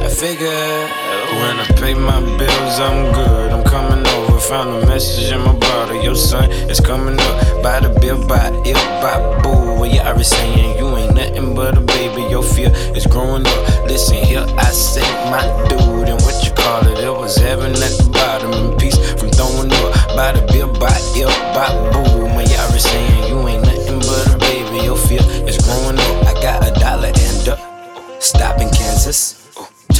I 0.03 0.09
figured. 0.09 0.91
When 1.31 1.61
I 1.61 1.67
pay 1.77 1.95
my 1.95 2.21
bills, 2.37 2.81
I'm 2.81 3.13
good. 3.13 3.53
I'm 3.53 3.63
coming 3.65 4.05
over. 4.05 4.20
Found 4.49 4.83
a 4.83 4.87
message 4.87 5.31
in 5.31 5.39
my 5.43 5.55
bottle. 5.55 6.03
Your 6.03 6.17
son 6.17 6.51
is 6.51 6.81
coming 6.81 7.21
up. 7.21 7.63
By 7.63 7.79
the 7.79 7.91
bill, 8.01 8.19
by 8.27 8.51
ill, 8.67 8.75
by 9.01 9.43
boo. 9.43 9.79
Well, 9.79 9.87
you 9.87 10.01
already 10.01 10.25
saying 10.25 10.77
you 10.77 10.97
ain't 10.97 11.15
nothing 11.15 11.55
but 11.55 11.79
a 11.79 11.81
baby. 11.81 12.23
Your 12.23 12.43
fear 12.43 12.73
is 12.97 13.07
growing 13.07 13.47
up. 13.47 13.87
Listen 13.87 14.17
here, 14.17 14.45
I 14.59 14.65
say 14.73 15.07
my 15.31 15.43
dude, 15.69 16.09
and 16.09 16.21
what 16.23 16.45
you 16.45 16.51
call 16.51 16.85
it? 16.89 16.99
It 16.99 17.13
was 17.13 17.37
heaven 17.37 17.71
at 17.71 17.95
the 17.95 18.11
bottom 18.13 18.53
in 18.53 18.77
peace 18.77 18.99
from 19.21 19.31
throwing 19.31 19.71
up. 19.71 20.17
By 20.17 20.33
the 20.33 20.43
bill, 20.51 20.73
by 20.81 20.99
ill, 21.15 21.31
by 21.55 21.71
boo. 21.93 22.27
Man, 22.27 22.49
you 22.49 22.57
already 22.57 22.81
saying 22.81 23.29
you 23.29 23.47
ain't 23.47 23.63
nothing 23.63 24.01
but 24.01 24.35
a 24.35 24.39
baby. 24.39 24.85
Your 24.85 24.97
fear 24.97 25.23
is 25.47 25.59
growing 25.59 25.99
up. 25.99 26.27
I 26.27 26.35
got 26.43 26.67
a 26.67 26.73
dollar 26.81 27.13
and 27.15 27.49
a 27.49 28.21
stop 28.21 28.61
in 28.61 28.71
Kansas. 28.71 29.40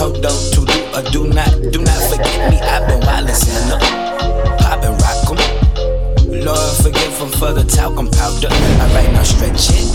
Toto 0.01 0.33
to 0.53 0.65
do 0.65 0.81
or 0.97 1.03
do 1.13 1.29
not, 1.29 1.53
do 1.73 1.83
not 1.83 2.01
forget 2.09 2.51
me. 2.51 2.57
I've 2.59 2.89
been 2.89 3.01
wildin' 3.01 3.35
sinning 3.35 3.71
up, 3.71 4.59
poppin' 4.59 4.97
rock 4.97 5.29
'em. 5.29 6.41
Lord 6.43 6.77
forgive 6.83 7.13
forgive 7.21 7.21
'em 7.21 7.29
for 7.33 7.53
the 7.53 7.65
talcum 7.65 8.11
powder. 8.11 8.49
Alright, 8.81 9.13
now 9.13 9.23
stretch 9.23 9.69
it, 9.69 9.89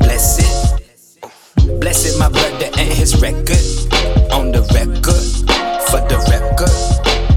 bless 0.00 0.40
it, 0.40 0.80
bless 1.78 2.04
it, 2.06 2.18
my 2.18 2.28
brother 2.28 2.66
and 2.76 2.92
his 2.92 3.14
record 3.22 3.62
on 4.32 4.50
the 4.50 4.62
record 4.74 5.24
for 5.86 6.00
the 6.10 6.18
record. 6.34 6.74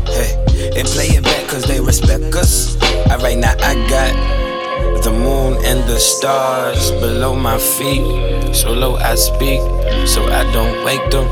Hey, 0.09 0.33
and 0.79 0.87
play 0.87 1.09
it 1.09 1.23
back 1.23 1.47
'cause 1.47 1.65
they 1.65 1.79
respect 1.79 2.33
us. 2.33 2.75
I 3.11 3.17
right 3.17 3.37
now 3.37 3.53
I 3.61 3.75
got 3.87 4.46
the 5.03 5.11
moon 5.11 5.53
and 5.65 5.87
the 5.89 5.99
stars 5.99 6.91
below 6.91 7.35
my 7.35 7.57
feet. 7.57 8.55
So 8.55 8.73
low 8.73 8.95
I 8.95 9.15
speak, 9.15 9.61
so 10.07 10.23
I 10.25 10.43
don't 10.51 10.83
wake 10.85 11.09
them. 11.11 11.27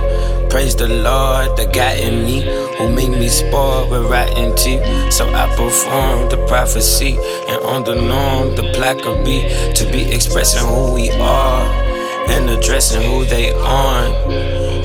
Praise 0.50 0.76
the 0.76 0.88
Lord, 0.88 1.58
the 1.58 1.66
God 1.66 1.98
in 1.98 2.24
me 2.24 2.42
who 2.78 2.90
made 2.90 3.10
me 3.10 3.28
spoiled 3.28 3.90
with 3.92 4.10
rotten 4.10 4.56
teeth. 4.56 4.84
So 5.12 5.28
I 5.34 5.48
perform 5.56 6.30
the 6.30 6.46
prophecy, 6.48 7.18
and 7.50 7.62
on 7.64 7.84
the 7.84 7.96
norm, 7.96 8.56
the 8.56 8.72
plaque 8.74 9.04
will 9.04 9.24
be 9.24 9.42
to 9.74 9.84
be 9.92 10.04
expressing 10.14 10.66
who 10.68 10.94
we 10.94 11.12
are 11.12 11.66
and 12.30 12.50
addressing 12.50 13.04
who 13.04 13.26
they 13.26 13.52
aren't 13.54 14.16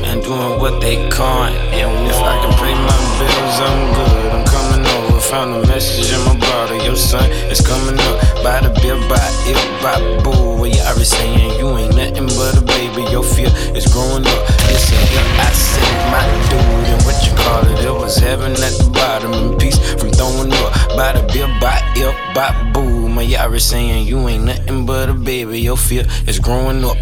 and 0.04 0.22
doing 0.22 0.60
what 0.60 0.80
they 0.80 0.96
can't. 1.10 1.54
And 1.54 2.06
if 2.06 2.16
I 2.16 2.34
can 2.42 2.52
pay 2.58 2.74
my 2.74 2.98
bills, 3.18 3.60
I'm 3.66 3.94
good. 3.94 4.32
I'm 4.32 4.44
coming 4.46 4.86
over. 4.86 5.20
Found 5.20 5.64
a 5.64 5.68
message 5.68 6.12
in 6.12 6.24
my 6.24 6.34
bottle. 6.34 6.49
Your 6.90 6.96
son 6.96 7.30
is 7.46 7.60
coming 7.60 7.94
up. 7.94 8.18
By 8.42 8.58
the 8.66 8.70
bill, 8.82 8.98
by 9.08 9.22
ill, 9.46 9.62
by 9.78 9.94
boo. 10.24 10.58
Well, 10.58 10.66
you 10.66 10.80
already 10.82 11.04
saying 11.04 11.60
you 11.60 11.68
ain't 11.78 11.94
nothing 11.94 12.26
but 12.26 12.58
a 12.58 12.62
baby. 12.62 13.08
Your 13.12 13.22
fear 13.22 13.46
is 13.78 13.86
growing 13.86 14.26
up. 14.26 14.42
Listen 14.66 14.98
here, 15.06 15.22
I 15.38 15.52
say 15.54 15.86
my 16.10 16.26
dude, 16.50 16.90
and 16.90 17.00
what 17.06 17.14
you 17.24 17.32
call 17.38 17.62
it? 17.62 17.86
It 17.86 17.92
was 17.92 18.16
heaven 18.16 18.50
at 18.50 18.74
the 18.74 18.90
bottom 18.92 19.32
in 19.34 19.56
peace 19.56 19.78
from 20.00 20.10
throwing 20.10 20.52
up. 20.52 20.72
By 20.96 21.12
the 21.12 21.22
bill, 21.32 21.46
by 21.60 21.78
ill, 21.94 22.12
by 22.34 22.50
boo. 22.72 23.06
You 23.20 23.36
already 23.36 23.60
saying 23.60 24.08
you 24.08 24.26
ain't 24.26 24.46
nothing 24.46 24.84
but 24.84 25.08
a 25.08 25.14
baby. 25.14 25.60
Your 25.60 25.76
fear 25.76 26.04
is 26.26 26.40
growing 26.40 26.84
up. 26.84 26.96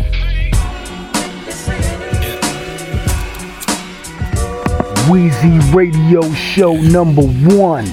Wheezy 5.09 5.59
Radio 5.73 6.31
Show 6.35 6.75
number 6.75 7.23
one. 7.23 7.87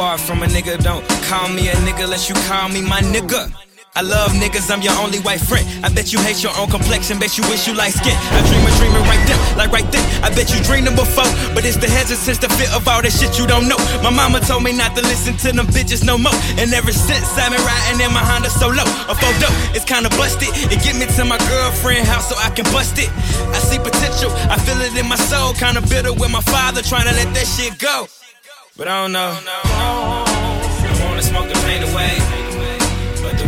Far 0.00 0.16
from 0.16 0.42
a 0.42 0.46
nigga, 0.46 0.80
don't 0.80 1.04
call 1.28 1.52
me 1.52 1.68
a 1.68 1.76
nigga 1.84 2.08
unless 2.08 2.24
you 2.24 2.34
call 2.48 2.72
me 2.72 2.80
my 2.80 3.04
nigga. 3.12 3.52
I 3.92 4.00
love 4.00 4.32
niggas, 4.32 4.72
I'm 4.72 4.80
your 4.80 4.96
only 4.96 5.20
white 5.20 5.44
friend. 5.44 5.60
I 5.84 5.92
bet 5.92 6.08
you 6.08 6.18
hate 6.24 6.40
your 6.40 6.56
own 6.56 6.72
complexion, 6.72 7.20
bet 7.20 7.36
you 7.36 7.44
wish 7.52 7.68
you 7.68 7.76
light 7.76 7.92
skin. 7.92 8.16
I 8.16 8.40
dream 8.48 8.64
a 8.64 8.72
dreaming 8.80 9.04
right 9.04 9.20
there, 9.28 9.36
like 9.60 9.68
right 9.68 9.84
there. 9.92 10.00
I 10.24 10.32
bet 10.32 10.48
you 10.56 10.64
dreamed 10.64 10.88
them 10.88 10.96
before, 10.96 11.28
but 11.52 11.68
it's 11.68 11.76
the 11.76 11.84
hesitance, 11.84 12.40
the 12.40 12.48
fear 12.56 12.72
of 12.72 12.88
all 12.88 13.04
that 13.04 13.12
shit 13.12 13.36
you 13.36 13.44
don't 13.44 13.68
know. 13.68 13.76
My 14.00 14.08
mama 14.08 14.40
told 14.40 14.64
me 14.64 14.72
not 14.72 14.96
to 14.96 15.04
listen 15.04 15.36
to 15.44 15.52
them 15.52 15.68
bitches 15.68 16.00
no 16.00 16.16
more. 16.16 16.32
And 16.56 16.72
ever 16.72 16.96
since 16.96 17.28
I've 17.36 17.52
been 17.52 17.60
riding 17.60 18.00
in 18.00 18.08
my 18.08 18.24
Honda 18.24 18.48
solo, 18.48 18.80
a 19.04 19.12
photo, 19.12 19.52
it's 19.76 19.84
kinda 19.84 20.08
busted. 20.16 20.48
It 20.72 20.80
get 20.80 20.96
me 20.96 21.12
to 21.12 21.28
my 21.28 21.36
girlfriend 21.52 22.08
house 22.08 22.32
so 22.32 22.40
I 22.40 22.48
can 22.56 22.64
bust 22.72 22.96
it. 22.96 23.12
I 23.52 23.60
see 23.60 23.76
potential, 23.76 24.32
I 24.48 24.56
feel 24.64 24.80
it 24.80 24.96
in 24.96 25.04
my 25.12 25.20
soul. 25.28 25.52
Kinda 25.60 25.84
bitter 25.92 26.16
with 26.16 26.32
my 26.32 26.40
father, 26.48 26.80
trying 26.80 27.04
to 27.04 27.12
let 27.12 27.28
that 27.36 27.44
shit 27.44 27.76
go. 27.76 28.08
But 28.80 28.88
I 28.88 29.04
don't 29.04 29.12
know. 29.12 29.69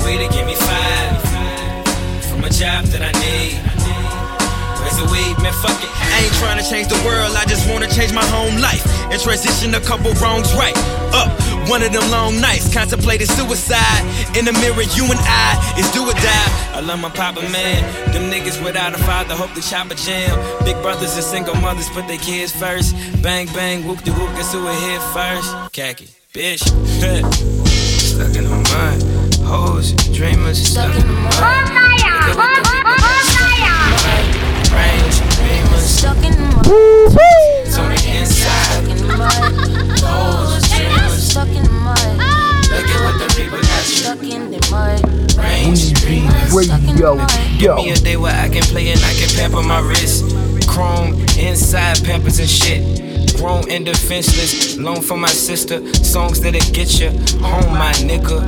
Way 0.05 0.19
to 0.19 0.29
give 0.33 0.47
me 0.47 0.55
five 0.55 1.23
from 2.29 2.45
a 2.45 2.51
job 2.51 2.85
that 2.91 3.03
I 3.03 3.13
need. 3.23 3.55
Where's 4.83 4.99
the 4.99 5.07
weed, 5.15 5.39
man? 5.43 5.55
Fuck 5.63 5.79
it. 5.79 5.91
I 5.91 6.27
ain't 6.27 6.35
trying 6.43 6.59
to 6.59 6.67
change 6.69 6.89
the 6.89 7.01
world, 7.07 7.35
I 7.37 7.45
just 7.47 7.71
wanna 7.71 7.89
change 7.89 8.13
my 8.13 8.25
home 8.27 8.59
life 8.59 8.83
and 9.11 9.21
transition 9.21 9.75
a 9.75 9.81
couple 9.81 10.13
wrongs 10.15 10.53
right. 10.55 10.77
Up, 11.15 11.31
one 11.69 11.83
of 11.83 11.93
them 11.93 12.05
long 12.11 12.41
nights, 12.41 12.73
contemplating 12.73 13.27
suicide. 13.27 14.03
In 14.37 14.45
the 14.45 14.53
mirror, 14.53 14.83
you 14.97 15.05
and 15.07 15.21
I 15.23 15.75
is 15.79 15.91
do 15.93 16.03
or 16.03 16.13
die. 16.13 16.51
I 16.75 16.81
love 16.81 17.01
my 17.01 17.11
papa, 17.11 17.43
man. 17.53 17.81
Them 18.13 18.31
niggas 18.31 18.63
without 18.65 18.95
a 18.95 18.99
father, 19.05 19.35
hope 19.35 19.55
they 19.55 19.61
chop 19.61 19.91
a 19.91 19.95
jam. 19.95 20.35
Big 20.65 20.77
brothers 20.83 21.15
and 21.15 21.25
single 21.25 21.55
mothers 21.57 21.89
put 21.91 22.09
their 22.09 22.19
kids 22.19 22.51
first. 22.51 22.97
Bang, 23.23 23.47
bang, 23.55 23.87
whoop 23.87 24.03
de 24.03 24.11
whoop, 24.13 24.31
guess 24.35 24.53
who 24.53 24.67
it 24.67 24.75
hit 24.75 25.03
first? 25.15 25.49
Khaki, 25.73 26.09
bitch. 26.33 26.65
Stuck 28.13 28.35
in 28.37 28.45
the 28.45 28.51
mud. 28.51 29.22
Hoes, 29.53 29.93
dreamers, 30.17 30.57
stuck 30.67 30.95
in 30.95 31.07
the 31.07 31.13
mud. 31.13 31.35
Look 31.35 31.45
at 31.45 32.37
what 32.37 32.49
the 32.57 32.63
people 32.73 32.97
got 32.97 33.21
stuck 33.21 33.61
in 33.61 33.69
the 33.69 33.85
mud. 34.01 34.73
Range, 34.73 35.17
dreamers, 35.37 35.85
Stuck 35.85 36.17
in 36.25 36.33
the 36.33 36.47
mud. 36.57 36.67
it's 37.67 37.77
on 37.77 37.91
the 37.91 38.01
inside. 38.17 38.65
Stuck 38.65 38.89
in 38.89 38.97
the 38.97 39.13
mud. 39.15 39.53
Hoes, 40.01 40.65
dreamers, 40.73 41.23
Stuck 41.23 41.49
in 41.49 41.63
the 41.65 41.71
mud. 41.71 42.17
look 42.73 42.89
at 42.89 43.01
what 43.05 43.17
the 43.21 43.29
people 43.37 43.59
got 43.59 43.85
stuck 43.85 44.17
Stuck 44.17 44.25
in 44.25 44.51
the 44.51 44.61
mud. 44.71 45.37
Range, 45.37 45.93
dreamers. 46.01 46.53
Radio 46.55 47.17
Give 47.59 47.77
me 47.77 47.91
a 47.91 47.97
day 47.97 48.17
where 48.17 48.35
I 48.35 48.49
can 48.49 48.63
play 48.63 48.89
and 48.91 49.01
I 49.05 49.13
can 49.13 49.29
pamper 49.37 49.63
my 49.63 49.81
wrist. 49.81 50.25
Chrome, 50.67 51.13
inside 51.39 52.03
pampers 52.05 52.39
and 52.39 52.49
shit. 52.49 53.22
Grown 53.37 53.71
and 53.71 53.85
defenseless, 53.85 54.77
loan 54.79 55.03
for 55.03 55.17
my 55.17 55.29
sister. 55.29 55.83
Songs 55.95 56.41
that'll 56.41 56.61
get 56.73 57.01
you 57.01 57.11
home, 57.41 57.73
my 57.73 57.93
nigga. 58.05 58.41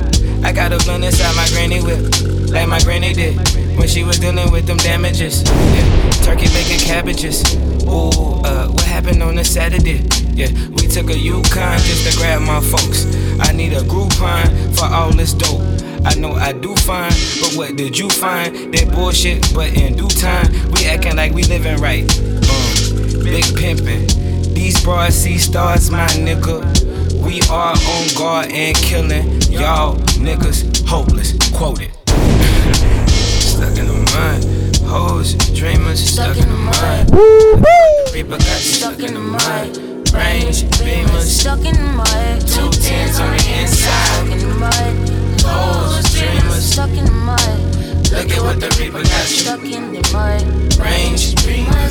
I 0.43 0.51
got 0.51 0.71
a 0.73 0.77
blunt 0.85 1.03
inside 1.03 1.35
my 1.35 1.47
granny 1.49 1.81
whip, 1.81 2.51
like 2.51 2.67
my 2.67 2.79
granny 2.81 3.13
did 3.13 3.35
when 3.77 3.87
she 3.87 4.03
was 4.03 4.19
dealing 4.19 4.51
with 4.51 4.65
them 4.67 4.77
damages. 4.77 5.43
Yeah, 5.43 6.11
turkey 6.23 6.47
bacon 6.47 6.79
cabbages. 6.79 7.55
Ooh, 7.85 8.41
uh, 8.43 8.67
what 8.67 8.83
happened 8.83 9.21
on 9.21 9.37
a 9.37 9.43
Saturday? 9.43 10.03
Yeah, 10.33 10.51
we 10.69 10.87
took 10.87 11.09
a 11.09 11.17
Yukon 11.17 11.77
just 11.79 12.11
to 12.11 12.17
grab 12.17 12.41
my 12.41 12.61
folks. 12.61 13.05
I 13.39 13.51
need 13.51 13.73
a 13.73 13.81
Groupon 13.81 14.77
for 14.77 14.85
all 14.85 15.11
this 15.11 15.33
dope. 15.33 15.61
I 16.05 16.13
know 16.15 16.33
I 16.33 16.51
do 16.53 16.75
fine, 16.75 17.13
but 17.41 17.53
what 17.55 17.75
did 17.75 17.97
you 17.97 18.09
find? 18.09 18.73
That 18.73 18.91
bullshit, 18.93 19.53
but 19.53 19.73
in 19.75 19.95
due 19.95 20.07
time, 20.07 20.51
we 20.71 20.85
acting 20.85 21.15
like 21.15 21.33
we 21.33 21.43
living 21.43 21.81
right. 21.81 22.03
Um, 22.19 23.23
big 23.23 23.43
pimpin', 23.57 24.05
These 24.55 24.83
bras 24.83 25.13
see 25.13 25.37
stars, 25.37 25.91
my 25.91 26.07
nigga. 26.07 26.63
We 27.23 27.41
are 27.51 27.75
on 27.75 28.07
guard 28.17 28.51
and 28.51 28.75
killing 28.77 29.41
y'all 29.51 29.95
niggas 30.17 30.85
hopeless. 30.87 31.33
Quoted. 31.53 31.91
Stuck 33.07 33.77
in 33.77 33.87
the 33.87 33.99
mud. 34.15 34.65
Hoes, 34.89 35.33
dreamers, 35.53 35.99
stuck 35.99 36.37
in 36.37 36.47
the 36.47 36.55
mud. 36.55 37.11
Reaper 38.13 38.37
got 38.37 38.61
stuck 38.61 38.99
in 38.99 39.13
the 39.13 39.19
mud. 39.19 39.77
Range, 40.13 40.63
beamers, 40.79 41.25
Stuck 41.25 41.59
in 41.65 41.73
the 41.73 41.91
mud. 41.97 42.41
two 42.47 42.69
tens 42.81 43.19
on 43.19 43.31
the 43.31 43.59
inside. 43.59 44.05
Stuck 44.05 44.31
in 44.31 44.39
the 44.39 44.55
mud. 44.55 45.09
Hoes, 45.43 46.13
dreamers, 46.13 46.63
Stuck 46.71 46.89
in 46.91 47.05
the 47.05 47.11
mud. 47.11 47.94
Look 48.11 48.31
at 48.31 48.41
what 48.41 48.59
the 48.59 48.69
Reaper 48.79 49.03
got 49.03 49.29
you. 49.29 49.37
Stuck 49.37 49.63
in 49.63 49.93
the 49.93 50.01
mud. 50.13 50.43
Range. 50.79 51.35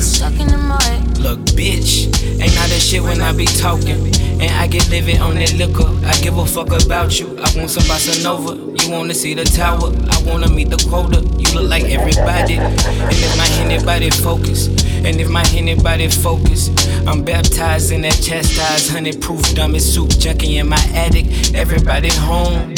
Stuck 0.01 0.39
in 0.39 0.47
the 0.47 0.57
mud. 0.57 1.17
Look, 1.19 1.39
bitch, 1.57 2.05
ain't 2.39 2.53
not 2.55 2.69
that 2.69 2.79
shit 2.79 3.01
when 3.01 3.21
I 3.21 3.33
be 3.33 3.45
talking. 3.45 4.13
And 4.39 4.51
I 4.51 4.67
get 4.67 4.89
living 4.89 5.21
on 5.21 5.35
that 5.35 5.53
liquor. 5.53 5.87
I 6.05 6.13
give 6.21 6.37
a 6.37 6.45
fuck 6.45 6.67
about 6.67 7.19
you. 7.19 7.37
I 7.39 7.49
want 7.57 7.71
some 7.71 7.83
bossa 7.83 8.23
nova. 8.23 8.55
You 8.55 8.91
wanna 8.91 9.13
see 9.13 9.33
the 9.33 9.45
tower? 9.45 9.91
I 10.11 10.29
wanna 10.29 10.49
meet 10.49 10.69
the 10.69 10.77
quota. 10.89 11.21
You 11.39 11.59
look 11.59 11.69
like 11.69 11.85
everybody. 11.85 12.55
And 12.57 13.13
if 13.13 13.37
my 13.37 13.47
anybody 13.63 14.09
focus, 14.09 14.67
and 14.67 15.19
if 15.19 15.29
my 15.29 15.43
anybody 15.53 16.09
focus, 16.09 16.69
I'm 17.07 17.23
baptized 17.23 17.91
in 17.91 18.01
that 18.01 18.21
chastised 18.21 18.91
honey 18.91 19.13
proof 19.17 19.41
dummy 19.55 19.79
soup 19.79 20.09
junkie 20.09 20.57
in 20.57 20.69
my 20.69 20.83
attic. 20.93 21.55
Everybody 21.55 22.09
home. 22.09 22.75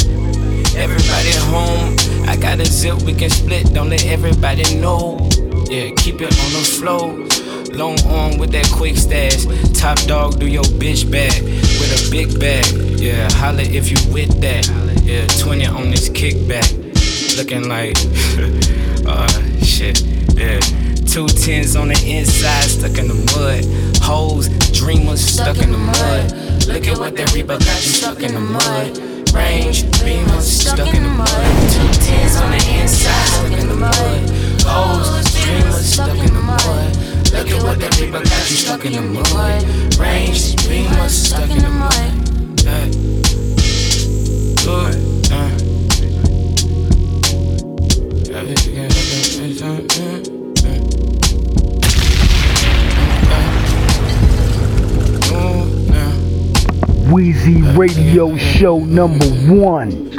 Everybody 0.77 1.31
home. 1.49 1.95
I 2.29 2.35
got 2.35 2.59
a 2.59 2.65
zip 2.65 3.01
we 3.01 3.13
can 3.13 3.31
split. 3.31 3.73
Don't 3.73 3.89
let 3.89 4.05
everybody 4.05 4.75
know. 4.75 5.17
Yeah, 5.69 5.89
keep 5.97 6.21
it 6.21 6.31
on 6.31 6.51
the 6.53 6.63
flow. 6.77 7.27
Long 7.75 7.99
arm 8.05 8.37
with 8.37 8.51
that 8.51 8.69
quick 8.71 8.95
stash. 8.95 9.45
Top 9.73 9.97
dog, 10.07 10.39
do 10.39 10.45
your 10.45 10.63
bitch 10.77 11.09
bag 11.11 11.43
with 11.43 11.91
a 11.97 12.11
big 12.11 12.39
bag. 12.39 12.65
Yeah, 12.99 13.27
holla 13.33 13.63
if 13.63 13.89
you 13.89 13.97
with 14.13 14.39
that. 14.41 14.67
Yeah, 15.01 15.25
20 15.43 15.65
on 15.65 15.89
this 15.89 16.09
kickback. 16.09 16.69
Looking 17.37 17.67
like, 17.67 17.97
uh, 19.07 19.27
shit. 19.63 20.01
Yeah, 20.37 20.59
two 21.07 21.27
tens 21.27 21.75
on 21.75 21.87
the 21.87 21.99
inside, 22.05 22.69
stuck 22.69 22.99
in 22.99 23.07
the 23.07 23.17
mud. 23.33 23.65
Hoes, 24.03 24.47
dreamers, 24.77 25.25
stuck 25.25 25.57
in 25.57 25.71
the 25.71 25.77
mud. 25.79 26.67
Look 26.67 26.87
at 26.87 26.99
what 26.99 27.15
that 27.15 27.33
Reaper 27.33 27.57
got 27.57 27.83
you 27.83 27.91
stuck 27.91 28.21
in 28.21 28.35
the 28.35 28.39
mud. 28.39 29.16
Range, 29.33 29.83
beamers, 29.99 30.41
stuck 30.41 30.93
in 30.93 31.03
the 31.03 31.09
mud. 31.09 31.27
Two 31.71 31.87
tens 32.05 32.35
on 32.37 32.51
the 32.51 32.79
inside, 32.79 33.27
stuck 33.27 33.51
in 33.59 33.67
the 33.67 33.75
mud. 33.75 34.29
Hoes, 34.65 35.23
dreamers, 35.33 35.85
stuck 35.85 36.17
in 36.17 36.33
the 36.33 36.41
mud. 36.41 36.95
Look 37.33 37.49
at 37.49 37.63
what 37.63 37.79
that 37.79 37.99
Reaper 37.99 38.23
got 38.23 38.49
you 38.49 38.57
stuck 38.57 38.85
in 38.85 38.93
the 38.93 39.01
mud. 39.01 39.63
Range, 39.99 40.55
beamers, 40.67 41.09
stuck 41.09 41.49
in 41.49 41.59
the 41.59 41.69
mud. 41.69 42.11
Yeah. 42.63 42.87
Good, 44.63 45.16
Wheezy 57.11 57.61
Radio 57.61 58.35
Show 58.35 58.79
number 58.79 59.25
one. 59.25 59.89
With 60.09 60.17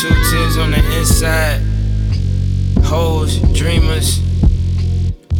two 0.00 0.14
tens 0.30 0.56
on 0.56 0.72
the 0.72 0.82
inside. 0.98 1.60
Hoes, 2.84 3.38
dreamers. 3.56 4.20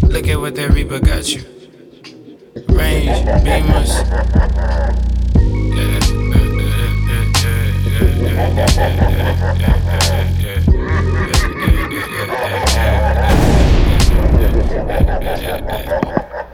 Look 0.02 0.28
at 0.28 0.38
what 0.38 0.54
that 0.54 0.70
Reaper 0.70 1.00
got 1.00 1.28
you. 1.34 1.42
Range, 2.68 3.26
beamers. 3.44 3.90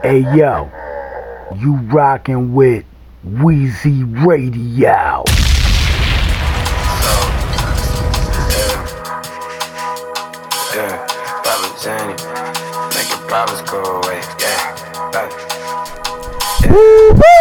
Hey 0.03 0.21
yo, 0.37 0.71
you 1.59 1.75
rockin' 1.75 2.53
with 2.53 2.85
Wheezy 3.23 4.03
Radio. 4.03 5.23
Problems 13.27 13.69
go 13.69 13.83
away. 13.83 14.21
Yeah. 14.39 15.19
Yeah. 16.63 17.36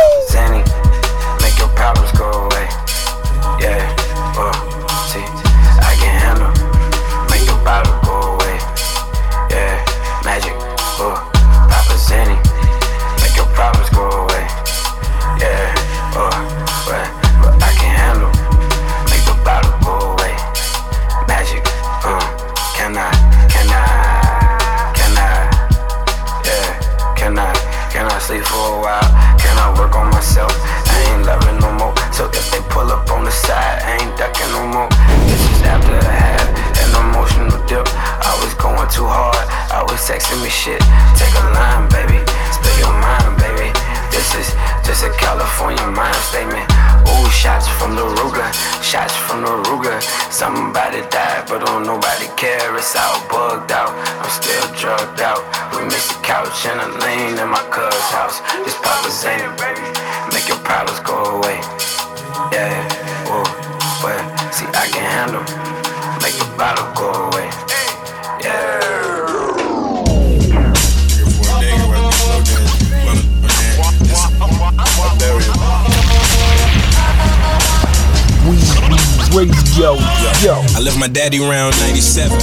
My 81.06 81.12
daddy 81.12 81.38
round 81.38 81.70
97. 81.86 82.34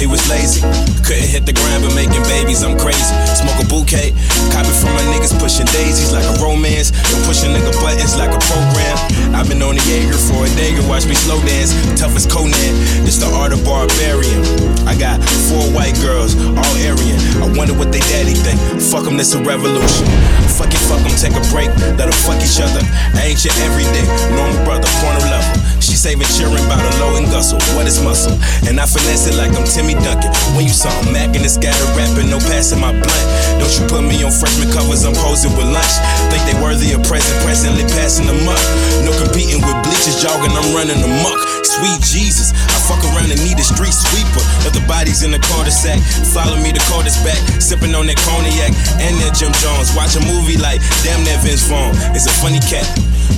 He 0.00 0.08
was 0.08 0.24
lazy. 0.32 0.64
Couldn't 1.04 1.28
hit 1.28 1.44
the 1.44 1.52
ground, 1.52 1.84
but 1.84 1.92
making 1.92 2.24
babies, 2.24 2.64
I'm 2.64 2.72
crazy. 2.80 3.12
Smoke 3.36 3.60
a 3.60 3.66
bouquet. 3.68 4.16
Copy 4.56 4.72
from 4.72 4.96
my 4.96 5.04
niggas 5.12 5.36
pushing 5.36 5.68
daisies 5.68 6.16
like 6.16 6.24
a 6.24 6.32
romance. 6.40 6.96
Don't 7.12 7.20
push 7.28 7.44
a 7.44 7.52
nigga 7.52 7.76
buttons 7.76 8.16
like 8.16 8.32
a 8.32 8.40
program. 8.40 8.96
I've 9.36 9.52
been 9.52 9.60
on 9.60 9.76
the 9.76 9.84
Jaeger 9.84 10.16
for 10.16 10.48
a 10.48 10.50
day. 10.56 10.72
You 10.72 10.80
watch 10.88 11.04
me 11.04 11.12
slow 11.12 11.36
dance. 11.44 11.76
Tough 12.00 12.16
as 12.16 12.24
Conan. 12.24 12.72
This 13.04 13.20
the 13.20 13.28
art 13.36 13.52
of 13.52 13.60
barbarian. 13.68 14.40
I 14.88 14.96
got 14.96 15.20
four 15.52 15.68
white 15.76 16.00
girls, 16.00 16.40
all 16.40 16.72
Aryan. 16.88 17.20
I 17.44 17.52
wonder 17.52 17.76
what 17.76 17.92
they 17.92 18.00
daddy 18.08 18.32
think. 18.32 18.56
Fuck 18.80 19.04
them, 19.04 19.20
this 19.20 19.36
a 19.36 19.44
revolution. 19.44 20.08
Fuck 20.56 20.72
it, 20.72 20.80
fuck 20.88 21.04
them, 21.04 21.12
take 21.20 21.36
a 21.36 21.44
break. 21.52 21.68
Let 22.00 22.08
them 22.08 22.16
fuck 22.24 22.40
each 22.40 22.64
other. 22.64 22.80
I 23.12 23.28
ain't 23.28 23.44
your 23.44 23.52
everyday. 23.68 24.08
Normal 24.32 24.56
brother, 24.64 24.88
porno 25.04 25.20
level. 25.28 25.55
She 25.86 25.94
saving 25.94 26.26
cheering 26.34 26.58
about 26.66 26.82
a 26.82 26.90
low 26.98 27.14
and 27.14 27.30
gustle. 27.30 27.62
What 27.78 27.86
is 27.86 28.02
muscle? 28.02 28.34
And 28.66 28.82
I 28.82 28.90
finesse 28.90 29.30
it 29.30 29.38
like 29.38 29.54
I'm 29.54 29.62
Timmy 29.62 29.94
Duncan. 29.94 30.34
When 30.58 30.66
you 30.66 30.74
saw 30.74 30.90
him 30.90 31.14
macking 31.14 31.38
and 31.38 31.46
the 31.46 31.52
scatter 31.52 31.86
rapping, 31.94 32.26
no 32.26 32.42
passing 32.42 32.82
my 32.82 32.90
blunt. 32.90 33.26
Don't 33.62 33.70
you 33.70 33.86
put 33.86 34.02
me 34.02 34.18
on 34.26 34.34
freshman 34.34 34.66
covers, 34.74 35.06
I'm 35.06 35.14
posing 35.22 35.54
with 35.54 35.70
lunch. 35.70 35.94
Think 36.34 36.42
they 36.42 36.58
worthy 36.58 36.90
of 36.90 37.06
present, 37.06 37.38
presently 37.46 37.86
passing 37.94 38.26
them 38.26 38.42
up. 38.50 38.58
No 39.06 39.14
competing 39.14 39.62
with 39.62 39.78
bleachers, 39.86 40.18
jogging, 40.18 40.50
I'm 40.58 40.74
running 40.74 40.98
amok. 40.98 41.38
Sweet 41.62 42.02
Jesus, 42.02 42.50
I 42.50 42.78
fuck 42.90 43.06
around 43.14 43.30
and 43.30 43.38
need 43.46 43.54
a 43.54 43.62
street 43.62 43.94
sweeper. 43.94 44.42
The 44.74 44.82
bodies 44.90 45.22
in 45.22 45.30
the 45.30 45.38
cul-de-sac. 45.38 46.02
Follow 46.34 46.58
me 46.58 46.74
to 46.74 46.82
back, 47.22 47.38
sipping 47.62 47.94
on 47.94 48.10
that 48.10 48.18
cognac 48.26 48.74
and 48.98 49.14
that 49.22 49.38
Jim 49.38 49.54
Jones. 49.62 49.94
Watch 49.94 50.18
a 50.18 50.22
movie 50.26 50.58
like 50.58 50.82
Damn 51.06 51.22
That 51.30 51.46
Vince 51.46 51.62
Vaughn. 51.70 51.94
It's 52.10 52.26
a 52.26 52.34
funny 52.42 52.58
cat. 52.58 52.84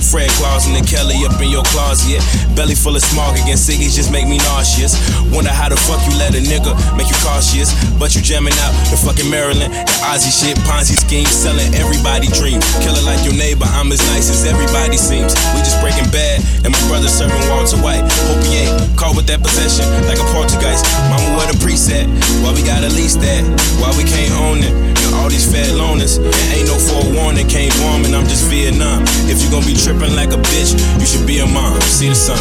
Fred 0.09 0.29
Claus 0.41 0.65
and 0.67 0.75
the 0.75 0.83
Kelly 0.85 1.21
up 1.25 1.37
in 1.41 1.49
your 1.49 1.63
closet. 1.73 2.21
Belly 2.55 2.75
full 2.75 2.95
of 2.95 3.03
smog 3.03 3.37
against 3.37 3.69
ciggies 3.69 3.95
just 3.95 4.11
make 4.11 4.27
me 4.27 4.37
nauseous. 4.51 4.97
Wonder 5.33 5.51
how 5.53 5.69
the 5.69 5.77
fuck 5.77 6.01
you 6.07 6.13
let 6.17 6.33
a 6.33 6.41
nigga 6.41 6.73
make 6.97 7.09
you 7.09 7.19
cautious. 7.23 7.73
But 7.97 8.15
you 8.15 8.21
jamming 8.21 8.55
out 8.65 8.73
the 8.91 8.97
fucking 8.97 9.29
Marilyn, 9.29 9.71
the 9.71 9.95
Ozzy 10.09 10.31
shit, 10.31 10.57
Ponzi 10.65 10.95
scheme, 10.97 11.27
selling 11.27 11.73
everybody 11.75 12.27
dream. 12.35 12.61
Killer 12.83 13.03
like 13.03 13.21
your 13.23 13.35
neighbor, 13.35 13.67
I'm 13.77 13.91
as 13.91 14.01
nice 14.13 14.29
as 14.29 14.45
everybody 14.45 14.97
seems. 14.97 15.35
We 15.55 15.59
just 15.63 15.79
breaking 15.79 16.09
bad, 16.11 16.43
and 16.63 16.71
my 16.71 16.81
brother 16.87 17.07
serving 17.07 17.39
Walter 17.47 17.79
White. 17.79 18.03
Hope 18.27 18.43
he 18.43 18.67
ain't 18.67 18.75
caught 18.99 19.15
with 19.15 19.27
that 19.31 19.41
possession 19.41 19.87
like 20.07 20.19
a 20.19 20.27
Portuguese. 20.35 20.83
Mama, 21.07 21.37
where 21.37 21.47
the 21.47 21.57
preset? 21.63 22.07
Why 22.43 22.51
we 22.51 22.63
gotta 22.63 22.91
lease 22.91 23.15
that? 23.23 23.41
Why 23.79 23.91
we 23.95 24.03
can't 24.03 24.33
own 24.43 24.59
it? 24.59 24.73
And 24.99 25.15
all 25.15 25.31
these 25.31 25.47
fed 25.47 25.71
loners, 25.79 26.19
and 26.19 26.47
ain't 26.53 26.67
no 26.67 26.75
forewarning, 26.75 27.47
can't 27.47 27.73
warm, 27.81 28.03
and 28.03 28.13
I'm 28.13 28.27
just 28.27 28.45
Vietnam. 28.51 29.03
If 29.31 29.41
you 29.41 29.49
gonna 29.49 29.65
be 29.65 29.78
tripping 29.83 30.15
like 30.15 30.31
a 30.33 30.37
bitch, 30.37 30.73
you 30.99 31.05
should 31.05 31.25
be 31.25 31.39
a 31.39 31.45
mom. 31.45 31.79
See 31.81 32.09
the 32.09 32.15
sun. 32.15 32.37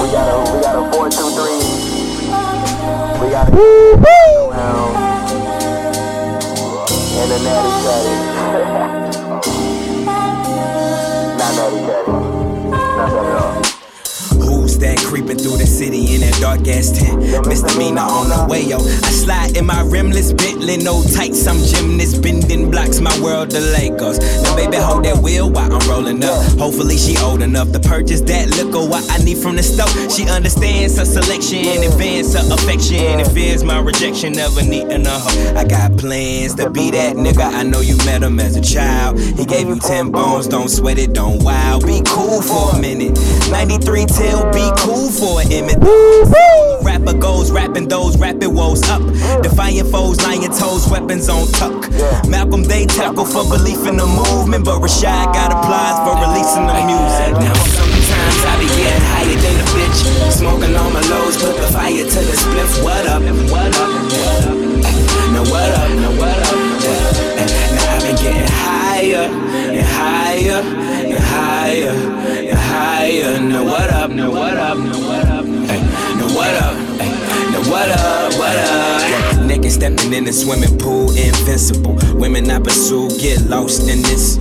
We 0.00 0.10
got 0.10 0.28
a 0.28 0.36
we 0.52 0.60
got 0.62 0.76
a 0.76 0.82
four 0.92 1.08
two 1.08 1.30
three. 1.36 1.62
We 3.20 3.30
got 3.30 3.48
a 3.48 3.56
around 4.50 4.96
and 7.20 7.30
a 7.30 7.38
natty 7.44 7.72
caddy. 7.84 8.14
Not 11.38 11.52
natty 11.54 11.80
caddy. 11.86 12.12
Not 12.70 13.10
that 13.10 13.26
at 13.26 13.33
all. 13.33 13.33
Who's 13.33 13.33
that 14.84 14.98
creeping 15.00 15.38
through 15.38 15.56
the 15.56 15.66
city 15.66 16.14
in 16.14 16.20
that 16.20 16.36
dark 16.40 16.68
ass 16.68 16.92
tent? 16.92 17.18
Misdemeanor 17.48 18.04
on 18.04 18.28
the 18.28 18.46
way, 18.48 18.62
yo. 18.62 18.78
I 18.78 19.10
slide 19.10 19.56
in 19.56 19.66
my 19.66 19.80
rimless 19.82 20.32
Bentley, 20.32 20.76
no 20.76 21.02
tights. 21.02 21.46
I'm 21.46 21.58
gymnast, 21.64 22.22
bending 22.22 22.70
blocks, 22.70 23.00
my 23.00 23.14
world 23.20 23.50
the 23.50 23.60
Lakers. 23.60 24.18
Now, 24.42 24.54
baby, 24.54 24.76
hold 24.76 25.04
that 25.04 25.18
wheel 25.18 25.50
while 25.50 25.72
I'm 25.72 25.84
rolling 25.88 26.22
up. 26.22 26.44
Hopefully, 26.58 26.96
she 26.96 27.16
old 27.18 27.42
enough 27.42 27.72
to 27.72 27.80
purchase 27.80 28.20
that 28.22 28.50
liquor. 28.50 28.84
What 28.84 29.04
I 29.10 29.18
need 29.24 29.38
from 29.38 29.56
the 29.56 29.62
store. 29.62 29.88
She 30.10 30.28
understands 30.28 30.98
her 30.98 31.04
selection 31.04 31.64
advance, 31.82 32.34
her 32.34 32.44
affection. 32.52 33.20
and 33.20 33.30
fears 33.32 33.64
my 33.64 33.80
rejection, 33.80 34.32
never 34.34 34.62
needing 34.62 35.06
a 35.06 35.18
hoe. 35.18 35.56
I 35.56 35.64
got 35.64 35.96
plans 35.96 36.54
to 36.56 36.70
be 36.70 36.90
that 36.90 37.16
nigga. 37.16 37.44
I 37.44 37.62
know 37.62 37.80
you 37.80 37.96
met 38.04 38.22
him 38.22 38.38
as 38.40 38.56
a 38.56 38.62
child. 38.62 39.18
He 39.18 39.44
gave 39.44 39.68
you 39.68 39.78
10 39.78 40.10
bones, 40.10 40.46
don't 40.48 40.68
sweat 40.68 40.98
it, 40.98 41.12
don't 41.12 41.42
wow. 41.42 41.80
Be 41.80 42.02
cool 42.06 42.42
for 42.42 42.76
a 42.76 42.80
minute. 42.80 43.18
93 43.50 44.06
till 44.06 44.44
be 44.52 44.73
cool 44.78 45.10
for 45.10 45.40
an 45.40 45.50
image. 45.52 45.78
Rapper 46.82 47.14
goes 47.14 47.50
rapping 47.50 47.88
those 47.88 48.18
rapid 48.18 48.48
woes 48.48 48.82
up. 48.88 49.02
Defying 49.42 49.84
foes, 49.90 50.20
lying 50.22 50.42
toes, 50.52 50.88
weapons 50.88 51.28
on 51.28 51.46
tuck. 51.52 51.90
Malcolm 52.28 52.62
they 52.62 52.86
tackle 52.86 53.24
for 53.24 53.44
belief 53.44 53.86
in 53.86 53.96
the 53.96 54.06
movement, 54.06 54.64
but 54.64 54.80
Rashad 54.80 55.32
got 55.32 55.50
applause 55.52 55.98
for 56.04 56.14
releasing 56.20 56.66
the 56.66 56.74
music. 56.86 57.32
Now 57.40 57.54
sometimes 57.54 58.44
I 58.44 58.54
be 58.60 58.66
getting 58.78 59.04
higher 59.12 59.38
than 59.44 59.56
a 59.60 59.66
bitch. 59.74 60.32
Smoking 60.32 60.76
on 60.76 60.92
my 60.92 61.00
lows, 61.08 61.36
put 61.36 61.56
the 61.56 61.68
fire 61.72 62.04
to 62.04 62.20
the 62.20 62.36
spliff. 62.36 62.82
What 62.82 63.06
up? 63.06 63.22
What 63.50 63.74
up? 63.76 63.90
What 64.12 64.44
up? 64.46 64.74
Now 65.32 65.44
what 65.50 65.70
up? 65.72 65.90
Now 65.90 66.12
what 66.20 66.38
up? 66.38 66.58
Now 67.74 67.94
I've 67.94 68.02
been 68.02 68.16
getting 68.16 68.48
higher 68.48 69.26
and 69.26 69.86
higher 69.86 70.60
and 70.62 71.18
higher 71.18 71.90
and 71.90 72.58
higher. 72.58 73.40
Now 73.40 73.64
what 73.64 73.90
up? 73.90 73.93
Now 74.14 74.30
what 74.30 74.56
up? 74.56 74.78
Now 74.78 74.96
what 75.00 75.26
up? 75.26 75.44
Now 75.44 76.34
what 76.36 76.54
up? 76.54 76.76
Now 77.00 77.68
what 77.68 77.90
up? 77.90 78.32
What 78.38 78.56
up? 78.56 79.44
Naked 79.44 79.72
stepping 79.72 80.12
in 80.12 80.22
the 80.22 80.32
swimming 80.32 80.78
pool, 80.78 81.10
invincible. 81.10 81.98
Women 82.14 82.48
I 82.48 82.60
pursue 82.60 83.08
get 83.18 83.42
lost 83.42 83.88
in 83.90 84.02
this. 84.02 84.38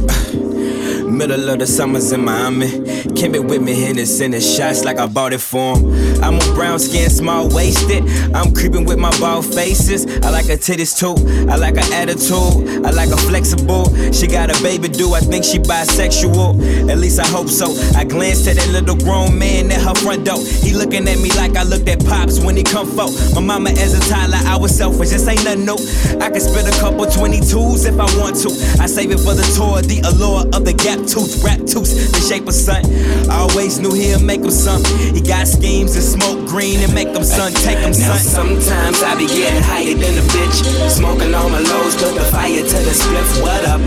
Middle 1.13 1.47
of 1.47 1.59
the 1.59 1.67
summers 1.67 2.11
in 2.11 2.25
Miami. 2.25 2.67
Kim 3.13 3.35
it 3.35 3.45
with 3.45 3.61
me, 3.61 3.73
hitting 3.73 4.05
sending 4.05 4.41
shots 4.41 4.83
like 4.83 4.97
I 4.97 5.05
bought 5.05 5.31
it 5.31 5.41
for 5.41 5.77
him. 5.77 6.23
I'm 6.23 6.35
a 6.35 6.53
brown 6.55 6.79
skin, 6.79 7.07
small 7.11 7.47
waisted. 7.49 8.03
I'm 8.33 8.51
creeping 8.51 8.85
with 8.85 8.97
my 8.97 9.11
bald 9.19 9.45
faces. 9.45 10.07
I 10.25 10.31
like 10.31 10.47
her 10.47 10.57
titties 10.57 10.97
too. 10.97 11.13
I 11.51 11.55
like 11.57 11.75
her 11.75 11.93
attitude. 11.93 12.83
I 12.83 12.89
like 12.89 13.09
her 13.09 13.21
flexible. 13.29 13.93
She 14.11 14.25
got 14.25 14.49
a 14.49 14.63
baby, 14.63 14.87
do 14.89 15.13
I 15.13 15.19
think 15.19 15.45
she 15.45 15.59
bisexual? 15.59 16.89
At 16.89 16.97
least 16.97 17.19
I 17.19 17.27
hope 17.27 17.47
so. 17.47 17.75
I 17.95 18.05
glanced 18.05 18.47
at 18.47 18.55
that 18.55 18.69
little 18.69 18.97
grown 18.97 19.37
man 19.37 19.71
at 19.71 19.81
her 19.81 19.93
front 19.93 20.25
door. 20.25 20.39
He 20.39 20.73
looking 20.73 21.07
at 21.07 21.19
me 21.19 21.29
like 21.37 21.55
I 21.55 21.63
looked 21.63 21.87
at 21.89 22.03
pops 22.05 22.39
when 22.43 22.57
he 22.57 22.63
come 22.63 22.87
for. 22.87 23.07
My 23.35 23.41
mama 23.41 23.69
as 23.69 23.93
a 23.93 24.01
toddler, 24.09 24.41
I 24.47 24.57
was 24.57 24.75
selfish. 24.75 25.09
This 25.09 25.27
ain't 25.27 25.43
nothing 25.43 25.65
new. 25.65 25.77
I 26.19 26.31
can 26.31 26.41
spit 26.41 26.65
a 26.65 26.79
couple 26.79 27.05
22s 27.05 27.85
if 27.85 27.99
I 27.99 28.09
want 28.17 28.35
to. 28.41 28.49
I 28.81 28.87
save 28.87 29.11
it 29.11 29.19
for 29.19 29.35
the 29.35 29.45
tour, 29.55 29.81
the 29.83 30.01
allure 30.09 30.47
of 30.55 30.65
the 30.65 30.73
gap 30.73 31.02
tooth, 31.03 31.43
rap 31.43 31.59
tooth, 31.59 31.91
the 32.11 32.21
shape 32.21 32.47
of 32.47 32.53
sun. 32.53 32.85
I 33.29 33.39
always 33.39 33.79
knew 33.79 33.93
he'll 33.93 34.23
make 34.23 34.41
him 34.41 34.51
some. 34.51 34.83
He 35.13 35.21
got 35.21 35.47
schemes 35.47 35.95
and 35.95 36.03
smoke 36.03 36.47
green 36.47 36.79
and 36.79 36.93
make 36.93 37.13
them 37.13 37.23
sun, 37.23 37.53
take 37.53 37.79
them 37.79 37.93
sun. 37.93 38.17
Sometimes 38.19 39.03
I 39.03 39.15
be 39.15 39.27
getting 39.27 39.63
higher 39.63 39.93
than 39.93 40.17
a 40.17 40.25
bitch. 40.33 40.89
Smoking 40.89 41.33
all 41.33 41.49
my 41.49 41.59
lows, 41.59 41.95
put 41.95 42.15
the 42.15 42.25
fire 42.31 42.63
to 42.63 42.77
the 42.87 42.93
spliff. 42.93 43.41
What 43.41 43.65
up? 43.65 43.81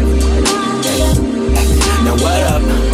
Now 2.04 2.14
what 2.22 2.42
up? 2.52 2.85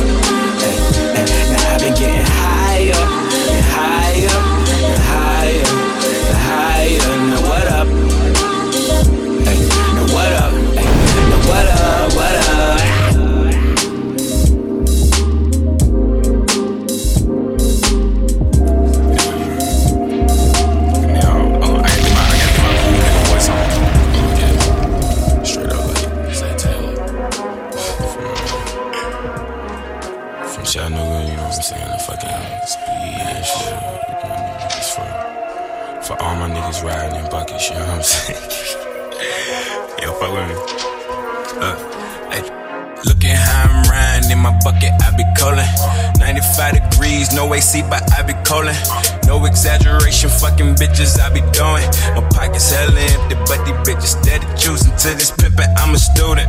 My 44.65 44.73
bucket, 44.73 44.93
I 45.03 45.17
be 45.17 45.25
collin'. 45.37 45.67
95 46.19 46.82
degrees, 46.93 47.33
no 47.35 47.53
AC, 47.55 47.83
but 47.89 48.03
I 48.13 48.23
be 48.23 48.35
collin'. 48.45 48.77
No 49.27 49.45
exaggeration, 49.45 50.31
fucking 50.31 50.75
bitches 50.77 51.19
I 51.19 51.33
be 51.33 51.41
doing. 51.53 51.87
My 52.15 52.23
pockets 52.31 52.71
hella 52.71 53.01
empty, 53.01 53.37
but 53.47 53.65
these 53.65 53.81
bitches 53.87 54.21
steady 54.21 54.47
choosing 54.57 54.95
to 54.99 55.09
this 55.17 55.31
pimpin'. 55.31 55.73
I'm 55.79 55.95
a 55.95 55.99
student. 55.99 56.49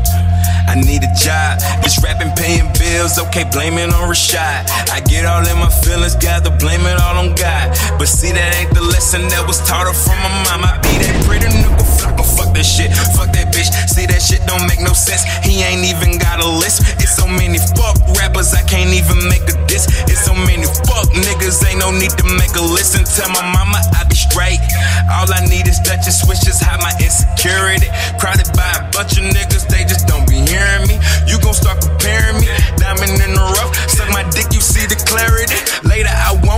I 0.67 0.75
need 0.75 1.03
a 1.03 1.11
job. 1.15 1.59
Bitch 1.83 2.01
rapping, 2.03 2.31
paying 2.35 2.71
bills, 2.79 3.19
okay, 3.19 3.45
blame 3.51 3.77
it 3.77 3.93
on 3.93 4.09
Rashad. 4.09 4.69
I 4.89 5.01
get 5.01 5.25
all 5.25 5.45
in 5.45 5.57
my 5.59 5.69
feelings, 5.69 6.15
gather, 6.15 6.51
blame 6.57 6.85
it 6.85 6.99
all 6.99 7.17
on 7.17 7.35
God. 7.35 7.75
But 7.97 8.07
see, 8.07 8.31
that 8.31 8.55
ain't 8.55 8.73
the 8.73 8.81
lesson 8.81 9.27
that 9.29 9.45
was 9.45 9.59
taught 9.67 9.87
her 9.87 9.93
from 9.93 10.17
my 10.23 10.31
mom. 10.47 10.63
I 10.65 10.79
be 10.81 10.97
that 11.03 11.15
pretty 11.25 11.47
nigga, 11.51 11.85
flock, 11.99 12.19
oh, 12.19 12.23
fuck 12.23 12.53
that 12.55 12.65
shit, 12.65 12.91
fuck 13.15 13.31
that 13.33 13.53
bitch. 13.53 13.69
See, 13.89 14.05
that 14.07 14.21
shit 14.21 14.41
don't 14.47 14.65
make 14.67 14.81
no 14.81 14.93
sense. 14.93 15.23
He 15.45 15.61
ain't 15.61 15.85
even 15.85 16.17
got 16.17 16.41
a 16.41 16.47
list. 16.47 16.81
It's 17.03 17.15
so 17.15 17.27
many 17.27 17.59
fuck 17.75 17.99
rappers, 18.17 18.53
I 18.53 18.63
can't 18.63 18.91
even 18.91 19.29
make 19.29 19.43
a 19.51 19.55
diss. 19.67 19.85
It's 20.09 20.23
so 20.23 20.32
many 20.45 20.69
fuck 20.85 21.09
niggas, 21.09 21.65
ain't 21.65 21.79
no 21.81 21.89
need 21.89 22.13
to 22.21 22.25
make 22.37 22.53
a 22.53 22.61
list. 22.61 22.93
And 22.93 23.05
tell 23.09 23.29
my 23.33 23.41
mama 23.41 23.81
I 23.97 24.05
be 24.05 24.13
straight. 24.13 24.61
All 25.09 25.25
I 25.33 25.41
need 25.49 25.65
is 25.65 25.81
Dutchess 25.81 26.21
switches, 26.21 26.61
hide 26.61 26.79
my 26.85 26.93
insecurity. 27.01 27.89
Crowded 28.21 28.53
by 28.53 28.69
a 28.77 28.85
bunch 28.93 29.17
of 29.17 29.25
niggas, 29.25 29.65
they 29.65 29.81
just 29.89 30.05
don't 30.05 30.29
be 30.29 30.37
hearing 30.45 30.85
me. 30.85 31.01
You 31.25 31.41
gon' 31.41 31.57
start 31.57 31.81
comparing 31.81 32.37
me. 32.37 32.47
Diamond 32.77 33.17
in 33.17 33.33
the 33.33 33.45
rough, 33.57 33.73
suck 33.89 34.09
my 34.13 34.21
dick, 34.29 34.53
you 34.53 34.61
see 34.61 34.85
the 34.85 34.97
clarity. 35.09 35.57
Later 35.81 36.13
I 36.13 36.37
won't 36.45 36.52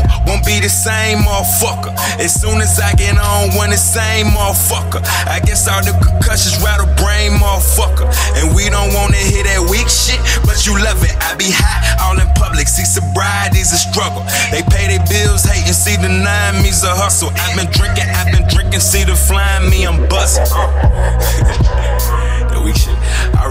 be 0.45 0.61
the 0.61 0.69
same 0.69 1.25
motherfucker. 1.25 1.91
As 2.21 2.39
soon 2.39 2.61
as 2.61 2.79
I 2.79 2.93
get 2.93 3.17
on, 3.17 3.49
when 3.57 3.71
the 3.71 3.77
same 3.77 4.27
motherfucker. 4.27 5.01
I 5.25 5.39
guess 5.41 5.67
all 5.67 5.81
the 5.81 5.97
concussions 5.97 6.61
rattle 6.61 6.85
brain 7.01 7.33
motherfucker. 7.41 8.05
And 8.37 8.55
we 8.55 8.69
don't 8.69 8.93
wanna 8.93 9.17
hear 9.17 9.43
that 9.43 9.65
weak 9.65 9.89
shit, 9.89 10.21
but 10.45 10.65
you 10.65 10.77
love 10.77 11.03
it. 11.03 11.17
I 11.25 11.35
be 11.35 11.49
hot 11.49 11.81
all 12.05 12.21
in 12.21 12.29
public. 12.37 12.69
See, 12.69 12.85
sobriety's 12.85 13.73
a 13.73 13.81
struggle. 13.81 14.21
They 14.53 14.61
pay 14.69 14.87
their 14.87 15.03
bills, 15.09 15.43
hate 15.43 15.65
and 15.65 15.75
see 15.75 15.97
the 15.97 16.09
nine 16.09 16.61
me's 16.61 16.85
a 16.85 16.93
hustle. 16.93 17.33
I've 17.35 17.57
been 17.57 17.69
drinking, 17.73 18.05
I've 18.13 18.31
been 18.31 18.47
drinking, 18.47 18.79
see 18.79 19.03
the 19.03 19.15
flying 19.15 19.69
me, 19.69 19.85
I'm 19.85 20.07
busting. 20.07 20.45
the 22.53 22.61
weak 22.63 22.77
shit. 22.77 23.04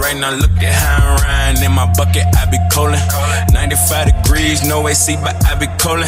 Alright, 0.05 0.21
now 0.21 0.37
look 0.37 0.61
at 0.61 0.69
how 0.69 1.17
I'm 1.17 1.25
riding 1.25 1.65
in 1.65 1.73
my 1.73 1.91
bucket, 1.97 2.29
I 2.37 2.45
be 2.53 2.61
collin'. 2.69 3.01
95 3.57 4.13
degrees, 4.13 4.61
no 4.69 4.87
AC, 4.87 5.17
but 5.25 5.33
I 5.49 5.57
be 5.57 5.65
collin'. 5.81 6.05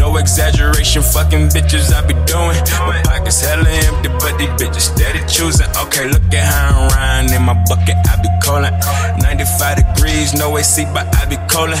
No 0.00 0.16
exaggeration, 0.16 1.02
fucking 1.02 1.52
bitches 1.52 1.92
I 1.92 2.00
be 2.08 2.16
doing. 2.24 2.56
My 2.88 3.02
pockets 3.04 3.44
hella 3.44 3.68
empty, 3.68 4.08
but 4.16 4.40
these 4.40 4.48
bitches 4.56 4.88
steady 4.96 5.20
choosing. 5.28 5.68
Okay, 5.76 6.08
look 6.08 6.24
at 6.32 6.40
how 6.40 6.88
I'm 6.88 6.88
riding 6.96 7.36
in 7.36 7.42
my 7.42 7.52
bucket. 7.68 8.00
I 8.08 8.16
be 8.16 8.32
coolin'. 8.40 8.72
95 9.20 9.76
degrees, 9.76 10.32
no 10.32 10.56
AC, 10.56 10.86
but 10.96 11.04
I 11.14 11.28
be 11.28 11.36
coolin'. 11.52 11.76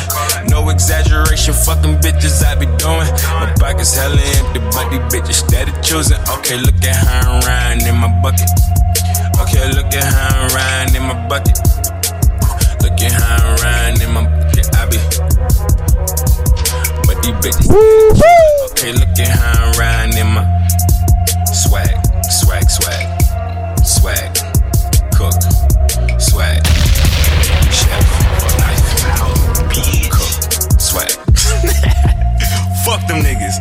No 0.52 0.68
exaggeration, 0.68 1.54
fucking 1.54 1.96
bitches 2.04 2.44
I 2.44 2.60
be 2.60 2.68
doing. 2.76 3.08
My 3.40 3.48
pockets 3.56 3.96
hella 3.96 4.20
empty, 4.20 4.60
but 4.68 4.92
these 4.92 5.00
bitches 5.08 5.40
steady 5.48 5.72
choosing. 5.80 6.20
Okay, 6.28 6.60
look 6.60 6.76
at 6.84 6.92
how 6.92 7.32
I'm 7.32 7.40
riding 7.40 7.88
in 7.88 7.96
my 7.96 8.12
bucket. 8.20 8.52
Okay, 9.40 9.68
look 9.72 9.92
at 9.94 10.04
how 10.04 10.40
I'm 10.40 10.54
riding 10.54 10.96
in 10.96 11.02
my 11.02 11.28
bucket. 11.28 11.58
Look 12.82 13.00
at 13.00 13.12
how 13.12 13.48
I'm 13.48 13.56
riding 13.62 14.02
in 14.02 14.12
my 14.14 14.22
bucket. 14.24 14.66
I 14.74 14.86
be. 14.86 14.98
But 17.06 17.16
these 17.22 17.36
bitches. 17.42 17.68
Okay, 18.70 18.92
look 18.92 19.18
at 19.18 19.28
how 19.28 19.64
I'm 19.64 19.78
riding 19.78 20.18
in 20.18 20.26
my 20.34 20.44
swag, 21.52 21.96
swag, 22.24 22.68
swag, 22.70 23.06
swag, 23.84 24.34
cook, 25.14 25.34
swag, 26.20 26.66
chef, 27.72 28.04
knife, 28.58 28.84
cook, 30.10 30.80
swag. 30.80 31.10
Fuck 32.84 33.06
them 33.08 33.22
niggas. 33.22 33.56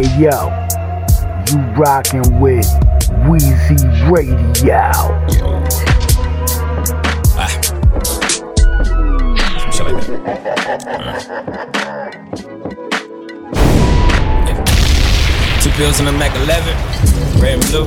Hey 0.00 0.08
yo, 0.18 0.48
you 1.50 1.58
rockin' 1.76 2.40
with 2.40 2.66
Wheezy 3.28 3.76
Radio. 4.08 4.90
Shit 9.70 9.84
like 9.84 10.00
that. 10.00 10.16
Two 15.60 15.70
pills 15.72 16.00
and 16.00 16.08
a 16.08 16.12
Mac 16.12 16.34
11, 16.34 17.42
red 17.42 17.58
and 17.58 17.66
blue, 17.66 17.84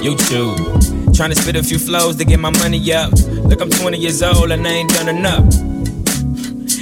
YouTube. 0.00 1.16
Trying 1.16 1.30
to 1.30 1.36
spit 1.36 1.56
a 1.56 1.62
few 1.62 1.78
flows 1.78 2.16
to 2.16 2.26
get 2.26 2.38
my 2.38 2.50
money 2.50 2.92
up. 2.92 3.12
Look, 3.12 3.62
I'm 3.62 3.70
20 3.70 3.96
years 3.96 4.22
old 4.22 4.50
and 4.50 4.68
I 4.68 4.70
ain't 4.70 4.90
done 4.90 5.08
enough. 5.08 5.69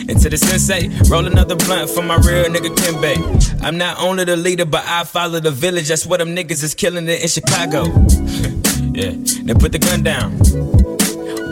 And 0.08 0.18
to 0.22 0.30
the 0.30 0.38
sensei, 0.38 0.88
roll 1.10 1.26
another 1.26 1.54
blunt 1.54 1.90
for 1.90 2.02
my 2.02 2.16
real 2.16 2.46
nigga 2.46 2.74
Kimbe. 2.74 3.62
I'm 3.62 3.76
not 3.76 4.00
only 4.00 4.24
the 4.24 4.36
leader, 4.36 4.64
but 4.64 4.84
I 4.86 5.04
follow 5.04 5.38
the 5.38 5.50
village. 5.50 5.88
That's 5.88 6.06
what 6.06 6.20
them 6.20 6.34
niggas 6.34 6.64
is 6.64 6.74
killing 6.74 7.06
it 7.08 7.20
in 7.20 7.28
Chicago. 7.28 7.84
yeah, 8.96 9.12
then 9.44 9.58
put 9.58 9.72
the 9.72 9.78
gun 9.78 10.02
down. 10.02 10.38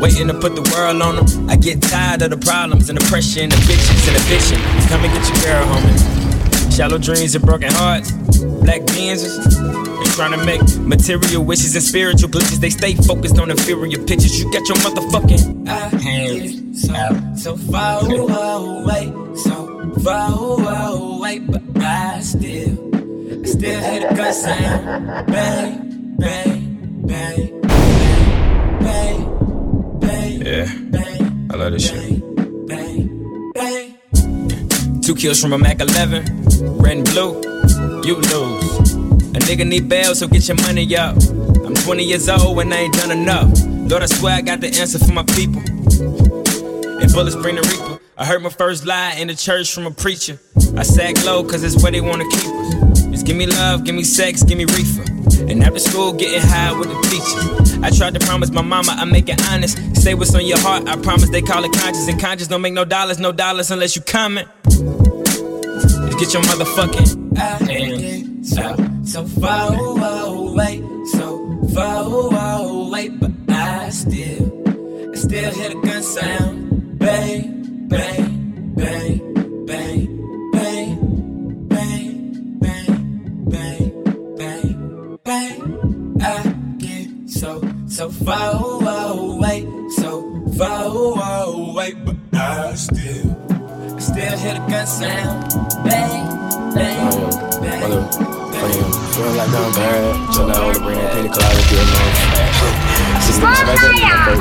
Waiting 0.00 0.28
to 0.28 0.34
put 0.34 0.54
the 0.54 0.62
world 0.72 1.02
on 1.02 1.16
them. 1.16 1.50
I 1.50 1.56
get 1.56 1.82
tired 1.82 2.22
of 2.22 2.30
the 2.30 2.38
problems 2.38 2.88
and 2.88 2.98
the 2.98 3.04
pressure 3.06 3.42
and 3.42 3.52
the 3.52 3.56
bitches 3.56 4.08
and 4.08 4.16
eviction. 4.16 4.58
Come 4.88 5.04
and 5.04 5.12
get 5.12 5.24
your 5.28 5.44
girl, 5.44 5.66
homie. 5.66 6.76
Shallow 6.76 6.98
dreams 6.98 7.34
and 7.34 7.44
broken 7.44 7.70
hearts. 7.72 8.10
Black 8.10 8.82
Benzes. 8.82 9.95
Trying 10.16 10.32
to 10.32 10.46
make 10.46 10.62
material 10.78 11.44
wishes 11.44 11.74
and 11.74 11.84
spiritual 11.84 12.30
glitches. 12.30 12.56
They 12.58 12.70
stay 12.70 12.94
focused 12.94 13.38
on 13.38 13.50
inferior 13.50 13.98
pictures. 13.98 14.40
You 14.42 14.50
got 14.50 14.66
your 14.66 14.78
motherfucking 14.78 15.68
hands 16.00 16.88
out. 16.88 17.36
So 17.36 17.54
far 17.58 18.00
away, 18.00 19.12
so 19.36 19.92
far 20.02 20.32
away, 20.96 21.40
but 21.40 21.60
I 21.82 22.20
still, 22.22 22.94
I 22.94 23.44
still 23.44 23.80
hear 23.82 24.08
the 24.08 24.14
gun 24.16 24.32
sound. 24.32 25.26
Bang, 25.26 26.16
bang, 26.18 27.02
bang, 27.06 27.60
bang, 28.80 30.00
bang, 30.00 30.40
Yeah, 30.40 30.72
I 31.52 31.56
love 31.58 31.72
this 31.72 31.88
shit. 31.90 32.66
bang, 32.66 33.52
bang. 33.52 35.00
Two 35.02 35.14
kills 35.14 35.42
from 35.42 35.52
a 35.52 35.58
Mac 35.58 35.80
11, 35.80 36.78
red 36.78 36.96
and 36.96 37.04
blue, 37.04 37.34
you 38.02 38.16
lose. 38.16 39.05
Nigga 39.46 39.64
need 39.64 39.88
bail, 39.88 40.12
so 40.16 40.26
get 40.26 40.48
your 40.48 40.56
money 40.62 40.96
up. 40.96 41.14
I'm 41.64 41.72
20 41.72 42.02
years 42.02 42.28
old 42.28 42.58
and 42.58 42.74
I 42.74 42.78
ain't 42.78 42.94
done 42.94 43.12
enough. 43.12 43.48
Lord, 43.88 44.02
I 44.02 44.06
swear 44.06 44.34
I 44.34 44.40
got 44.40 44.60
the 44.60 44.66
answer 44.66 44.98
for 44.98 45.12
my 45.12 45.22
people. 45.22 45.62
And 47.00 47.12
bullets 47.12 47.36
bring 47.36 47.54
the 47.54 47.62
reaper. 47.62 48.00
I 48.18 48.24
heard 48.26 48.42
my 48.42 48.50
first 48.50 48.84
lie 48.86 49.14
in 49.14 49.28
the 49.28 49.36
church 49.36 49.72
from 49.72 49.86
a 49.86 49.92
preacher. 49.92 50.40
I 50.76 50.82
sag 50.82 51.22
low 51.24 51.44
cause 51.44 51.62
it's 51.62 51.80
where 51.80 51.92
they 51.92 52.00
wanna 52.00 52.24
keep 52.24 52.44
us. 52.44 53.02
Just 53.02 53.24
give 53.24 53.36
me 53.36 53.46
love, 53.46 53.84
give 53.84 53.94
me 53.94 54.02
sex, 54.02 54.42
give 54.42 54.58
me 54.58 54.64
reefer. 54.64 55.04
And 55.48 55.62
after 55.62 55.78
school, 55.78 56.12
getting 56.12 56.40
high 56.42 56.76
with 56.76 56.88
the 56.88 57.00
teachers. 57.08 57.78
I 57.84 57.90
tried 57.96 58.14
to 58.14 58.26
promise 58.26 58.50
my 58.50 58.62
mama 58.62 58.96
I 58.98 59.04
make 59.04 59.28
it 59.28 59.40
honest. 59.48 59.78
Say 59.94 60.14
what's 60.14 60.34
on 60.34 60.44
your 60.44 60.58
heart, 60.58 60.88
I 60.88 60.96
promise 60.96 61.30
they 61.30 61.40
call 61.40 61.62
it 61.62 61.72
conscious. 61.72 62.08
And 62.08 62.20
conscious 62.20 62.48
don't 62.48 62.62
make 62.62 62.72
no 62.72 62.84
dollars, 62.84 63.20
no 63.20 63.30
dollars 63.30 63.70
unless 63.70 63.94
you 63.94 64.02
comment. 64.02 64.48
Get 66.18 66.32
your 66.32 66.42
motherfucking 66.44 67.38
and 67.38 68.46
so 68.46 68.74
so 69.04 69.26
far 69.26 69.74
away, 69.74 70.82
so 71.12 71.60
far 71.74 72.04
away, 72.04 73.08
but 73.10 73.32
I 73.48 73.90
still 73.90 75.10
I 75.12 75.14
still 75.14 75.52
hear 75.52 75.68
the 75.68 75.80
gun 75.84 76.02
sound, 76.02 76.98
bang, 76.98 77.88
bang, 77.88 78.74
bang, 78.76 79.64
bang. 79.66 80.16
So 87.96 88.10
far 88.10 88.60
away, 89.10 89.66
so 89.96 90.44
far 90.58 90.84
away, 91.46 91.94
but 91.94 92.16
I 92.34 92.74
still 92.74 93.45
still 94.06 94.38
hear 94.38 94.54
the 94.54 94.60
gun 94.70 94.86
sound. 94.86 95.50
Bang, 95.82 96.30
bang, 96.74 97.10
bang. 97.60 97.90
Feel 99.12 99.32
like 99.34 99.50
I'm 99.50 99.72
bad. 99.74 100.32
Chill 100.32 100.50
out 100.50 100.74
to 100.74 100.80
bring 100.80 100.98
that 100.98 101.12
pina 101.14 101.28
colada 101.28 101.62
to 101.66 101.74
your 101.74 101.86
Six 103.24 103.36
niggas. 103.38 104.38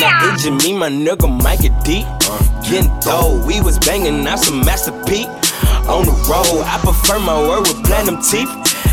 Now 0.00 0.32
it's 0.32 0.44
just 0.44 0.64
me, 0.64 0.72
my 0.72 0.88
nigga 0.88 1.28
Micah 1.42 1.74
D. 1.84 2.04
Uh. 2.06 2.38
Getting 2.62 2.90
dough, 3.00 3.44
we 3.46 3.60
was 3.60 3.78
banging 3.78 4.26
out 4.26 4.38
some 4.38 4.60
Master 4.64 4.92
P. 5.04 5.26
On 5.88 6.04
the 6.04 6.12
road, 6.28 6.64
I 6.64 6.78
prefer 6.82 7.18
my 7.18 7.36
word 7.36 7.68
with 7.68 7.84
platinum 7.84 8.22
teeth. 8.22 8.48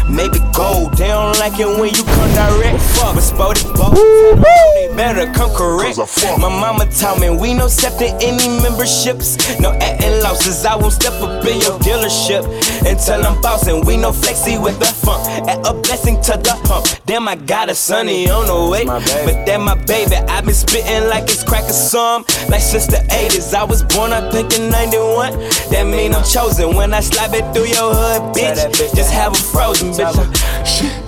Maybe 0.09 0.39
gold, 0.53 0.93
they 0.97 1.07
don't 1.07 1.37
like 1.39 1.59
it 1.59 1.67
when 1.67 1.93
you 1.93 2.03
come 2.03 2.31
direct. 2.35 2.79
But 2.99 3.21
sporty 3.21 3.63
both, 3.73 3.95
they 3.95 4.84
better 4.95 5.31
come 5.33 5.53
correct. 5.55 5.97
My 6.39 6.49
mama 6.49 6.85
taught 6.87 7.19
me 7.19 7.29
we 7.29 7.53
no 7.53 7.65
accepting 7.65 8.15
any 8.21 8.47
memberships. 8.61 9.59
No 9.59 9.71
acting 9.73 10.21
losses, 10.21 10.65
I 10.65 10.75
won't 10.75 10.93
step 10.93 11.13
up 11.21 11.45
in 11.45 11.59
your 11.59 11.77
dealership. 11.79 12.43
Until 12.89 13.25
I'm 13.25 13.41
bossing, 13.41 13.85
we 13.85 13.97
no 13.97 14.11
flexy 14.11 14.57
with 14.57 14.79
the 14.79 14.85
funk. 14.85 15.27
Add 15.49 15.65
a 15.65 15.73
blessing 15.73 16.21
to 16.23 16.31
the 16.37 16.55
hump. 16.65 16.85
Damn, 17.05 17.27
I 17.27 17.35
got 17.35 17.69
a 17.69 17.75
sonny 17.75 18.29
on 18.29 18.47
the 18.47 18.71
way. 18.71 18.85
But 18.85 19.45
that 19.45 19.59
my 19.59 19.75
baby, 19.85 20.15
i 20.15 20.41
been 20.41 20.53
spitting 20.53 21.09
like 21.09 21.23
it's 21.23 21.43
crack 21.43 21.65
or 21.65 21.73
some. 21.73 22.23
Like 22.49 22.61
since 22.61 22.87
the 22.87 22.97
80s, 23.09 23.53
I 23.53 23.63
was 23.63 23.83
born, 23.83 24.11
I 24.11 24.29
think 24.31 24.53
in 24.57 24.69
91. 24.69 25.33
That 25.71 25.85
mean 25.85 26.13
I'm 26.13 26.23
chosen 26.23 26.75
when 26.75 26.93
I 26.93 27.01
slap 27.01 27.33
it 27.33 27.45
through 27.53 27.67
your 27.67 27.93
hood, 27.93 28.35
bitch. 28.35 28.95
Just 28.95 29.11
have 29.11 29.33
a 29.33 29.37
frozen, 29.37 29.91
bitch. 29.91 31.04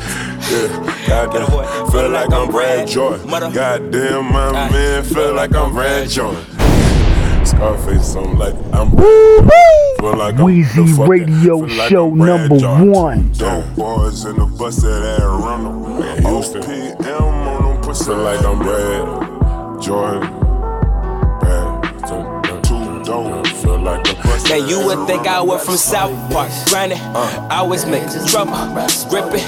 Yeah, 0.50 1.08
goddamn. 1.08 1.92
Feel 1.92 2.10
like 2.10 2.32
I'm 2.32 2.50
Brad 2.50 2.88
Jordan. 2.88 3.28
Goddamn, 3.28 4.26
my 4.32 4.52
man, 4.72 5.04
feel 5.04 5.34
like 5.34 5.54
I'm 5.56 5.74
Brad 5.74 6.10
Jordan. 6.10 6.42
Scarface, 7.46 8.16
I'm 8.16 8.38
like, 8.38 8.54
I'm. 8.74 8.92
Feel 8.92 10.16
like 10.16 10.40
I'm 10.40 10.46
the 10.62 10.64
fucking- 10.96 11.08
Radio 11.10 11.66
feel 11.66 11.78
like 11.78 11.90
Show 11.90 12.08
I'm 12.12 12.18
number 12.18 12.58
Jordan. 12.58 12.92
one. 12.92 13.32
Dope 13.34 13.76
boys 13.76 14.26
in 14.26 14.38
the 14.38 14.46
bus 14.46 14.84
at 14.84 15.20
Arizona. 15.20 15.72
Man, 16.00 16.22
Houston. 16.26 16.62
OPM 16.62 17.22
on 17.22 17.64
them 17.74 17.82
pussy. 17.82 18.06
Feel 18.06 18.18
like 18.18 18.44
I'm 18.46 18.60
Brad 18.60 19.82
Jordan. 19.82 20.30
Brad, 21.40 21.84
two, 22.08 22.62
two, 22.62 23.04
don't 23.04 23.48
feel 23.48 23.80
like 23.80 24.07
Now 24.50 24.56
you 24.56 24.86
would 24.86 25.08
think 25.08 25.28
I 25.28 25.42
was 25.42 25.66
from 25.66 25.76
South 25.76 26.12
Park, 26.32 26.50
grinding, 26.70 27.00
always 27.52 27.86
making 27.86 28.26
trouble, 28.28 28.54
gripping 29.10 29.44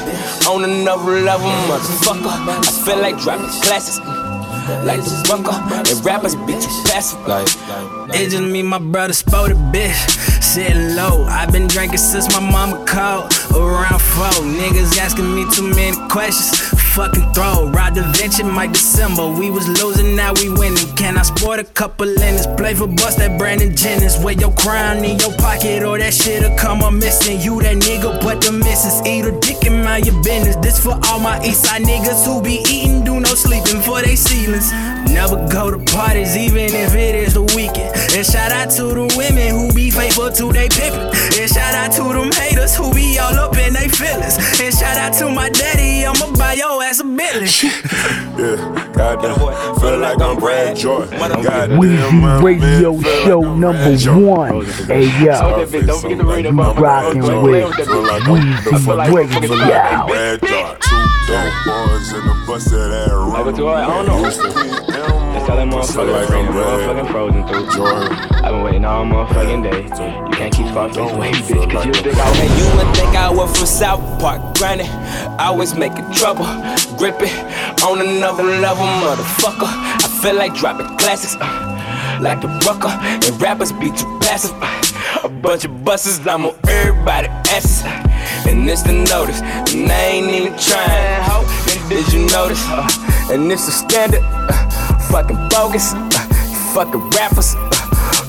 on 0.46 0.64
another 0.64 1.22
level, 1.22 1.48
motherfucker. 1.72 2.28
I 2.28 2.86
feel 2.86 3.00
like 3.00 3.18
dropping 3.22 3.48
classes, 3.62 4.00
mm, 4.00 4.86
like 4.86 5.00
the 5.02 5.26
bunker, 5.28 5.56
and 5.90 6.06
rappers 6.06 6.36
be 6.36 6.54
too 6.54 6.84
passive, 6.86 7.26
like. 7.28 7.48
It's 8.12 8.34
just 8.34 8.44
me, 8.44 8.64
my 8.64 8.80
brother, 8.80 9.14
sporty 9.14 9.54
bitch. 9.54 9.96
Sitting 10.42 10.96
low. 10.96 11.26
I've 11.26 11.52
been 11.52 11.68
drinking 11.68 12.00
since 12.00 12.28
my 12.34 12.40
mama 12.40 12.84
called. 12.86 13.32
Around 13.56 14.02
four. 14.02 14.26
Niggas 14.44 14.98
asking 14.98 15.36
me 15.36 15.46
too 15.54 15.70
many 15.70 15.96
questions. 16.10 16.69
Fucking 16.90 17.32
throw. 17.34 17.70
Rod 17.70 17.96
Da 17.96 18.12
Vinci, 18.14 18.44
Mike 18.44 18.74
December. 18.74 19.28
We 19.30 19.50
was 19.50 19.68
losing, 19.68 20.16
now 20.16 20.34
we 20.34 20.50
winning. 20.50 20.90
Can 20.96 21.18
I 21.18 21.24
sport 21.24 21.60
a 21.60 21.64
couple 21.64 22.08
linens? 22.08 22.48
Play 22.58 22.74
for 22.74 22.88
bust 22.88 23.18
that 23.18 23.38
Brandon 23.38 23.76
Jennings. 23.76 24.18
Wear 24.20 24.34
your 24.34 24.54
crown 24.54 25.04
in 25.04 25.20
your 25.20 25.34
pocket, 25.38 25.84
or 25.84 25.98
that 25.98 26.14
shit'll 26.14 26.56
come 26.58 26.82
up 26.82 26.94
missing. 26.94 27.40
You 27.40 27.62
that 27.62 27.78
nigga, 27.78 28.22
but 28.22 28.42
the 28.42 28.52
missus 28.52 29.02
eat 29.06 29.26
a 29.26 29.32
dick 29.40 29.66
in 29.66 29.84
my 29.84 29.98
your 29.98 30.22
business. 30.24 30.56
This 30.58 30.80
for 30.84 30.98
all 31.08 31.20
my 31.20 31.42
east 31.44 31.66
side 31.66 31.84
niggas 31.84 32.26
who 32.26 32.42
be 32.42 32.64
eating, 32.70 32.99
do 33.20 33.30
no 33.30 33.36
sleeping 33.36 33.82
for 33.82 34.02
they 34.02 34.16
ceilings. 34.16 34.72
Never 35.12 35.36
go 35.50 35.72
to 35.72 35.80
parties, 35.92 36.38
even 36.38 36.74
if 36.74 36.96
it 36.96 37.16
is 37.16 37.34
the 37.34 37.44
weekend. 37.56 37.96
And 38.16 38.26
shout 38.26 38.52
out 38.52 38.70
to 38.72 38.84
the 38.84 39.14
women 39.18 39.50
who 39.50 39.74
be 39.74 39.90
faithful 39.90 40.32
to 40.32 40.52
they 40.52 40.70
pimpin'. 40.70 41.12
And 41.40 41.50
shout 41.50 41.74
out 41.74 41.92
to 41.94 42.04
them 42.14 42.32
haters 42.32 42.76
who 42.76 42.94
be 42.94 43.20
all 43.20 43.34
up 43.36 43.58
in 43.58 43.74
they 43.74 43.88
feelings. 43.88 44.38
And 44.62 44.74
shout 44.74 44.98
out 44.98 45.14
to 45.20 45.30
my 45.30 45.50
daddy, 45.50 46.06
I'ma 46.06 46.36
buy 46.38 46.54
your 46.54 46.84
ass 46.84 47.00
a 47.00 47.04
Bentley. 47.04 47.50
Yeah, 48.40 48.56
goddamn. 48.94 49.36
Feel 49.80 49.98
like 49.98 50.22
I'm 50.22 50.40
Brad 50.40 50.78
Joy. 50.78 51.06
Goddamn, 51.08 51.78
Weezy 51.78 52.22
my 52.22 52.40
Radio 52.42 52.94
man, 52.94 53.26
Show 53.26 53.40
like 53.42 53.60
number 53.60 53.98
Brad 53.98 54.24
one. 54.24 54.66
Hey 54.66 55.26
yo, 55.26 55.66
Don't 55.86 56.02
forget 56.02 56.18
to 56.20 56.24
read 56.24 56.46
you 56.46 56.52
rockin' 56.52 57.22
with 57.22 57.32
Weezy 57.32 58.96
Radio. 58.98 60.08
Brad 60.08 60.42
Joy. 60.42 60.78
Two 60.80 61.10
dope 61.28 61.66
boys 61.66 62.14
in 62.14 62.26
the 62.26 62.44
bus 62.48 62.74
of 63.12 63.56
that 63.56 63.62
room. 63.62 63.68
I 63.70 63.88
don't 63.88 64.06
know. 64.06 64.22
That's 64.24 65.48
how 65.48 65.56
that 65.56 65.68
motherfucker 65.68 66.28
bring 66.28 66.46
the 66.46 66.52
motherfucking 66.52 67.12
frozen 67.12 67.48
through. 67.48 67.70
Jordan. 67.72 68.12
I've 68.14 68.52
been 68.54 68.64
waiting 68.64 68.86
all 68.86 69.06
motherfucking 69.06 69.64
day. 69.64 69.84
You 69.84 70.32
can't 70.38 70.54
keep 70.54 70.68
Scarface 70.68 70.98
away, 70.98 71.32
bitch, 71.32 71.72
cause 71.72 71.86
you 71.86 71.92
a 71.92 72.04
big 72.04 72.18
old 72.18 72.38
Man, 72.38 72.58
you 72.58 72.78
would 72.78 72.96
think 72.96 73.16
I 73.16 73.30
was 73.32 73.56
from 73.58 73.66
South 73.68 74.02
Park, 74.20 74.58
granted. 74.58 74.88
Always 75.40 75.76
making 75.76 76.12
trouble, 76.12 76.46
gripping 76.98 77.34
on 77.84 78.02
another 78.02 78.44
level, 78.44 78.86
motherfucker. 78.86 79.68
I 79.68 80.20
feel 80.22 80.36
like 80.36 80.54
dropping 80.56 80.88
classics, 80.98 81.36
uh, 81.40 82.20
like 82.22 82.42
the 82.42 82.48
rucker, 82.68 82.90
and 82.90 83.42
rappers 83.42 83.72
be 83.74 83.92
too 83.92 84.20
passive. 84.22 84.56
uh, 84.62 84.82
a 85.24 85.30
bunch 85.30 85.66
of 85.66 85.84
buses, 85.84 86.26
I'm 86.28 86.46
on 86.46 86.56
everybody 86.68 87.28
asses. 87.28 87.84
uh, 87.84 88.48
And 88.48 88.68
this 88.68 88.82
the 88.84 88.94
notice, 88.94 89.42
and 89.42 89.92
I 89.92 90.02
ain't 90.16 90.30
even 90.32 90.58
trying. 90.58 91.24
Ho, 91.24 91.44
and 91.44 91.59
did 91.90 92.12
you 92.14 92.26
notice? 92.28 92.64
Uh, 92.68 92.88
and 93.32 93.52
it's 93.52 93.68
a 93.68 93.72
standard, 93.72 94.22
uh, 94.24 95.00
fucking 95.12 95.38
bogus, 95.50 95.94
uh, 95.94 96.28
you 96.50 96.58
fucking 96.74 97.10
rappers. 97.12 97.56
Uh, 97.56 97.70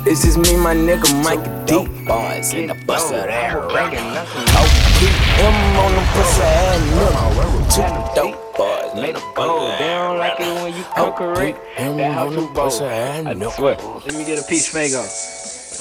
it's 0.06 0.22
just 0.24 0.38
me, 0.38 0.56
my 0.56 0.74
nigga, 0.74 1.08
Mike 1.24 1.44
D. 1.66 1.86
Boys 2.04 2.52
in 2.54 2.66
the 2.68 2.74
bus 2.86 3.04
of 3.10 3.16
that 3.26 3.52
OPM 3.52 4.08
on 5.78 5.92
the 5.94 6.02
bus 6.14 6.36
of 6.36 6.42
that 6.42 6.80
nigga. 6.96 7.40
Two 7.70 7.90
dope 8.14 8.56
boys. 8.56 8.94
Made 8.94 9.14
a 9.14 9.20
Oh, 9.36 9.76
they 9.78 9.88
don't 9.88 10.18
like 10.18 10.40
it 10.40 10.62
when 10.62 10.74
you 10.76 10.84
come 10.84 11.12
correct. 11.12 11.58
That 11.76 12.12
how 12.12 12.30
you 12.30 12.48
both. 12.52 12.80
I 12.82 13.34
swear. 13.50 13.76
Let 14.04 14.14
me 14.14 14.24
get 14.24 14.38
a 14.38 14.42
piece, 14.48 14.68
Fago. 14.72 15.02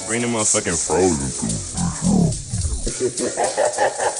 Bring 0.06 0.22
the 0.22 0.28
motherfucking 0.28 0.76
frozen 0.86 1.30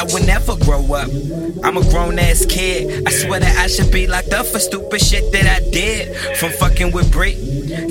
I 0.00 0.04
will 0.04 0.24
never 0.24 0.56
grow 0.56 0.82
up. 0.94 1.10
I'm 1.62 1.76
a 1.76 1.82
grown 1.90 2.18
ass 2.18 2.46
kid. 2.46 3.06
I 3.06 3.10
swear 3.10 3.38
that 3.40 3.58
I 3.58 3.66
should 3.66 3.92
be 3.92 4.06
locked 4.06 4.32
up 4.32 4.46
for 4.46 4.58
stupid 4.58 5.02
shit 5.02 5.30
that 5.32 5.44
I 5.44 5.60
did. 5.68 6.16
From 6.38 6.52
fucking 6.52 6.92
with 6.92 7.12
Brit 7.12 7.36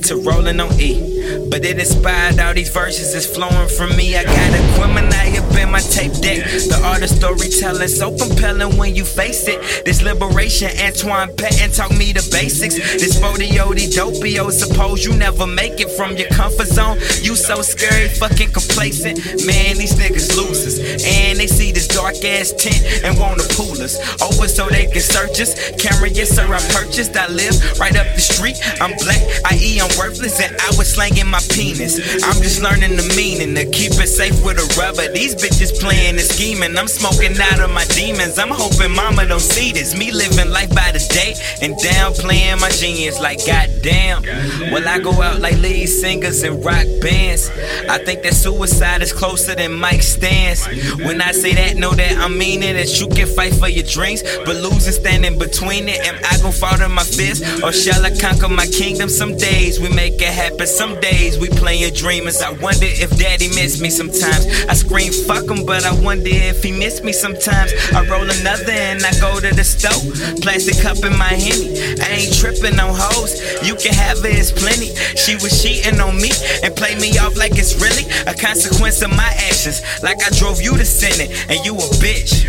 to 0.05 0.15
rolling 0.15 0.59
on 0.59 0.73
E. 0.81 1.47
But 1.51 1.63
it 1.63 1.77
inspired 1.77 2.39
all 2.39 2.55
these 2.55 2.69
verses 2.69 3.13
is 3.13 3.27
flowing 3.27 3.69
from 3.69 3.95
me. 3.95 4.15
I 4.15 4.23
got 4.23 4.33
a 4.33 4.69
Gemini 4.89 5.37
up 5.37 5.55
in 5.55 5.71
my 5.71 5.79
tape 5.79 6.13
deck. 6.13 6.45
The 6.45 6.81
art 6.83 7.03
of 7.03 7.09
storytelling 7.09 7.87
so 7.87 8.15
compelling 8.17 8.77
when 8.77 8.95
you 8.95 9.05
face 9.05 9.47
it. 9.47 9.85
This 9.85 10.01
liberation, 10.01 10.69
Antwan 10.69 11.37
Patton 11.37 11.71
taught 11.71 11.91
me 11.91 12.11
the 12.11 12.27
basics. 12.31 12.75
This 12.75 13.19
Fodiodi 13.19 13.93
dopio, 13.93 14.51
suppose 14.51 15.05
you 15.05 15.13
never 15.15 15.45
make 15.45 15.79
it 15.79 15.91
from 15.91 16.17
your 16.17 16.29
comfort 16.29 16.67
zone. 16.67 16.97
You 17.21 17.35
so 17.35 17.61
scary, 17.61 18.09
fucking 18.09 18.51
complacent. 18.51 19.19
Man, 19.45 19.77
these 19.77 19.93
niggas 19.93 20.35
losers. 20.35 20.79
And 21.05 21.37
they 21.37 21.47
see 21.47 21.71
this 21.71 21.87
dark 21.99 22.23
ass 22.23 22.55
tent 22.55 22.79
and 23.03 23.19
wanna 23.19 23.43
pull 23.59 23.75
us 23.83 23.99
oh, 24.23 24.31
over 24.31 24.47
so 24.47 24.69
they 24.69 24.87
can 24.87 25.01
search 25.01 25.39
us. 25.43 25.51
Camera, 25.75 26.07
yes 26.09 26.29
sir, 26.29 26.47
I 26.47 26.59
purchased. 26.71 27.15
I 27.17 27.27
live 27.27 27.55
right 27.79 27.95
up 27.95 28.07
the 28.15 28.21
street. 28.21 28.55
I'm 28.79 28.95
black, 29.03 29.19
i.e. 29.51 29.79
I'm 29.83 29.91
worthless, 29.99 30.39
and 30.39 30.55
I 30.55 30.69
was 30.77 30.87
slanging 30.87 31.27
my 31.27 31.43
penis. 31.51 31.99
I'm 32.23 32.39
just 32.41 32.61
learning 32.61 32.95
the 32.95 33.03
meaning 33.19 33.53
to 33.55 33.65
keep 33.69 33.91
it 33.99 34.07
safe 34.07 34.39
with 34.45 34.63
a 34.63 34.67
rubber. 34.79 35.11
These 35.11 35.35
bitches 35.35 35.75
playing 35.79 36.15
and 36.15 36.27
scheming. 36.27 36.77
I'm 36.77 36.87
smoking 36.87 37.35
out 37.35 37.59
of 37.59 37.71
my 37.71 37.83
demons. 37.91 38.39
I'm 38.39 38.49
hoping 38.51 38.95
mama 38.95 39.27
don't 39.27 39.43
see 39.43 39.71
this. 39.73 39.95
Me 39.97 40.11
living 40.11 40.49
life 40.49 40.69
by 40.69 40.91
the 40.95 41.03
day 41.11 41.35
and 41.61 41.75
downplaying 41.75 42.61
my 42.61 42.69
genius. 42.69 43.19
Like 43.19 43.43
goddamn, 43.45 44.23
will 44.71 44.87
I 44.87 44.99
go 44.99 45.11
out 45.21 45.39
like 45.41 45.57
lead 45.59 45.87
singers 45.87 46.43
and 46.43 46.63
rock 46.63 46.87
bands? 47.01 47.49
I 47.89 47.97
think 47.99 48.23
that 48.23 48.33
suicide 48.35 49.01
is 49.01 49.11
closer 49.11 49.55
than 49.55 49.73
Mike 49.73 50.03
stands. 50.03 50.65
When 51.03 51.21
I 51.21 51.31
say 51.31 51.53
that, 51.55 51.75
know 51.89 51.95
that 51.95 52.17
I'm 52.17 52.37
meaning 52.37 52.75
that 52.75 52.99
you 52.99 53.07
can 53.07 53.27
fight 53.27 53.53
for 53.53 53.67
your 53.67 53.85
dreams, 53.85 54.23
but 54.45 54.55
losing 54.57 54.93
standing 54.93 55.37
between 55.37 55.87
it. 55.89 55.99
Am 56.05 56.15
I 56.25 56.37
gonna 56.37 56.51
fall 56.51 56.77
to 56.77 56.89
my 56.89 57.03
fist 57.03 57.43
or 57.63 57.71
shall 57.71 58.05
I 58.05 58.11
conquer 58.15 58.49
my 58.49 58.65
kingdom? 58.67 59.09
Some 59.09 59.35
days 59.37 59.79
we 59.79 59.89
make 59.89 60.21
it 60.21 60.33
happen. 60.33 60.67
Some 60.67 60.99
days 60.99 61.39
we 61.39 61.47
playing 61.49 61.93
dreamers. 61.93 62.41
I 62.41 62.51
wonder 62.51 62.85
if 62.85 63.09
daddy 63.17 63.47
miss 63.49 63.81
me 63.81 63.89
sometimes. 63.89 64.45
I 64.69 64.73
scream 64.73 65.11
fuck 65.25 65.49
him, 65.49 65.65
but 65.65 65.85
I 65.85 65.93
wonder 66.01 66.29
if 66.29 66.63
he 66.63 66.71
miss 66.71 67.01
me 67.03 67.13
sometimes. 67.13 67.71
I 67.93 68.05
roll 68.07 68.27
another 68.29 68.71
and 68.71 69.03
I 69.03 69.13
go 69.19 69.39
to 69.39 69.53
the 69.53 69.63
stove. 69.63 70.03
Plastic 70.41 70.81
cup 70.81 70.97
in 71.03 71.17
my 71.17 71.33
henny. 71.33 71.79
I 72.01 72.21
ain't 72.21 72.33
tripping 72.35 72.79
on 72.79 72.93
hoes. 72.93 73.39
You 73.65 73.75
can 73.75 73.93
have 73.93 74.19
it, 74.25 74.37
it's 74.37 74.51
plenty. 74.51 74.93
She 75.15 75.35
was 75.35 75.61
cheating 75.61 75.99
on 75.99 76.17
me 76.17 76.31
and 76.63 76.75
play 76.75 76.95
me 76.95 77.17
off 77.19 77.37
like 77.37 77.57
it's 77.57 77.75
really 77.81 78.05
a 78.27 78.33
consequence 78.33 79.01
of 79.01 79.11
my 79.11 79.31
actions. 79.49 79.81
Like 80.03 80.21
I 80.25 80.29
drove 80.37 80.61
you 80.61 80.77
to 80.77 80.85
sin 80.85 81.17
it, 81.19 81.31
and 81.49 81.59
you 81.65 81.78
a 81.79 81.89
bitch. 81.97 82.45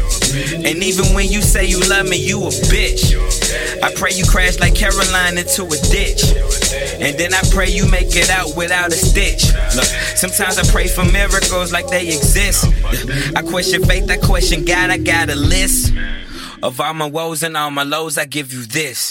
And 0.55 0.83
even 0.83 1.15
when 1.15 1.29
you 1.29 1.43
say 1.43 1.67
you 1.67 1.81
love 1.89 2.09
me, 2.09 2.17
you 2.17 2.39
a 2.43 2.51
bitch. 2.71 3.15
I 3.83 3.93
pray 3.95 4.11
you 4.13 4.25
crash 4.25 4.59
like 4.61 4.75
Caroline 4.75 5.39
into 5.39 5.65
a 5.65 5.79
ditch. 5.91 6.23
And 7.01 7.19
then 7.19 7.35
I 7.35 7.41
pray 7.51 7.71
you 7.71 7.89
make 7.89 8.15
it 8.15 8.31
out 8.31 8.57
without 8.57 8.89
a 8.89 8.97
stitch. 8.97 9.53
Look, 9.75 9.85
sometimes 10.17 10.59
I 10.59 10.65
pray 10.71 10.87
for 10.87 11.05
miracles 11.05 11.73
like 11.73 11.89
they 11.89 12.07
exist. 12.07 12.67
I 13.37 13.43
question 13.43 13.83
faith, 13.85 14.11
I 14.11 14.17
question 14.19 14.65
God, 14.65 14.91
I 14.91 14.99
got 14.99 15.31
a 15.31 15.37
list. 15.37 15.93
Of 16.63 16.79
all 16.79 16.93
my 16.93 17.07
woes 17.07 17.43
and 17.43 17.57
all 17.57 17.71
my 17.71 17.85
lows, 17.85 18.19
I 18.19 18.27
give 18.27 18.53
you 18.53 18.67
this. 18.67 19.09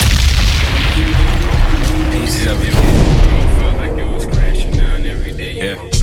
Peace 2.11 2.47
up. 2.47 2.89
Yeah. 5.59 5.98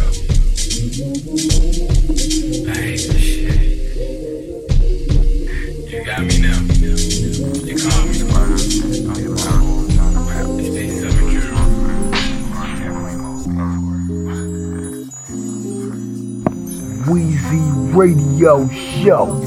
Radio 17.97 18.69
Show. 18.69 19.41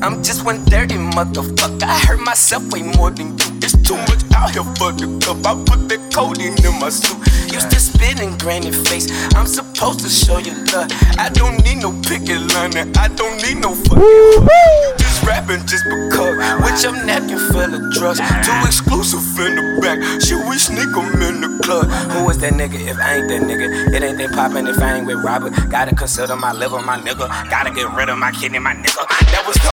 I'm 0.00 0.22
just 0.22 0.44
one 0.44 0.64
dirty 0.66 0.94
motherfucker. 0.94 1.82
I 1.82 1.98
hurt 1.98 2.20
myself 2.20 2.72
way 2.72 2.82
more 2.82 3.10
than 3.10 3.36
you. 3.36 3.44
It's 3.62 3.76
too 3.82 3.96
much 3.96 4.22
out 4.32 4.52
here 4.52 4.62
for 4.78 4.92
the 4.92 5.18
cup. 5.18 5.44
I 5.44 5.54
put 5.64 5.88
the 5.88 5.98
codeine 6.14 6.54
in 6.64 6.78
my 6.78 6.88
suit. 6.88 7.18
Used 7.52 7.70
to 7.72 7.80
spit 7.80 8.20
in 8.20 8.38
granny 8.38 8.70
face. 8.70 9.10
I'm 9.34 9.46
supposed 9.46 10.00
to 10.00 10.08
show 10.08 10.38
you 10.38 10.52
love. 10.72 10.92
I 11.18 11.30
don't 11.30 11.64
need 11.64 11.78
no 11.78 11.90
picket 12.06 12.40
line. 12.54 12.76
I 12.96 13.08
don't 13.08 13.42
need 13.42 13.58
no 13.60 13.74
fucking. 13.74 15.09
Rapping 15.26 15.66
just 15.66 15.84
because. 15.84 16.36
With 16.62 16.82
your 16.82 16.92
napkin 17.04 17.38
full 17.50 17.74
of 17.74 17.92
drugs. 17.92 18.20
Too 18.44 18.60
exclusive 18.64 19.20
in 19.46 19.56
the 19.56 19.80
back. 19.80 19.98
Should 20.20 20.46
we 20.48 20.58
sneak 20.58 20.90
'em 20.96 21.22
in 21.22 21.40
the 21.40 21.60
club? 21.62 21.86
Who 22.12 22.28
is 22.30 22.38
that 22.38 22.52
nigga 22.54 22.78
if 22.80 22.98
I 22.98 23.16
ain't 23.16 23.28
that 23.28 23.42
nigga? 23.42 23.94
It 23.94 24.02
ain't 24.02 24.18
that 24.18 24.32
poppin' 24.32 24.66
if 24.66 24.80
I 24.80 24.94
ain't 24.96 25.06
with 25.06 25.22
Robert. 25.24 25.52
Gotta 25.70 25.94
consider 25.94 26.36
my 26.36 26.52
liver, 26.52 26.80
my 26.80 26.98
nigga. 26.98 27.28
Gotta 27.50 27.70
get 27.70 27.92
rid 27.94 28.08
of 28.08 28.18
my 28.18 28.32
kidney, 28.32 28.58
my 28.58 28.74
nigga. 28.74 29.06
That 29.32 29.46
was 29.46 29.56
the 29.56 29.70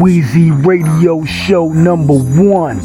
Wheezy 0.00 0.50
Radio 0.50 1.24
Show 1.24 1.68
number 1.68 2.14
one. 2.14 2.80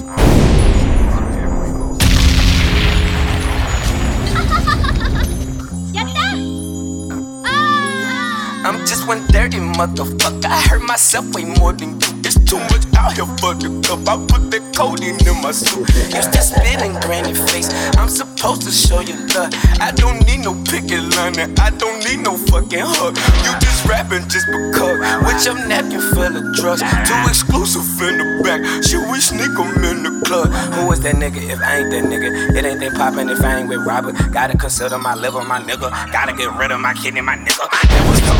I'm 9.12 9.20
just 9.20 9.34
one 9.34 9.43
dirty 9.43 9.57
motherfucker. 9.57 10.45
I 10.45 10.62
hurt 10.70 10.88
myself 10.88 11.36
way 11.36 11.43
more 11.43 11.74
than 11.74 11.99
you. 11.99 12.07
It's 12.24 12.39
too 12.47 12.59
much 12.72 12.88
out 12.95 13.12
here 13.12 13.28
for 13.43 13.53
the 13.53 13.68
cup. 13.84 14.07
I 14.07 14.16
put 14.24 14.49
the 14.51 14.64
codeine 14.72 15.20
in 15.28 15.41
my 15.43 15.51
suit. 15.51 15.84
Used 16.16 16.32
to 16.32 16.41
spit 16.41 16.80
in 16.82 16.95
granny 17.01 17.34
face. 17.34 17.68
I'm 17.99 18.07
supposed 18.07 18.62
to 18.64 18.72
show 18.72 19.01
you 19.01 19.16
love. 19.36 19.51
I 19.84 19.91
don't 19.91 20.26
need 20.26 20.39
no 20.47 20.55
picket 20.64 21.03
line. 21.16 21.38
and 21.39 21.59
I 21.59 21.72
don't 21.72 21.99
need 22.07 22.24
no 22.24 22.38
fucking 22.38 22.80
hug. 22.80 23.18
You 23.43 23.51
just 23.59 23.84
rapping 23.86 24.24
just 24.30 24.47
because. 24.47 25.03
With 25.28 25.43
your 25.43 25.59
napkin 25.68 25.99
full 26.16 26.32
of 26.32 26.55
drugs. 26.55 26.80
Too 26.80 27.20
exclusive 27.28 27.84
in 28.07 28.16
the 28.16 28.26
back. 28.47 28.64
Should 28.88 29.12
we 29.12 29.20
sneak 29.20 29.51
'em 29.59 29.76
in 29.84 30.07
the 30.07 30.24
club? 30.24 30.47
Who 30.80 30.91
is 30.93 31.01
that 31.01 31.16
nigga 31.16 31.43
if 31.51 31.59
I 31.59 31.84
ain't 31.84 31.91
that 31.91 32.03
nigga? 32.07 32.55
It 32.55 32.64
ain't 32.64 32.80
that 32.80 32.93
poppin' 32.95 33.28
if 33.28 33.43
I 33.43 33.59
ain't 33.59 33.68
with 33.68 33.84
Robert. 33.86 34.16
Gotta 34.32 34.55
consider 34.57 34.97
my 34.97 35.16
liver, 35.16 35.43
my 35.43 35.59
nigga. 35.59 35.91
Gotta 36.14 36.32
get 36.32 36.55
rid 36.55 36.72
of 36.72 36.80
my 36.80 36.93
kidney, 36.93 37.20
my 37.20 37.36
nigga. 37.36 37.91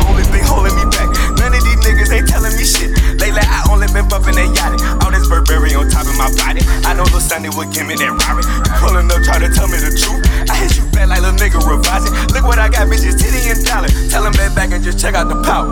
That 0.02 0.10
was 0.10 0.18
only 0.18 0.26
thing 0.34 0.42
holding 0.42 0.74
me 0.74 0.84
back. 0.90 1.06
None 1.38 1.54
of 1.54 1.62
these 1.62 1.78
niggas 1.86 2.10
ain't 2.10 2.26
telling 2.26 2.54
me 2.58 2.64
shit. 2.66 2.90
Lately, 3.22 3.38
I 3.38 3.62
only 3.70 3.86
been 3.94 4.08
bumping 4.10 4.34
that 4.34 4.50
yachty. 4.50 4.82
All 4.98 5.14
this 5.14 5.28
Burberry 5.30 5.74
on 5.78 5.86
top 5.86 6.10
of 6.10 6.16
my 6.18 6.26
body. 6.42 6.62
I 6.82 6.94
know 6.94 7.06
Lil 7.14 7.22
Sunday 7.22 7.50
would 7.54 7.70
give 7.70 7.86
me 7.86 7.94
that 7.94 8.10
Rari. 8.10 8.42
You 8.42 8.72
pulling 8.82 9.06
up, 9.06 9.22
try 9.22 9.38
to 9.38 9.46
tell 9.46 9.70
me 9.70 9.78
the 9.78 9.94
truth. 9.94 10.26
I 10.50 10.58
hit 10.58 10.74
you 10.74 10.84
back 10.90 11.06
like 11.06 11.22
little 11.22 11.38
nigga 11.38 11.62
revising. 11.62 12.10
Look 12.34 12.42
what 12.42 12.58
I 12.58 12.66
got, 12.66 12.90
bitches, 12.90 13.14
titty 13.14 13.46
and 13.46 13.62
dollar. 13.62 13.90
Tell 14.10 14.26
them 14.26 14.34
back 14.34 14.54
back 14.58 14.70
and 14.74 14.82
just 14.82 14.98
check 14.98 15.14
out 15.14 15.30
the 15.30 15.38
power. 15.46 15.70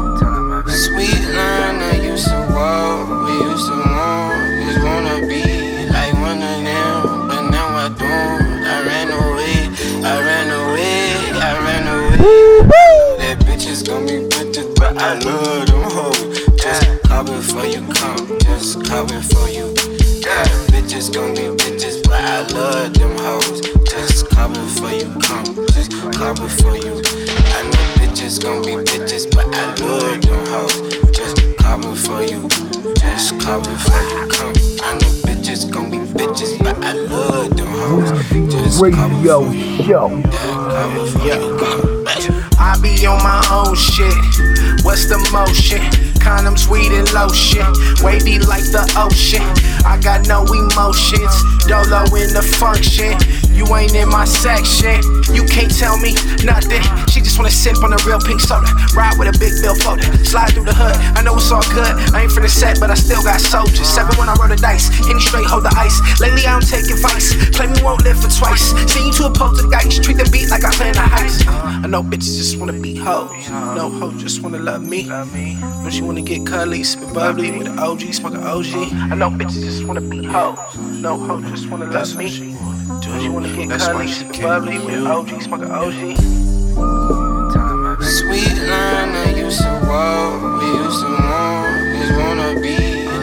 Sweet 0.71 1.27
line 1.35 1.83
I 1.83 1.99
used 1.99 2.31
to 2.31 2.39
walk, 2.55 3.11
we 3.27 3.35
used 3.51 3.67
to 3.67 3.75
want, 3.75 4.47
just 4.63 4.79
wanna 4.85 5.27
be 5.27 5.43
like 5.91 6.15
one 6.15 6.39
of 6.39 6.59
them, 6.63 7.27
but 7.27 7.43
now 7.51 7.67
I 7.75 7.89
don't. 7.89 8.63
I 8.63 8.79
ran 8.87 9.09
away, 9.11 9.59
I 10.07 10.15
ran 10.23 10.49
away, 10.55 11.19
I 11.35 11.51
ran 11.67 11.85
away. 11.89 12.90
Is 13.81 13.89
gonna 13.89 14.05
be 14.05 14.13
bitches, 14.29 14.77
but 14.77 14.99
I 14.99 15.15
love 15.21 15.67
them 15.67 15.91
hoes. 15.91 16.45
Just 16.57 17.03
coming 17.05 17.41
for 17.41 17.65
you, 17.65 17.81
come, 17.95 18.39
just 18.41 18.85
coming 18.85 19.23
for 19.23 19.49
you. 19.49 19.73
Yeah, 20.21 20.45
bitches 20.69 21.15
gonna 21.15 21.33
be 21.33 21.49
bitches, 21.57 22.03
but 22.05 22.21
I 22.21 22.43
love 22.49 22.93
them 22.93 23.17
hoes. 23.17 23.63
Just 23.89 24.29
coming 24.29 24.69
for 24.77 24.91
you, 24.91 25.09
come, 25.21 25.67
just 25.73 25.93
coming 26.13 26.49
for 26.61 26.77
you. 26.77 27.01
I 27.57 27.63
know 27.63 27.87
bitches 27.97 28.43
gon' 28.43 28.61
be 28.61 28.73
bitches, 28.85 29.35
but 29.35 29.47
I 29.55 29.75
love 29.77 30.21
them 30.21 30.47
hoes. 30.53 30.77
Just 31.17 31.57
coming 31.57 31.95
for 31.95 32.21
you, 32.21 32.49
just 33.01 33.41
coming 33.41 33.79
for 33.79 34.01
you. 34.13 34.29
Come, 34.29 34.53
I 34.83 34.93
know 34.93 35.13
bitches 35.25 35.73
gon' 35.73 35.91
be 35.91 35.99
bitches, 35.99 36.59
but 36.63 36.77
I 36.85 36.93
love 36.93 37.57
them 37.57 37.69
hoes. 37.69 38.11
Just 38.53 38.79
coming 38.79 39.23
Radio 39.23 39.51
you, 39.51 39.85
Show. 39.85 40.09
coming 40.11 41.07
for 41.07 41.25
you. 41.25 41.57
Come. 41.57 42.00
I 42.59 42.79
be 42.83 43.07
on 43.07 43.23
my 43.23 43.39
own 43.51 43.77
shit. 43.77 44.15
What's 44.83 45.07
the 45.07 45.19
motion? 45.31 45.81
Condoms, 46.19 46.69
weed, 46.69 46.93
and 46.93 47.11
lotion. 47.13 47.65
Wavy 48.03 48.39
like 48.39 48.67
the 48.75 48.83
ocean. 48.99 49.47
I 49.87 49.97
got 50.03 50.27
no 50.27 50.45
emotions. 50.45 51.33
Dolo 51.71 52.05
in 52.19 52.35
the 52.35 52.43
function. 52.59 53.15
You 53.55 53.65
ain't 53.77 53.95
in 53.95 54.09
my 54.09 54.25
section. 54.25 55.01
You 55.31 55.45
can't 55.47 55.71
tell 55.71 55.97
me 55.99 56.15
nothing. 56.43 56.83
She 57.09 57.21
just 57.21 57.39
wanna 57.39 57.51
sip 57.51 57.79
on 57.85 57.93
a 57.93 58.01
real 58.03 58.19
pink 58.19 58.41
soda. 58.41 58.67
Ride 58.97 59.17
with 59.19 59.29
a 59.29 59.37
big 59.39 59.53
bill 59.63 59.75
folder. 59.75 60.03
Slide 60.25 60.51
through 60.53 60.65
the 60.65 60.75
hood. 60.75 60.97
I 61.17 61.23
know 61.23 61.37
it's 61.37 61.51
all 61.53 61.65
good. 61.71 61.95
I 62.13 62.27
ain't 62.27 62.33
finna 62.33 62.49
set, 62.49 62.81
but 62.81 62.91
I 62.91 62.95
still 62.95 63.23
got 63.23 63.41
soldiers. 63.41 63.87
Seven 63.87 64.17
when 64.19 64.29
I 64.29 64.35
roll 64.35 64.49
the 64.49 64.57
dice. 64.57 64.91
Any 65.09 65.21
straight 65.21 65.47
hold 65.47 65.65
the 65.65 65.73
ice. 65.77 66.01
Lately 66.21 66.45
I 66.47 66.59
don't 66.59 66.67
take 66.67 66.89
advice. 66.91 67.37
Claim 67.55 67.75
you 67.77 67.85
won't 67.85 68.03
live 68.03 68.19
for 68.19 68.33
twice. 68.33 68.75
Send 68.91 69.07
you 69.07 69.13
to 69.21 69.27
a 69.29 69.33
poltergeist. 69.33 70.03
Treat 70.03 70.19
the 70.19 70.29
beat 70.33 70.49
like 70.51 70.65
I 70.65 70.73
plan 70.73 70.97
a 70.97 71.05
heist. 71.05 71.47
Uh, 71.47 71.85
I 71.85 71.87
know 71.87 72.00
bitches 72.03 72.37
just 72.37 72.59
wanna 72.59 72.73
be 72.73 72.95
hoes. 72.95 73.49
No 73.51 73.91
hoes 73.91 74.21
just 74.23 74.43
wanna 74.43 74.59
love 74.59 74.87
me. 74.87 75.05
Know 75.05 75.91
she 75.91 76.03
wanna 76.03 76.23
get 76.23 76.47
curly, 76.47 76.83
spit 76.85 77.13
bubbly 77.13 77.51
with 77.51 77.67
an 77.67 77.79
OG, 77.79 78.13
smoke 78.13 78.35
an 78.35 78.43
OG. 78.43 78.93
I 79.11 79.15
know 79.15 79.31
bitches 79.31 79.63
just 79.65 79.85
wanna 79.85 80.01
be 80.01 80.25
hoes. 80.25 80.59
No 80.77 81.17
hoes 81.19 81.45
just 81.51 81.69
wanna 81.71 81.87
love 81.87 82.17
me. 82.17 82.55
Know 82.89 83.21
she 83.21 83.29
wanna 83.29 83.49
get 83.55 83.71
curly, 83.81 84.07
spit 84.09 84.41
bubbly 84.43 84.79
with 84.79 84.95
an 84.95 85.07
OG, 85.07 85.41
smoke 85.41 85.63
an 85.63 85.71
OG. 85.71 86.17
Sweet 88.03 88.57
line 88.71 89.15
I 89.15 89.35
used 89.37 89.61
to 89.61 89.73
walk, 89.89 90.61
we 90.61 90.69
used 90.85 91.01
to 91.01 91.11
want, 91.11 91.97
just 91.99 92.13
wanna 92.17 92.61
be 92.61 92.77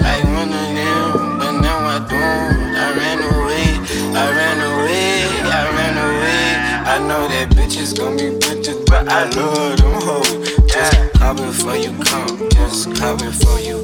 like 0.06 0.24
one 0.24 0.52
of 0.54 0.70
them, 0.78 1.38
but 1.40 1.52
now 1.62 1.80
I 1.80 2.00
don't. 2.00 2.58
I 2.76 2.94
ran 2.96 3.20
away, 3.32 3.66
I 4.14 4.26
ran 4.38 4.60
away, 4.70 5.26
I 5.44 5.64
ran 5.78 5.98
away. 5.98 6.68
I 6.88 7.00
know 7.08 7.28
that 7.28 7.50
bitches 7.50 7.98
gon' 7.98 8.16
be 8.18 8.24
bitches, 8.24 8.40
but 8.40 8.47
I 9.10 9.24
love 9.24 9.78
them 9.78 10.02
hoes. 10.02 10.52
Just 10.68 11.14
coming 11.14 11.52
for 11.54 11.78
you, 11.78 11.92
come, 12.04 12.50
just 12.50 12.94
coming 12.96 13.32
for 13.32 13.58
you. 13.60 13.78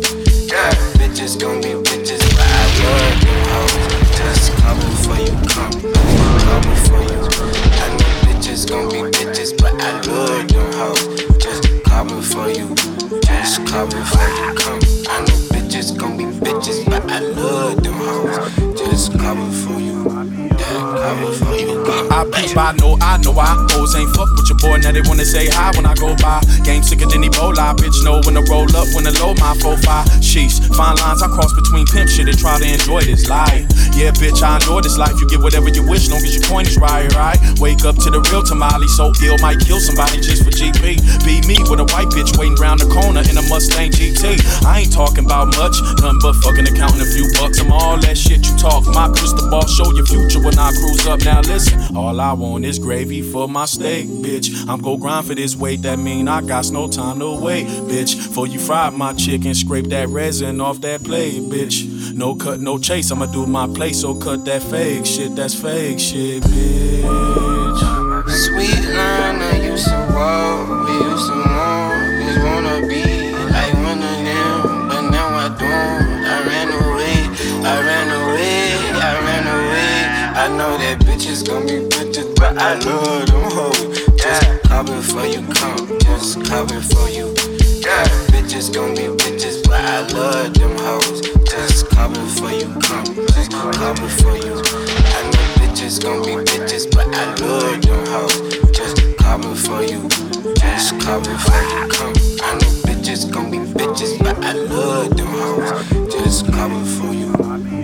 Yeah, 0.52 0.70
bitches 1.00 1.40
gon' 1.40 1.62
be 1.62 1.70
bitches, 1.80 2.20
but 2.36 2.44
I 2.44 2.66
love 2.84 3.22
them 3.24 3.40
hoes. 3.48 4.18
Just 4.18 4.52
coming 4.60 4.96
for 5.00 5.16
you, 5.24 5.32
come, 5.48 5.72
coming 6.44 6.80
for 6.84 7.02
you. 7.08 7.24
I 7.80 7.88
know 7.96 8.12
bitches 8.28 8.68
gon' 8.70 8.90
be 8.90 9.00
bitches, 9.18 9.58
but 9.58 9.74
I 9.82 10.02
love 10.02 10.48
them 10.50 10.74
hoes. 10.74 11.16
Just 11.42 11.84
coming 11.86 12.22
for 12.22 12.50
you, 12.50 12.76
just 13.24 13.66
coming 13.66 14.04
for 14.04 14.28
you, 14.28 14.54
come. 14.56 14.80
I 15.08 15.20
know 15.22 15.40
bitches 15.56 15.98
gon' 15.98 16.18
be 16.18 16.26
bitches, 16.26 16.84
but 16.86 17.10
I 17.10 17.20
love 17.20 17.82
them 17.82 17.94
hoes. 17.94 18.78
Just 18.78 19.18
coming 19.18 19.52
for 19.52 19.80
you, 19.80 20.04
I 21.04 22.24
peep, 22.32 22.56
I 22.56 22.72
know, 22.80 22.96
I 23.02 23.18
know 23.18 23.36
I 23.36 23.60
hoes 23.84 23.94
ain't 24.00 24.08
fuck 24.16 24.32
with 24.40 24.48
your 24.48 24.56
boy. 24.64 24.80
Now 24.80 24.96
they 24.96 25.04
wanna 25.04 25.26
say 25.26 25.52
hi 25.52 25.76
when 25.76 25.86
I 25.86 25.96
go 25.96 26.16
by. 26.24 26.40
Game 26.64 26.82
sicker 26.82 27.04
than 27.06 27.28
Ebola, 27.28 27.76
bitch 27.76 28.00
know 28.08 28.24
when 28.24 28.40
to 28.40 28.44
roll 28.48 28.72
up, 28.72 28.88
when 28.96 29.04
to 29.04 29.12
low 29.20 29.36
my 29.36 29.52
profile. 29.60 30.08
Sheesh, 30.24 30.64
fine 30.72 30.96
lines 31.04 31.20
I 31.22 31.28
cross 31.28 31.52
between 31.52 31.86
pimp 31.92 32.08
shit 32.08 32.32
and 32.32 32.40
try 32.40 32.56
to 32.56 32.64
enjoy 32.64 33.02
this 33.04 33.28
life. 33.28 33.68
Yeah, 34.00 34.16
bitch, 34.16 34.40
I 34.40 34.56
enjoy 34.56 34.80
this 34.80 34.98
life. 34.98 35.20
You 35.20 35.28
get 35.28 35.44
whatever 35.44 35.68
you 35.68 35.84
wish, 35.84 36.08
long 36.08 36.24
as 36.24 36.40
your 36.40 36.48
coin 36.48 36.66
is 36.66 36.78
right, 36.78 37.12
right? 37.20 37.38
Wake 37.60 37.84
up 37.84 38.00
to 38.00 38.10
the 38.10 38.24
real 38.32 38.44
tamale, 38.44 38.88
so 38.88 39.12
ill 39.28 39.38
might 39.44 39.60
kill 39.60 39.84
somebody 39.84 40.24
just 40.24 40.48
for 40.48 40.56
GP. 40.56 41.04
Be 41.28 41.44
me 41.44 41.60
with 41.68 41.84
a 41.84 41.88
white 41.92 42.08
bitch 42.16 42.32
waiting 42.40 42.56
round 42.64 42.80
the 42.80 42.88
corner 42.88 43.28
in 43.28 43.36
a 43.36 43.44
Mustang 43.52 43.92
GT. 43.92 44.40
I 44.64 44.88
ain't 44.88 44.94
talking 44.94 45.26
about 45.28 45.52
much, 45.60 45.76
nothing 46.00 46.24
but 46.24 46.40
fucking 46.40 46.64
and 46.64 46.78
counting 46.80 47.04
a 47.04 47.10
few 47.12 47.28
bucks. 47.36 47.60
I'm 47.60 47.76
all 47.76 48.00
that 48.00 48.16
shit 48.16 48.48
you 48.48 48.56
talk. 48.56 48.88
My 48.88 49.12
crystal 49.12 49.52
ball 49.52 49.68
show 49.68 49.92
your 49.92 50.08
future 50.08 50.40
when 50.40 50.56
I 50.58 50.72
cruise 50.80 50.93
up. 51.08 51.24
Now 51.24 51.42
listen, 51.42 51.96
all 51.96 52.20
I 52.20 52.34
want 52.34 52.66
is 52.66 52.80
gravy 52.80 53.22
for 53.22 53.48
my 53.48 53.66
steak, 53.66 54.08
bitch. 54.08 54.68
I'm 54.68 54.82
go 54.82 54.98
grind 54.98 55.28
for 55.28 55.36
this 55.36 55.56
weight, 55.56 55.82
that 55.84 56.00
mean 56.00 56.28
I 56.28 56.42
got 56.42 56.72
no 56.72 56.88
time 56.88 57.20
to 57.20 57.40
wait, 57.40 57.68
bitch. 57.68 58.16
For 58.34 58.48
you 58.48 58.60
fried 58.60 58.94
my 58.94 59.14
chicken, 59.14 59.54
scrape 59.54 59.88
that 59.88 60.10
resin 60.10 60.62
off 60.62 60.82
that 60.82 61.04
plate, 61.04 61.42
bitch. 61.44 62.14
No 62.14 62.36
cut, 62.36 62.60
no 62.60 62.78
chase, 62.78 63.12
I'ma 63.12 63.26
do 63.28 63.46
my 63.46 63.68
place, 63.68 64.02
so 64.02 64.16
cut 64.16 64.46
that 64.46 64.64
fake 64.64 65.06
shit, 65.06 65.36
that's 65.36 65.56
fake 65.60 66.00
shit, 66.00 66.44
bitch. 66.44 68.30
Sweet 68.30 68.96
I 68.96 69.62
used 69.64 69.86
to 69.86 70.12
walk, 70.14 70.88
we 70.88 70.94
used 71.10 71.28
to 71.28 71.63
know 80.64 80.78
that 80.78 81.00
bitches 81.00 81.46
gon' 81.46 81.66
be 81.68 81.84
bitches, 81.92 82.36
but 82.40 82.58
I 82.58 82.76
love 82.88 83.28
them 83.28 83.44
hoes. 83.52 84.00
Just 84.16 84.48
coming 84.64 85.02
for 85.02 85.26
you, 85.28 85.42
come, 85.60 86.00
just 86.00 86.40
coming 86.48 86.84
for 86.92 87.08
you. 87.10 87.36
Yeah, 87.84 88.08
bitches 88.32 88.72
gon' 88.74 88.96
be 88.96 89.12
bitches, 89.20 89.60
but 89.68 89.82
I 89.82 90.08
love 90.16 90.54
them 90.54 90.78
hoes. 90.80 91.20
Just 91.52 91.90
coming 91.90 92.28
for 92.38 92.52
you, 92.52 92.70
come, 92.80 93.04
just 93.36 93.52
coming 93.52 94.14
for 94.22 94.36
you. 94.40 94.56
I 95.16 95.20
know 95.32 95.46
bitches 95.60 96.02
gon' 96.02 96.24
be 96.24 96.34
bitches, 96.48 96.88
but 96.96 97.08
I 97.12 97.26
love 97.44 97.82
them 97.82 98.06
hoes. 98.08 98.40
Just 98.72 98.96
coming 99.18 99.56
for 99.56 99.84
you, 99.84 100.08
just 100.64 100.96
for 101.04 101.60
you, 101.72 101.82
come. 101.92 102.14
I 102.40 102.56
know 102.56 102.72
bitches 102.88 103.32
gon' 103.34 103.52
be 103.52 103.60
bitches, 103.76 104.18
but 104.20 104.38
I 104.46 104.54
love 104.54 105.18
them 105.18 105.28
hoes. 105.28 106.14
Just 106.14 106.48
coming 106.54 106.86
for 106.96 107.12
you, 107.12 107.28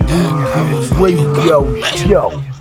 yeah, 0.07 0.53
coming 0.53 0.83
for 0.87 1.09
you. 1.09 1.27
Radio 1.27 1.81
Show. 1.81 2.58